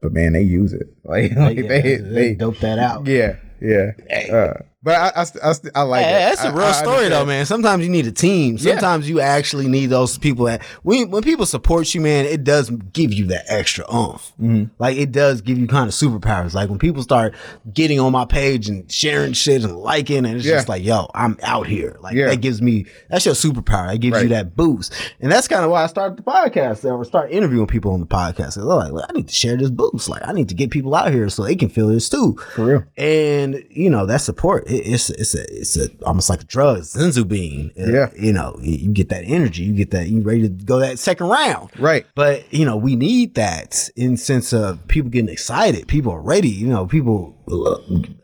but 0.03 0.13
man, 0.13 0.33
they 0.35 0.43
use 0.43 0.73
it. 0.75 0.89
Like, 1.05 1.33
like 1.37 1.57
Yeah, 1.57 1.69
they, 1.69 1.81
they, 1.83 1.97
they, 1.97 2.35
dope 2.35 2.59
that 2.59 2.79
out. 2.81 3.07
yeah, 3.07 3.37
yeah. 3.61 3.93
Uh, 4.33 4.63
but 4.83 4.95
I, 4.95 5.23
I, 5.23 5.51
I, 5.51 5.55
I 5.75 5.83
like 5.83 6.05
Hey, 6.07 6.11
it. 6.17 6.31
that's 6.31 6.45
a 6.45 6.53
real 6.53 6.63
I 6.65 6.73
story 6.73 7.09
though, 7.09 7.27
man. 7.27 7.45
Sometimes 7.45 7.85
you 7.85 7.91
need 7.91 8.07
a 8.07 8.13
team. 8.13 8.57
Yeah. 8.59 8.73
Sometimes 8.73 9.09
you 9.09 9.21
actually 9.21 9.69
need 9.69 9.87
those 9.87 10.17
people 10.17 10.47
that 10.47 10.63
when 10.83 11.11
when 11.11 11.23
people 11.23 11.45
support 11.45 11.95
you, 11.95 12.01
man, 12.01 12.25
it 12.25 12.45
does 12.45 12.71
give 12.71 13.13
you 13.13 13.27
that 13.27 13.45
extra 13.49 13.85
oomph. 13.95 14.33
Mm-hmm. 14.41 14.65
Like 14.79 14.97
it 14.97 15.13
does 15.13 15.43
give 15.43 15.59
you 15.59 15.67
kind 15.67 15.87
of 15.89 15.95
superpowers. 15.95 16.55
Like 16.55 16.71
when 16.71 16.79
people 16.79 17.03
start 17.03 17.35
getting 17.75 18.01
on 18.01 18.13
my 18.13 18.25
page 18.25 18.69
and 18.69 18.91
sharing 18.91 19.35
shit 19.35 19.65
and 19.65 19.77
liking, 19.77 20.25
and 20.25 20.37
it's 20.37 20.47
Yeah. 20.47 20.55
just 20.57 20.69
like, 20.69 20.83
yo, 20.83 21.11
I'm 21.15 21.37
out 21.43 21.67
here. 21.67 21.97
Like 22.01 22.15
Yeah. 22.15 22.29
that 22.29 22.41
gives 22.41 22.63
me 22.63 22.87
that's 23.11 23.27
your 23.27 23.35
superpower. 23.35 23.89
That 23.93 23.99
gives 23.99 24.23
you 24.23 24.29
that 24.31 24.57
boost, 24.57 24.95
and 25.21 25.31
that's 25.31 25.47
kind 25.47 25.65
of 25.65 25.71
why 25.71 25.85
I 25.85 25.89
started 25.89 26.17
the 26.19 26.23
podcast. 26.23 26.85
Or 26.91 27.05
start 27.05 27.31
interviewing 27.31 27.67
people 27.67 27.93
on 27.93 28.01
the 28.01 28.07
podcast. 28.07 28.57
I'm 28.57 28.65
like, 28.65 28.93
well, 28.93 29.05
I 29.09 29.13
need 29.13 29.29
to 29.29 29.35
share 29.35 29.57
this 29.59 29.71
boost. 29.71 30.09
Like 30.09 30.23
I 30.27 30.33
need 30.33 30.49
to 30.49 30.55
get 30.55 30.71
people 30.71 30.95
out 30.95 31.13
here 31.13 31.29
so 31.29 31.45
they 31.45 31.55
can 31.57 31.69
feel 31.69 31.89
this 31.89 32.09
too 32.09 32.37
For 32.55 32.65
real. 32.65 32.85
and 32.97 33.63
you 33.69 33.91
know 33.91 34.07
that 34.07 34.23
support 34.23 34.70
it's 34.71 35.11
it's 35.11 35.35
a 35.35 35.43
it's 35.61 35.77
a 35.77 35.89
almost 36.05 36.31
like 36.31 36.41
a 36.43 36.45
drug 36.45 36.81
senzu 36.83 37.27
bean 37.27 37.71
Uh, 37.79 37.91
Yeah. 37.93 38.11
you 38.19 38.33
know 38.33 38.57
you, 38.63 38.77
you 38.77 38.91
get 38.93 39.09
that 39.11 39.25
energy 39.25 39.63
you 39.65 39.73
get 39.75 39.91
that 39.91 40.09
you 40.09 40.21
ready 40.23 40.43
to 40.43 40.49
go 40.49 40.79
that 40.79 40.99
second 40.99 41.27
round 41.29 41.71
Right. 41.79 42.07
but 42.15 42.45
you 42.53 42.65
know 42.65 42.77
we 42.77 42.97
need 42.97 43.35
that 43.35 43.89
in 43.97 44.17
sense 44.17 44.53
of 44.53 44.87
people 44.89 45.11
getting 45.11 45.29
excited 45.31 45.87
people 45.89 46.13
are 46.13 46.21
ready 46.23 46.49
you 46.49 46.67
know 46.69 46.87
people 46.87 47.37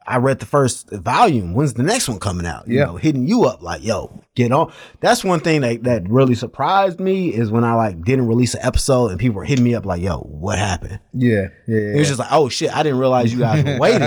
i 0.06 0.16
read 0.16 0.38
the 0.38 0.46
first 0.46 0.90
volume 0.90 1.54
when's 1.54 1.74
the 1.74 1.82
next 1.82 2.08
one 2.08 2.18
coming 2.18 2.46
out 2.46 2.66
you 2.68 2.78
Yeah. 2.78 2.84
know 2.86 2.96
hitting 2.96 3.26
you 3.26 3.44
up 3.44 3.62
like 3.62 3.82
yo 3.82 4.22
get 4.34 4.52
on 4.52 4.72
that's 5.00 5.24
one 5.24 5.40
thing 5.40 5.62
that, 5.62 5.82
that 5.84 6.08
really 6.08 6.34
surprised 6.34 7.00
me 7.00 7.28
is 7.34 7.50
when 7.50 7.64
i 7.64 7.74
like 7.74 8.02
didn't 8.04 8.26
release 8.28 8.54
an 8.54 8.60
episode 8.62 9.10
and 9.10 9.18
people 9.20 9.36
were 9.36 9.44
hitting 9.44 9.64
me 9.64 9.74
up 9.74 9.84
like 9.86 10.00
yo 10.02 10.18
what 10.18 10.58
happened 10.58 11.00
Yeah, 11.12 11.48
yeah, 11.66 11.78
it 11.94 11.98
was 11.98 12.08
just 12.08 12.18
like, 12.20 12.28
oh 12.30 12.48
shit, 12.48 12.74
I 12.76 12.82
didn't 12.82 12.98
realize 12.98 13.32
you 13.32 13.38
guys 13.38 13.64
were 13.64 13.78
waiting. 13.80 14.00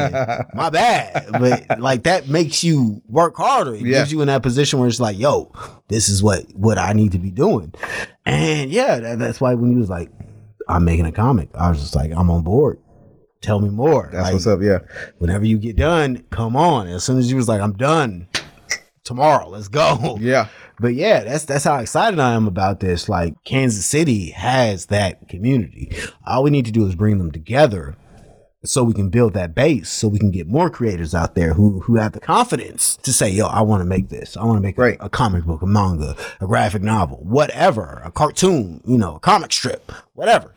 My 0.53 0.69
bad. 0.69 1.27
But 1.31 1.79
like 1.79 2.03
that 2.03 2.27
makes 2.29 2.63
you 2.63 3.01
work 3.09 3.35
harder. 3.35 3.73
It 3.75 3.81
Yeah. 3.81 3.99
gives 3.99 4.11
you 4.11 4.21
in 4.21 4.27
that 4.27 4.43
position 4.43 4.77
where 4.79 4.87
it's 4.87 4.99
like, 4.99 5.17
yo, 5.17 5.51
this 5.87 6.07
is 6.07 6.21
what 6.21 6.43
what 6.53 6.77
I 6.77 6.93
need 6.93 7.11
to 7.13 7.19
be 7.19 7.31
doing. 7.31 7.73
And 8.25 8.69
yeah, 8.69 8.99
that, 8.99 9.19
that's 9.19 9.41
why 9.41 9.55
when 9.55 9.71
you 9.71 9.77
was 9.79 9.89
like, 9.89 10.11
I'm 10.67 10.85
making 10.85 11.07
a 11.07 11.11
comic, 11.11 11.49
I 11.55 11.69
was 11.71 11.79
just 11.79 11.95
like, 11.95 12.11
I'm 12.15 12.29
on 12.29 12.43
board. 12.43 12.79
Tell 13.41 13.59
me 13.59 13.69
more. 13.69 14.09
That's 14.11 14.25
Like, 14.25 14.33
what's 14.33 14.47
up. 14.47 14.61
Yeah. 14.61 14.79
Whenever 15.17 15.45
you 15.45 15.57
get 15.57 15.75
done, 15.77 16.23
come 16.29 16.55
on. 16.55 16.87
As 16.87 17.03
soon 17.03 17.17
as 17.19 17.29
you 17.29 17.37
was 17.37 17.47
like, 17.47 17.61
I'm 17.61 17.73
done 17.73 18.27
tomorrow, 19.03 19.47
let's 19.49 19.67
go. 19.67 20.17
Yeah. 20.21 20.47
But 20.81 20.93
yeah, 20.93 21.25
that's 21.25 21.43
that's 21.43 21.65
how 21.65 21.77
excited 21.79 22.19
I 22.21 22.33
am 22.33 22.47
about 22.47 22.79
this. 22.79 23.09
Like 23.09 23.33
Kansas 23.43 23.85
City 23.85 24.29
has 24.31 24.85
that 24.85 25.27
community. 25.27 25.91
All 26.25 26.41
we 26.43 26.51
need 26.51 26.65
to 26.65 26.71
do 26.71 26.85
is 26.85 26.95
bring 26.95 27.17
them 27.17 27.31
together 27.31 27.97
so 28.63 28.83
we 28.85 28.93
can 28.93 29.09
build 29.09 29.33
that 29.33 29.53
base 29.53 29.89
so 29.89 30.07
we 30.07 30.19
can 30.19 30.31
get 30.31 30.47
more 30.47 30.69
creators 30.69 31.13
out 31.13 31.35
there 31.35 31.53
who 31.53 31.81
who 31.81 31.95
have 31.97 32.13
the 32.13 32.21
confidence 32.21 32.95
to 33.03 33.11
say, 33.11 33.29
yo, 33.29 33.47
I 33.47 33.61
want 33.61 33.81
to 33.81 33.85
make 33.85 34.07
this. 34.07 34.37
I 34.37 34.45
want 34.45 34.55
to 34.57 34.61
make 34.61 34.77
a- 34.77 34.81
Right. 34.81 34.97
a, 35.01 35.09
comic 35.09 35.43
book, 35.43 35.61
a 35.61 35.65
manga, 35.67 36.15
a 36.39 36.47
graphic 36.47 36.81
novel, 36.81 37.17
whatever, 37.23 38.01
a 38.05 38.11
cartoon, 38.11 38.79
you 38.85 38.97
know, 38.97 39.15
a 39.15 39.19
comic 39.19 39.51
strip, 39.51 39.91
whatever. 40.13 40.53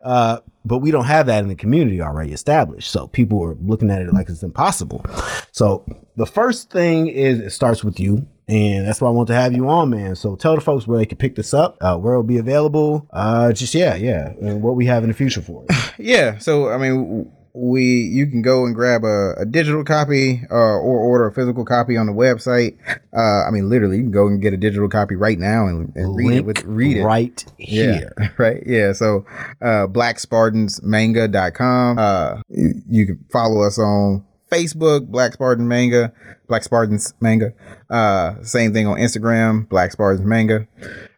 Uh, 0.00 0.38
but 0.66 0.78
we 0.78 0.90
don't 0.90 1.04
have 1.04 1.26
that 1.26 1.42
in 1.42 1.48
the 1.48 1.54
community 1.54 2.00
already 2.02 2.32
established. 2.32 2.90
So 2.90 3.06
people 3.06 3.42
are 3.42 3.56
looking 3.62 3.90
at 3.90 4.02
it 4.02 4.12
like 4.12 4.28
it's 4.28 4.42
impossible. 4.42 5.04
So 5.52 5.84
the 6.16 6.26
first 6.26 6.70
thing 6.70 7.06
is 7.06 7.40
it 7.40 7.50
starts 7.50 7.84
with 7.84 8.00
you. 8.00 8.26
And 8.48 8.86
that's 8.86 9.00
why 9.00 9.08
I 9.08 9.10
want 9.10 9.26
to 9.28 9.34
have 9.34 9.54
you 9.54 9.68
on, 9.68 9.90
man. 9.90 10.14
So 10.14 10.36
tell 10.36 10.54
the 10.54 10.60
folks 10.60 10.86
where 10.86 10.98
they 10.98 11.06
can 11.06 11.18
pick 11.18 11.34
this 11.34 11.52
up, 11.52 11.76
uh, 11.80 11.96
where 11.96 12.14
it'll 12.14 12.22
be 12.22 12.38
available. 12.38 13.08
Uh, 13.10 13.52
just 13.52 13.74
yeah, 13.74 13.96
yeah, 13.96 14.34
and 14.40 14.62
what 14.62 14.76
we 14.76 14.86
have 14.86 15.02
in 15.02 15.08
the 15.08 15.16
future 15.16 15.42
for 15.42 15.64
it. 15.68 15.76
Yeah. 15.98 16.38
So 16.38 16.68
I 16.68 16.78
mean, 16.78 17.32
we 17.56 17.84
you 17.84 18.26
can 18.26 18.42
go 18.42 18.66
and 18.66 18.74
grab 18.74 19.02
a, 19.02 19.32
a 19.38 19.46
digital 19.46 19.82
copy 19.82 20.42
uh, 20.50 20.54
or 20.54 20.98
order 20.98 21.26
a 21.26 21.32
physical 21.32 21.64
copy 21.64 21.96
on 21.96 22.06
the 22.06 22.12
website. 22.12 22.76
Uh, 23.16 23.46
I 23.46 23.50
mean, 23.50 23.70
literally, 23.70 23.96
you 23.96 24.02
can 24.02 24.12
go 24.12 24.26
and 24.26 24.42
get 24.42 24.52
a 24.52 24.58
digital 24.58 24.90
copy 24.90 25.16
right 25.16 25.38
now 25.38 25.66
and, 25.66 25.90
and 25.96 26.14
read 26.14 26.32
it. 26.32 26.44
With, 26.44 26.62
read 26.64 26.98
it. 26.98 27.04
right 27.04 27.42
Yeah, 27.58 27.92
here. 27.92 28.34
right. 28.38 28.62
Yeah. 28.66 28.92
So, 28.92 29.24
uh, 29.62 29.86
blackspartansmanga.com. 29.86 31.98
Uh, 31.98 32.42
you, 32.50 32.74
you 32.88 33.06
can 33.06 33.24
follow 33.32 33.62
us 33.62 33.78
on 33.78 34.22
Facebook, 34.52 35.06
Black 35.06 35.32
Spartan 35.32 35.66
Manga, 35.66 36.12
Black 36.48 36.62
Spartans 36.62 37.14
Manga. 37.20 37.54
Uh, 37.88 38.34
same 38.42 38.74
thing 38.74 38.86
on 38.86 38.98
Instagram, 38.98 39.66
Black 39.68 39.92
Spartans 39.92 40.26
Manga. 40.26 40.68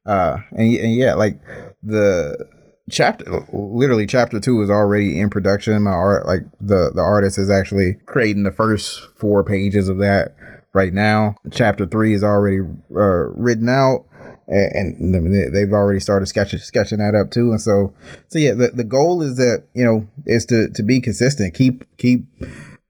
Uh, 0.06 0.36
and, 0.52 0.72
and 0.76 0.94
yeah, 0.94 1.14
like 1.14 1.40
the 1.82 2.46
chapter, 2.90 3.46
literally 3.52 4.06
chapter 4.06 4.40
two 4.40 4.60
is 4.62 4.70
already 4.70 5.20
in 5.20 5.30
production. 5.30 5.82
My 5.82 5.90
art, 5.90 6.26
like 6.26 6.42
the, 6.60 6.90
the 6.94 7.02
artist 7.02 7.38
is 7.38 7.50
actually 7.50 7.94
creating 8.06 8.42
the 8.44 8.52
first 8.52 9.00
four 9.16 9.44
pages 9.44 9.88
of 9.88 9.98
that 9.98 10.34
right 10.72 10.92
now. 10.92 11.36
Chapter 11.50 11.86
three 11.86 12.14
is 12.14 12.22
already, 12.24 12.60
uh, 12.94 13.28
written 13.34 13.68
out 13.68 14.04
and, 14.46 15.14
and 15.14 15.34
they- 15.34 15.50
they've 15.50 15.72
already 15.72 16.00
started 16.00 16.26
sketching 16.26 16.58
sketching 16.58 16.98
that 16.98 17.14
up 17.14 17.30
too. 17.30 17.50
And 17.50 17.60
so, 17.60 17.92
so 18.28 18.38
yeah, 18.38 18.54
the, 18.54 18.68
the 18.68 18.84
goal 18.84 19.22
is 19.22 19.36
that 19.36 19.64
you 19.74 19.84
know 19.84 20.06
is 20.24 20.46
to 20.46 20.68
to 20.70 20.82
be 20.82 21.00
consistent, 21.00 21.54
keep 21.54 21.84
keep 21.98 22.24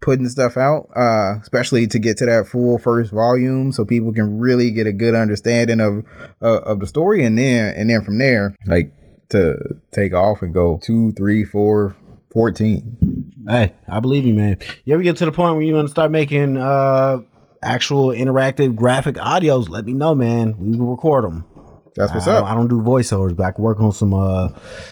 putting 0.00 0.28
stuff 0.28 0.56
out, 0.56 0.88
uh, 0.94 1.38
especially 1.42 1.88
to 1.88 1.98
get 1.98 2.16
to 2.18 2.26
that 2.26 2.46
full 2.46 2.78
first 2.78 3.10
volume, 3.10 3.72
so 3.72 3.84
people 3.84 4.12
can 4.12 4.38
really 4.38 4.70
get 4.70 4.86
a 4.86 4.92
good 4.92 5.16
understanding 5.16 5.80
of 5.80 6.04
uh, 6.40 6.60
of 6.60 6.78
the 6.78 6.86
story, 6.86 7.24
and 7.24 7.36
then 7.36 7.74
and 7.74 7.90
then 7.90 8.04
from 8.04 8.18
there, 8.18 8.54
like 8.66 8.92
to 9.30 9.76
take 9.92 10.12
off 10.14 10.42
and 10.42 10.54
go 10.54 10.78
two, 10.82 11.12
three, 11.12 11.44
four, 11.44 11.96
14. 12.32 13.32
Hey, 13.48 13.74
I 13.88 14.00
believe 14.00 14.26
you, 14.26 14.34
man. 14.34 14.58
You 14.84 14.94
ever 14.94 15.02
get 15.02 15.16
to 15.18 15.24
the 15.24 15.32
point 15.32 15.54
where 15.54 15.62
you're 15.64 15.76
gonna 15.76 15.88
start 15.88 16.10
making 16.10 16.56
uh 16.56 17.20
actual 17.62 18.08
interactive 18.08 18.76
graphic 18.76 19.16
audios? 19.16 19.68
Let 19.68 19.86
me 19.86 19.92
know, 19.92 20.14
man. 20.14 20.56
We 20.58 20.76
will 20.76 20.90
record 20.90 21.24
them. 21.24 21.44
That's 21.98 22.14
what's 22.14 22.26
I 22.26 22.34
up. 22.34 22.44
Don't, 22.44 22.50
I 22.50 22.54
don't 22.54 22.68
do 22.68 22.80
voiceovers, 22.80 23.36
but 23.36 23.44
I 23.44 23.50
can 23.52 23.64
work 23.64 23.80
on 23.80 23.92
some 23.92 24.14
uh 24.14 24.48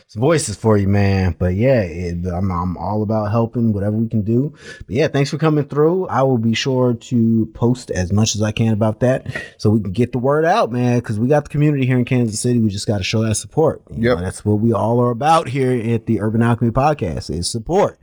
some 0.09 0.21
voices 0.21 0.57
for 0.57 0.77
you, 0.77 0.89
man. 0.89 1.37
But 1.39 1.55
yeah, 1.55 1.81
it, 1.81 2.27
I'm 2.27 2.51
I'm 2.51 2.77
all 2.77 3.03
about 3.03 3.31
helping 3.31 3.73
whatever 3.73 3.97
we 3.97 4.09
can 4.09 4.23
do. 4.23 4.53
But 4.79 4.91
yeah, 4.91 5.09
thanks 5.09 5.31
for 5.31 5.39
coming 5.39 5.65
through. 5.65 6.09
I 6.09 6.23
will 6.23 6.39
be 6.39 6.55
sure 6.55 6.95
to 6.95 7.47
post 7.55 7.91
as 7.91 8.13
much 8.13 8.35
as 8.35 8.43
I 8.43 8.53
can 8.53 8.73
about 8.73 9.01
that, 9.01 9.27
so 9.59 9.71
we 9.71 9.81
can 9.81 9.93
get 9.93 10.13
the 10.13 10.19
word 10.19 10.45
out, 10.45 10.73
man. 10.73 10.99
Because 10.99 11.19
we 11.19 11.29
got 11.29 11.45
the 11.45 11.51
community 11.51 11.87
here 11.87 11.99
in 11.99 12.05
Kansas 12.05 12.41
City. 12.41 12.59
We 12.61 12.69
just 12.69 12.87
got 12.87 12.99
to 12.99 13.05
show 13.05 13.23
that 13.23 13.37
support. 13.37 13.83
Yeah, 13.91 14.17
that's 14.17 14.45
what 14.45 14.61
we 14.61 14.73
all 14.73 15.01
are 15.01 15.11
about 15.11 15.49
here 15.49 15.73
at 15.95 16.07
the 16.07 16.21
Urban 16.21 16.43
Alchemy 16.43 16.73
Podcast 16.73 17.31
is 17.31 17.49
support. 17.49 17.99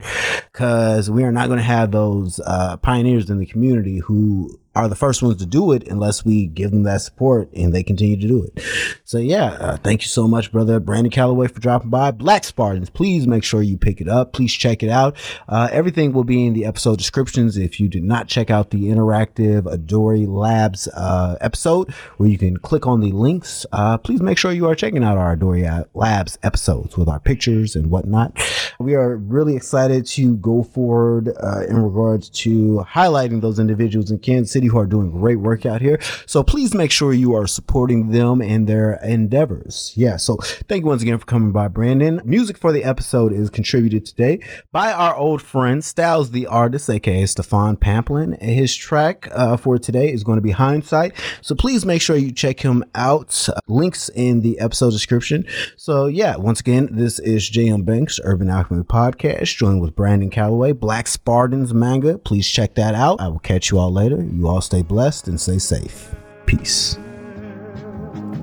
Because 0.52 1.10
we 1.10 1.24
are 1.24 1.32
not 1.32 1.48
going 1.48 1.58
to 1.58 1.64
have 1.64 1.90
those 1.90 2.40
uh, 2.40 2.76
pioneers 2.78 3.28
in 3.28 3.38
the 3.38 3.46
community 3.46 3.98
who 3.98 4.58
are 4.74 4.88
the 4.88 4.96
first 4.96 5.22
ones 5.22 5.36
to 5.38 5.46
do 5.46 5.72
it 5.72 5.86
unless 5.88 6.24
we 6.24 6.46
give 6.46 6.70
them 6.70 6.82
that 6.84 7.00
support 7.00 7.48
and 7.54 7.72
they 7.72 7.82
continue 7.82 8.16
to 8.16 8.26
do 8.26 8.42
it. 8.44 8.62
So 9.04 9.18
yeah, 9.18 9.52
uh, 9.60 9.76
thank 9.76 10.02
you 10.02 10.08
so 10.08 10.26
much, 10.26 10.50
brother 10.50 10.80
Brandon 10.80 11.10
Calloway 11.10 11.48
for 11.48 11.60
dropping 11.60 11.90
by. 11.90 12.10
Black 12.10 12.44
Spartans, 12.44 12.90
please 12.90 13.26
make 13.26 13.44
sure 13.44 13.62
you 13.62 13.76
pick 13.76 14.00
it 14.00 14.08
up. 14.08 14.32
Please 14.32 14.52
check 14.52 14.82
it 14.82 14.90
out. 14.90 15.16
Uh, 15.48 15.68
everything 15.70 16.12
will 16.12 16.24
be 16.24 16.46
in 16.46 16.54
the 16.54 16.64
episode 16.64 16.98
descriptions. 16.98 17.56
If 17.56 17.78
you 17.78 17.88
did 17.88 18.04
not 18.04 18.28
check 18.28 18.50
out 18.50 18.70
the 18.70 18.84
interactive 18.84 19.62
Adori 19.62 20.26
Labs 20.26 20.88
uh, 20.88 21.36
episode 21.40 21.92
where 22.16 22.28
you 22.28 22.38
can 22.38 22.56
click 22.56 22.86
on 22.86 23.00
the 23.00 23.12
links, 23.12 23.66
uh, 23.72 23.98
please 23.98 24.20
make 24.20 24.38
sure 24.38 24.52
you 24.52 24.68
are 24.68 24.74
checking 24.74 25.04
out 25.04 25.16
our 25.18 25.36
Adori 25.36 25.86
Labs 25.94 26.38
episodes 26.42 26.96
with 26.96 27.08
our 27.08 27.20
pictures 27.20 27.76
and 27.76 27.90
whatnot. 27.90 28.38
We 28.78 28.94
are 28.94 29.16
really 29.16 29.56
excited 29.56 30.06
to 30.06 30.36
go 30.36 30.62
forward 30.62 31.28
uh, 31.40 31.64
in 31.68 31.78
regards 31.78 32.28
to 32.30 32.84
highlighting 32.88 33.40
those 33.40 33.58
individuals 33.58 34.10
in 34.10 34.18
Kansas 34.18 34.52
City 34.52 34.63
who 34.68 34.78
are 34.78 34.86
doing 34.86 35.10
great 35.10 35.36
work 35.40 35.66
out 35.66 35.80
here. 35.80 35.98
So 36.26 36.42
please 36.42 36.74
make 36.74 36.90
sure 36.90 37.12
you 37.12 37.34
are 37.34 37.46
supporting 37.46 38.10
them 38.10 38.42
in 38.42 38.66
their 38.66 38.94
endeavors. 39.04 39.92
Yeah. 39.96 40.16
So 40.16 40.36
thank 40.68 40.82
you 40.82 40.88
once 40.88 41.02
again 41.02 41.18
for 41.18 41.26
coming 41.26 41.52
by, 41.52 41.68
Brandon. 41.68 42.20
Music 42.24 42.58
for 42.58 42.72
the 42.72 42.84
episode 42.84 43.32
is 43.32 43.50
contributed 43.50 44.04
today 44.06 44.40
by 44.72 44.92
our 44.92 45.14
old 45.16 45.42
friend 45.42 45.84
Styles 45.84 46.30
the 46.30 46.46
artist, 46.46 46.88
aka 46.90 47.26
Stefan 47.26 47.76
Pamplin. 47.76 48.40
His 48.40 48.74
track 48.74 49.28
uh, 49.32 49.56
for 49.56 49.78
today 49.78 50.12
is 50.12 50.24
going 50.24 50.36
to 50.36 50.42
be 50.42 50.50
Hindsight. 50.50 51.14
So 51.40 51.54
please 51.54 51.84
make 51.84 52.02
sure 52.02 52.16
you 52.16 52.32
check 52.32 52.60
him 52.60 52.84
out. 52.94 53.48
Links 53.66 54.08
in 54.10 54.40
the 54.40 54.58
episode 54.58 54.90
description. 54.90 55.44
So 55.76 56.06
yeah, 56.06 56.36
once 56.36 56.60
again, 56.60 56.88
this 56.92 57.18
is 57.18 57.50
JM 57.50 57.84
Banks 57.84 58.18
Urban 58.24 58.48
Alchemy 58.48 58.84
Podcast, 58.84 59.56
joined 59.56 59.80
with 59.80 59.94
Brandon 59.94 60.30
Calloway, 60.30 60.72
Black 60.72 61.06
Spartans 61.06 61.74
manga. 61.74 62.18
Please 62.18 62.48
check 62.48 62.74
that 62.74 62.94
out. 62.94 63.20
I 63.20 63.28
will 63.28 63.38
catch 63.38 63.70
you 63.70 63.78
all 63.78 63.92
later. 63.92 64.22
You 64.22 64.48
all 64.48 64.53
stay 64.60 64.82
blessed 64.82 65.28
and 65.28 65.40
stay 65.40 65.58
safe. 65.58 66.14
Peace. 66.46 66.98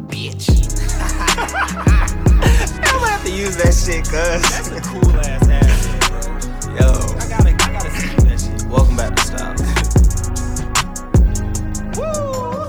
Bitch. 0.08 0.50
I'm 2.84 3.00
gonna 3.00 3.12
have 3.12 3.24
to 3.24 3.32
use 3.32 3.56
that 3.58 3.74
shit, 3.74 4.04
cuz. 4.04 4.42
That's 4.50 4.70
a 4.70 4.82
cool 4.82 5.12
ass 5.22 5.48
ass, 5.48 5.88
bro. 6.10 6.20
Yo. 6.76 6.88
I 7.18 7.30
gotta, 7.30 7.50
I 7.50 7.72
gotta 7.72 7.92
see 7.92 8.16
that 8.28 8.40
shit. 8.40 8.70
Welcome 8.70 8.98
back 8.98 9.16
to 9.16 9.24
Styles. 9.24 9.62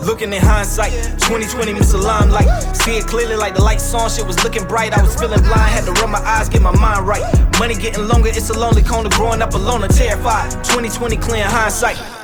Looking 0.07 0.33
in 0.33 0.43
hindsight, 0.43 0.93
2020 0.93 1.73
miss 1.75 1.95
a 1.95 1.99
limelight. 1.99 2.49
See 2.77 2.97
it 2.97 3.07
clearly 3.07 3.37
like 3.37 3.55
the 3.55 3.63
lights 3.63 3.95
on, 3.95 4.11
shit 4.11 4.27
was 4.27 4.43
looking 4.43 4.67
bright. 4.67 4.93
I 4.93 5.03
was 5.03 5.15
feeling 5.15 5.41
blind, 5.41 5.71
had 5.71 5.85
to 5.85 5.93
rub 6.01 6.11
my 6.11 6.19
eyes, 6.19 6.49
get 6.49 6.61
my 6.61 6.77
mind 6.77 7.07
right. 7.07 7.23
Money 7.59 7.75
getting 7.77 8.07
longer, 8.09 8.29
it's 8.29 8.51
a 8.51 8.59
lonely 8.59 8.83
corner. 8.83 9.09
Growing 9.11 9.41
up 9.43 9.55
alone 9.55 9.85
and 9.85 9.95
terrified. 9.95 10.51
2020 10.65 11.17
clear 11.17 11.45
in 11.45 11.51
hindsight. 11.51 12.22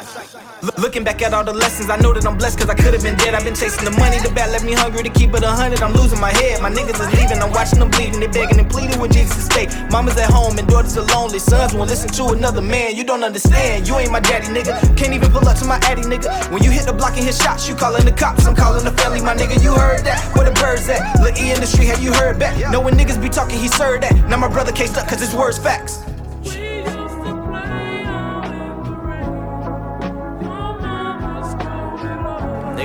Look- 0.62 0.78
Looking 0.78 1.04
back 1.04 1.20
at 1.22 1.34
all 1.34 1.44
the 1.44 1.52
lessons, 1.52 1.90
I 1.90 1.96
know 1.98 2.12
that 2.14 2.24
I'm 2.26 2.38
blessed 2.38 2.59
cause 2.59 2.68
I 2.70 2.74
could've 2.74 3.02
been 3.02 3.14
dead. 3.16 3.34
I've 3.34 3.44
been 3.44 3.54
chasing 3.54 3.84
the 3.84 3.92
money, 4.00 4.18
the 4.20 4.30
bat 4.30 4.50
left 4.50 4.64
me 4.64 4.72
hungry 4.72 5.02
to 5.02 5.11
keep 5.11 5.34
it 5.34 5.42
a 5.44 5.48
hundred. 5.50 5.82
I'm 5.82 5.92
losing 5.92 6.18
my 6.18 6.32
head. 6.32 6.62
My 6.62 6.70
niggas 6.70 6.96
is 6.98 7.11
leaving, 7.20 7.38
I'm 7.42 7.52
watching 7.52 7.78
them 7.78 7.90
bleeding. 7.90 8.20
They 8.20 8.26
begging 8.26 8.59
and 8.59 8.68
pleading 8.70 8.98
with 8.98 9.12
Jesus 9.12 9.36
to 9.36 9.42
stay. 9.42 9.66
Mama's 9.90 10.16
at 10.16 10.30
home 10.30 10.59
and 10.59 10.66
daughters 10.66 10.96
are 10.96 11.04
lonely. 11.14 11.38
Sons 11.38 11.74
won't 11.74 11.90
listen 11.90 12.09
to 12.18 12.32
another 12.32 12.62
man. 12.62 12.96
You 12.96 13.04
don't 13.04 13.22
understand. 13.22 13.86
You 13.86 13.98
ain't 13.98 14.11
my 14.11 14.20
daddy, 14.20 14.46
nigga. 14.48 14.72
Can't 14.96 15.12
even 15.12 15.30
pull 15.30 15.46
up 15.46 15.59
to 15.59 15.66
my 15.66 15.76
addy, 15.82 16.02
nigga. 16.02 16.50
When 16.50 16.62
you 16.64 16.70
hit 16.70 16.86
the 16.86 16.92
block 16.94 17.14
and 17.16 17.24
hit 17.24 17.34
shots, 17.34 17.68
you 17.68 17.74
calling 17.76 18.04
the 18.06 18.12
cops. 18.12 18.46
I'm 18.46 18.56
calling 18.56 18.84
the 18.84 18.92
family, 18.92 19.20
my 19.20 19.36
nigga. 19.36 19.62
You 19.62 19.74
heard 19.74 20.04
that? 20.06 20.18
Where 20.34 20.48
the 20.48 20.54
birds 20.59 20.88
at? 20.88 21.20
Lil 21.20 21.36
E 21.36 21.52
in 21.52 21.61
the 21.61 21.66
street, 21.66 21.86
have 21.88 22.02
you 22.02 22.12
heard 22.14 22.38
back? 22.38 22.56
Know 22.72 22.80
when 22.80 22.94
niggas 22.94 23.20
be 23.20 23.28
talking, 23.28 23.59
he 23.59 23.68
served 23.68 24.02
that. 24.04 24.14
Now 24.28 24.38
my 24.38 24.48
brother 24.48 24.72
cased 24.72 24.96
up 24.96 25.06
cause 25.06 25.20
his 25.20 25.34
words 25.34 25.59
facts. 25.59 26.00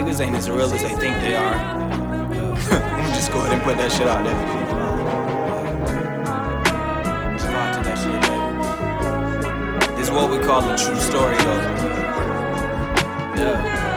Niggas 0.03 0.19
ain't 0.19 0.35
as 0.35 0.49
real 0.49 0.63
as 0.63 0.81
they 0.81 0.89
think 0.89 1.15
they 1.21 1.33
are. 1.33 1.55
Let 2.69 3.07
me 3.07 3.15
just 3.15 3.31
go 3.31 3.39
ahead 3.39 3.53
and 3.53 3.61
put 3.61 3.77
that 3.77 3.89
shit 3.89 4.05
out 4.05 4.21
there. 4.25 4.35
This 9.95 10.09
is 10.09 10.11
what 10.13 10.29
we 10.29 10.39
call 10.45 10.69
a 10.69 10.77
true 10.77 10.99
story, 10.99 11.37
though. 11.37 11.61
Yeah. 13.37 13.92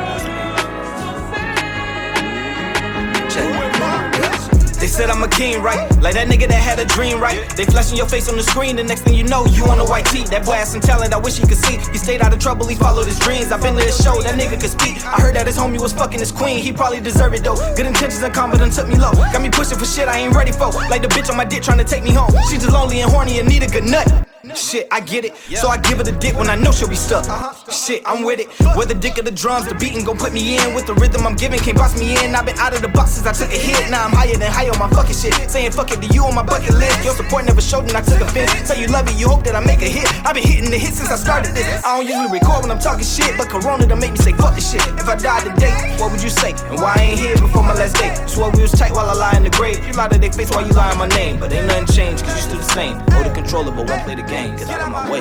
They 4.86 4.92
said 4.92 5.10
I'm 5.10 5.20
a 5.20 5.26
king, 5.28 5.64
right? 5.64 5.82
Like 6.00 6.14
that 6.14 6.28
nigga 6.28 6.46
that 6.46 6.62
had 6.62 6.78
a 6.78 6.84
dream, 6.84 7.18
right? 7.18 7.42
They 7.56 7.64
flashing 7.64 7.96
your 7.98 8.06
face 8.06 8.28
on 8.28 8.36
the 8.36 8.44
screen, 8.44 8.76
the 8.76 8.84
next 8.84 9.00
thing 9.00 9.14
you 9.14 9.24
know, 9.24 9.44
you 9.46 9.64
on 9.64 9.80
a 9.80 9.84
white 9.84 10.06
tee. 10.06 10.22
That 10.30 10.46
boy 10.46 10.52
has 10.52 10.70
some 10.70 10.80
talent, 10.80 11.12
I 11.12 11.18
wish 11.18 11.38
he 11.38 11.44
could 11.44 11.58
see. 11.58 11.78
He 11.90 11.98
stayed 11.98 12.22
out 12.22 12.32
of 12.32 12.38
trouble, 12.38 12.68
he 12.68 12.76
followed 12.76 13.06
his 13.06 13.18
dreams. 13.18 13.50
I've 13.50 13.60
been 13.60 13.74
to 13.74 13.82
his 13.82 14.00
show, 14.00 14.22
that 14.22 14.38
nigga 14.38 14.60
could 14.60 14.70
speak. 14.70 15.04
I 15.04 15.18
heard 15.18 15.34
that 15.34 15.44
his 15.44 15.58
homie 15.58 15.80
was 15.80 15.92
fucking 15.92 16.20
his 16.20 16.30
queen, 16.30 16.62
he 16.62 16.72
probably 16.72 17.00
deserve 17.00 17.34
it 17.34 17.42
though. 17.42 17.56
Good 17.74 17.86
intentions 17.86 18.22
and 18.22 18.32
confidence 18.32 18.76
took 18.76 18.86
me 18.86 18.94
low. 18.94 19.10
Got 19.10 19.42
me 19.42 19.50
pushing 19.50 19.76
for 19.76 19.86
shit 19.86 20.06
I 20.06 20.18
ain't 20.18 20.36
ready 20.36 20.52
for. 20.52 20.70
Like 20.86 21.02
the 21.02 21.08
bitch 21.08 21.28
on 21.30 21.36
my 21.36 21.44
dick 21.44 21.64
trying 21.64 21.78
to 21.78 21.84
take 21.84 22.04
me 22.04 22.12
home. 22.12 22.30
She 22.48 22.54
just 22.54 22.70
lonely 22.70 23.00
and 23.00 23.10
horny 23.10 23.40
and 23.40 23.48
need 23.48 23.64
a 23.64 23.66
good 23.66 23.82
nut. 23.82 24.06
Shit, 24.54 24.86
I 24.90 25.00
get 25.00 25.24
it. 25.24 25.34
So 25.56 25.68
I 25.68 25.78
give 25.78 25.98
her 25.98 26.04
the 26.04 26.12
dick 26.12 26.36
when 26.36 26.48
I 26.48 26.54
know 26.54 26.70
she'll 26.70 26.88
be 26.88 26.94
stuck. 26.94 27.28
Uh-huh. 27.28 27.70
Shit, 27.70 28.02
I'm 28.06 28.22
with 28.22 28.40
it. 28.40 28.48
Whether 28.76 28.94
dick 28.94 29.18
or 29.18 29.22
the 29.22 29.30
drums, 29.30 29.66
the 29.66 29.74
beating 29.74 30.04
gon' 30.04 30.18
put 30.18 30.32
me 30.32 30.58
in. 30.58 30.74
With 30.74 30.86
the 30.86 30.94
rhythm 30.94 31.26
I'm 31.26 31.34
giving, 31.34 31.58
can't 31.58 31.76
box 31.76 31.98
me 31.98 32.14
in. 32.22 32.34
I've 32.34 32.46
been 32.46 32.58
out 32.58 32.74
of 32.74 32.82
the 32.82 32.88
box 32.88 33.12
since 33.12 33.26
I 33.26 33.32
took 33.32 33.52
a 33.52 33.58
hit. 33.58 33.90
Now 33.90 34.04
I'm 34.04 34.12
higher 34.12 34.36
than 34.36 34.50
high 34.50 34.68
on 34.68 34.78
my 34.78 34.88
fucking 34.90 35.16
shit. 35.16 35.34
Saying 35.50 35.72
fuck 35.72 35.90
it 35.90 36.00
to 36.00 36.08
you 36.14 36.24
on 36.24 36.34
my 36.34 36.42
bucket 36.44 36.74
list. 36.74 37.04
Your 37.04 37.14
support 37.14 37.44
never 37.44 37.60
showed 37.60 37.88
and 37.88 37.96
I 37.96 38.02
took 38.02 38.20
offense. 38.20 38.52
Say 38.68 38.80
you 38.80 38.86
love 38.86 39.08
it, 39.08 39.18
you 39.18 39.28
hope 39.28 39.42
that 39.44 39.56
I 39.56 39.60
make 39.60 39.82
a 39.82 39.90
hit. 39.90 40.06
I've 40.24 40.34
been 40.34 40.46
hitting 40.46 40.70
the 40.70 40.78
hit 40.78 40.94
since 40.94 41.10
I 41.10 41.16
started 41.16 41.54
this. 41.54 41.66
I 41.84 41.98
don't 41.98 42.06
usually 42.06 42.30
record 42.30 42.62
when 42.62 42.70
I'm 42.70 42.78
talking 42.78 43.04
shit, 43.04 43.36
but 43.36 43.48
Corona 43.48 43.86
done 43.86 43.98
make 43.98 44.12
me 44.12 44.18
say 44.18 44.32
fuck 44.32 44.54
this 44.54 44.70
shit. 44.70 44.86
If 44.94 45.08
I 45.08 45.16
died 45.16 45.42
today, 45.50 45.74
what 45.98 46.12
would 46.12 46.22
you 46.22 46.30
say? 46.30 46.54
And 46.70 46.78
why 46.78 46.94
I 46.96 47.02
ain't 47.02 47.18
here 47.18 47.34
before 47.34 47.65
my 47.76 47.84
last 47.84 47.96
day? 47.96 48.26
Swear 48.26 48.50
we 48.50 48.62
was 48.62 48.72
tight 48.72 48.92
while 48.92 49.08
I 49.08 49.14
lie 49.14 49.36
in 49.36 49.44
the 49.44 49.50
grave. 49.50 49.86
You 49.86 49.92
lie 49.92 50.08
to 50.08 50.18
their 50.18 50.32
face 50.32 50.50
while 50.50 50.66
you 50.66 50.72
lie 50.72 50.92
in 50.92 50.98
my 50.98 51.08
name. 51.08 51.38
But 51.38 51.52
ain't 51.52 51.66
nothing 51.66 51.86
changed, 51.94 52.24
cause 52.24 52.36
you 52.36 52.42
still 52.42 52.58
the 52.58 52.64
same. 52.64 52.98
Hold 53.10 53.26
the 53.26 53.32
controller, 53.34 53.70
but 53.70 53.88
won't 53.88 54.02
play 54.04 54.14
the 54.14 54.22
game. 54.22 54.56
Get 54.56 54.68
out 54.70 54.80
of 54.82 54.90
my 54.90 55.10
way. 55.10 55.20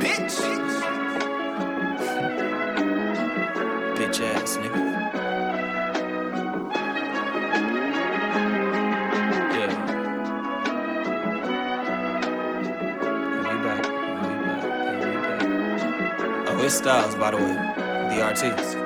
Bitch. 0.00 0.40
Bitch 3.96 4.20
ass 4.20 4.56
nigga. 4.58 4.82
Oh, 16.46 16.62
it's 16.62 16.74
Styles, 16.76 17.14
by 17.16 17.30
the 17.30 17.36
way. 17.36 17.54
The 18.14 18.22
artist. 18.22 18.83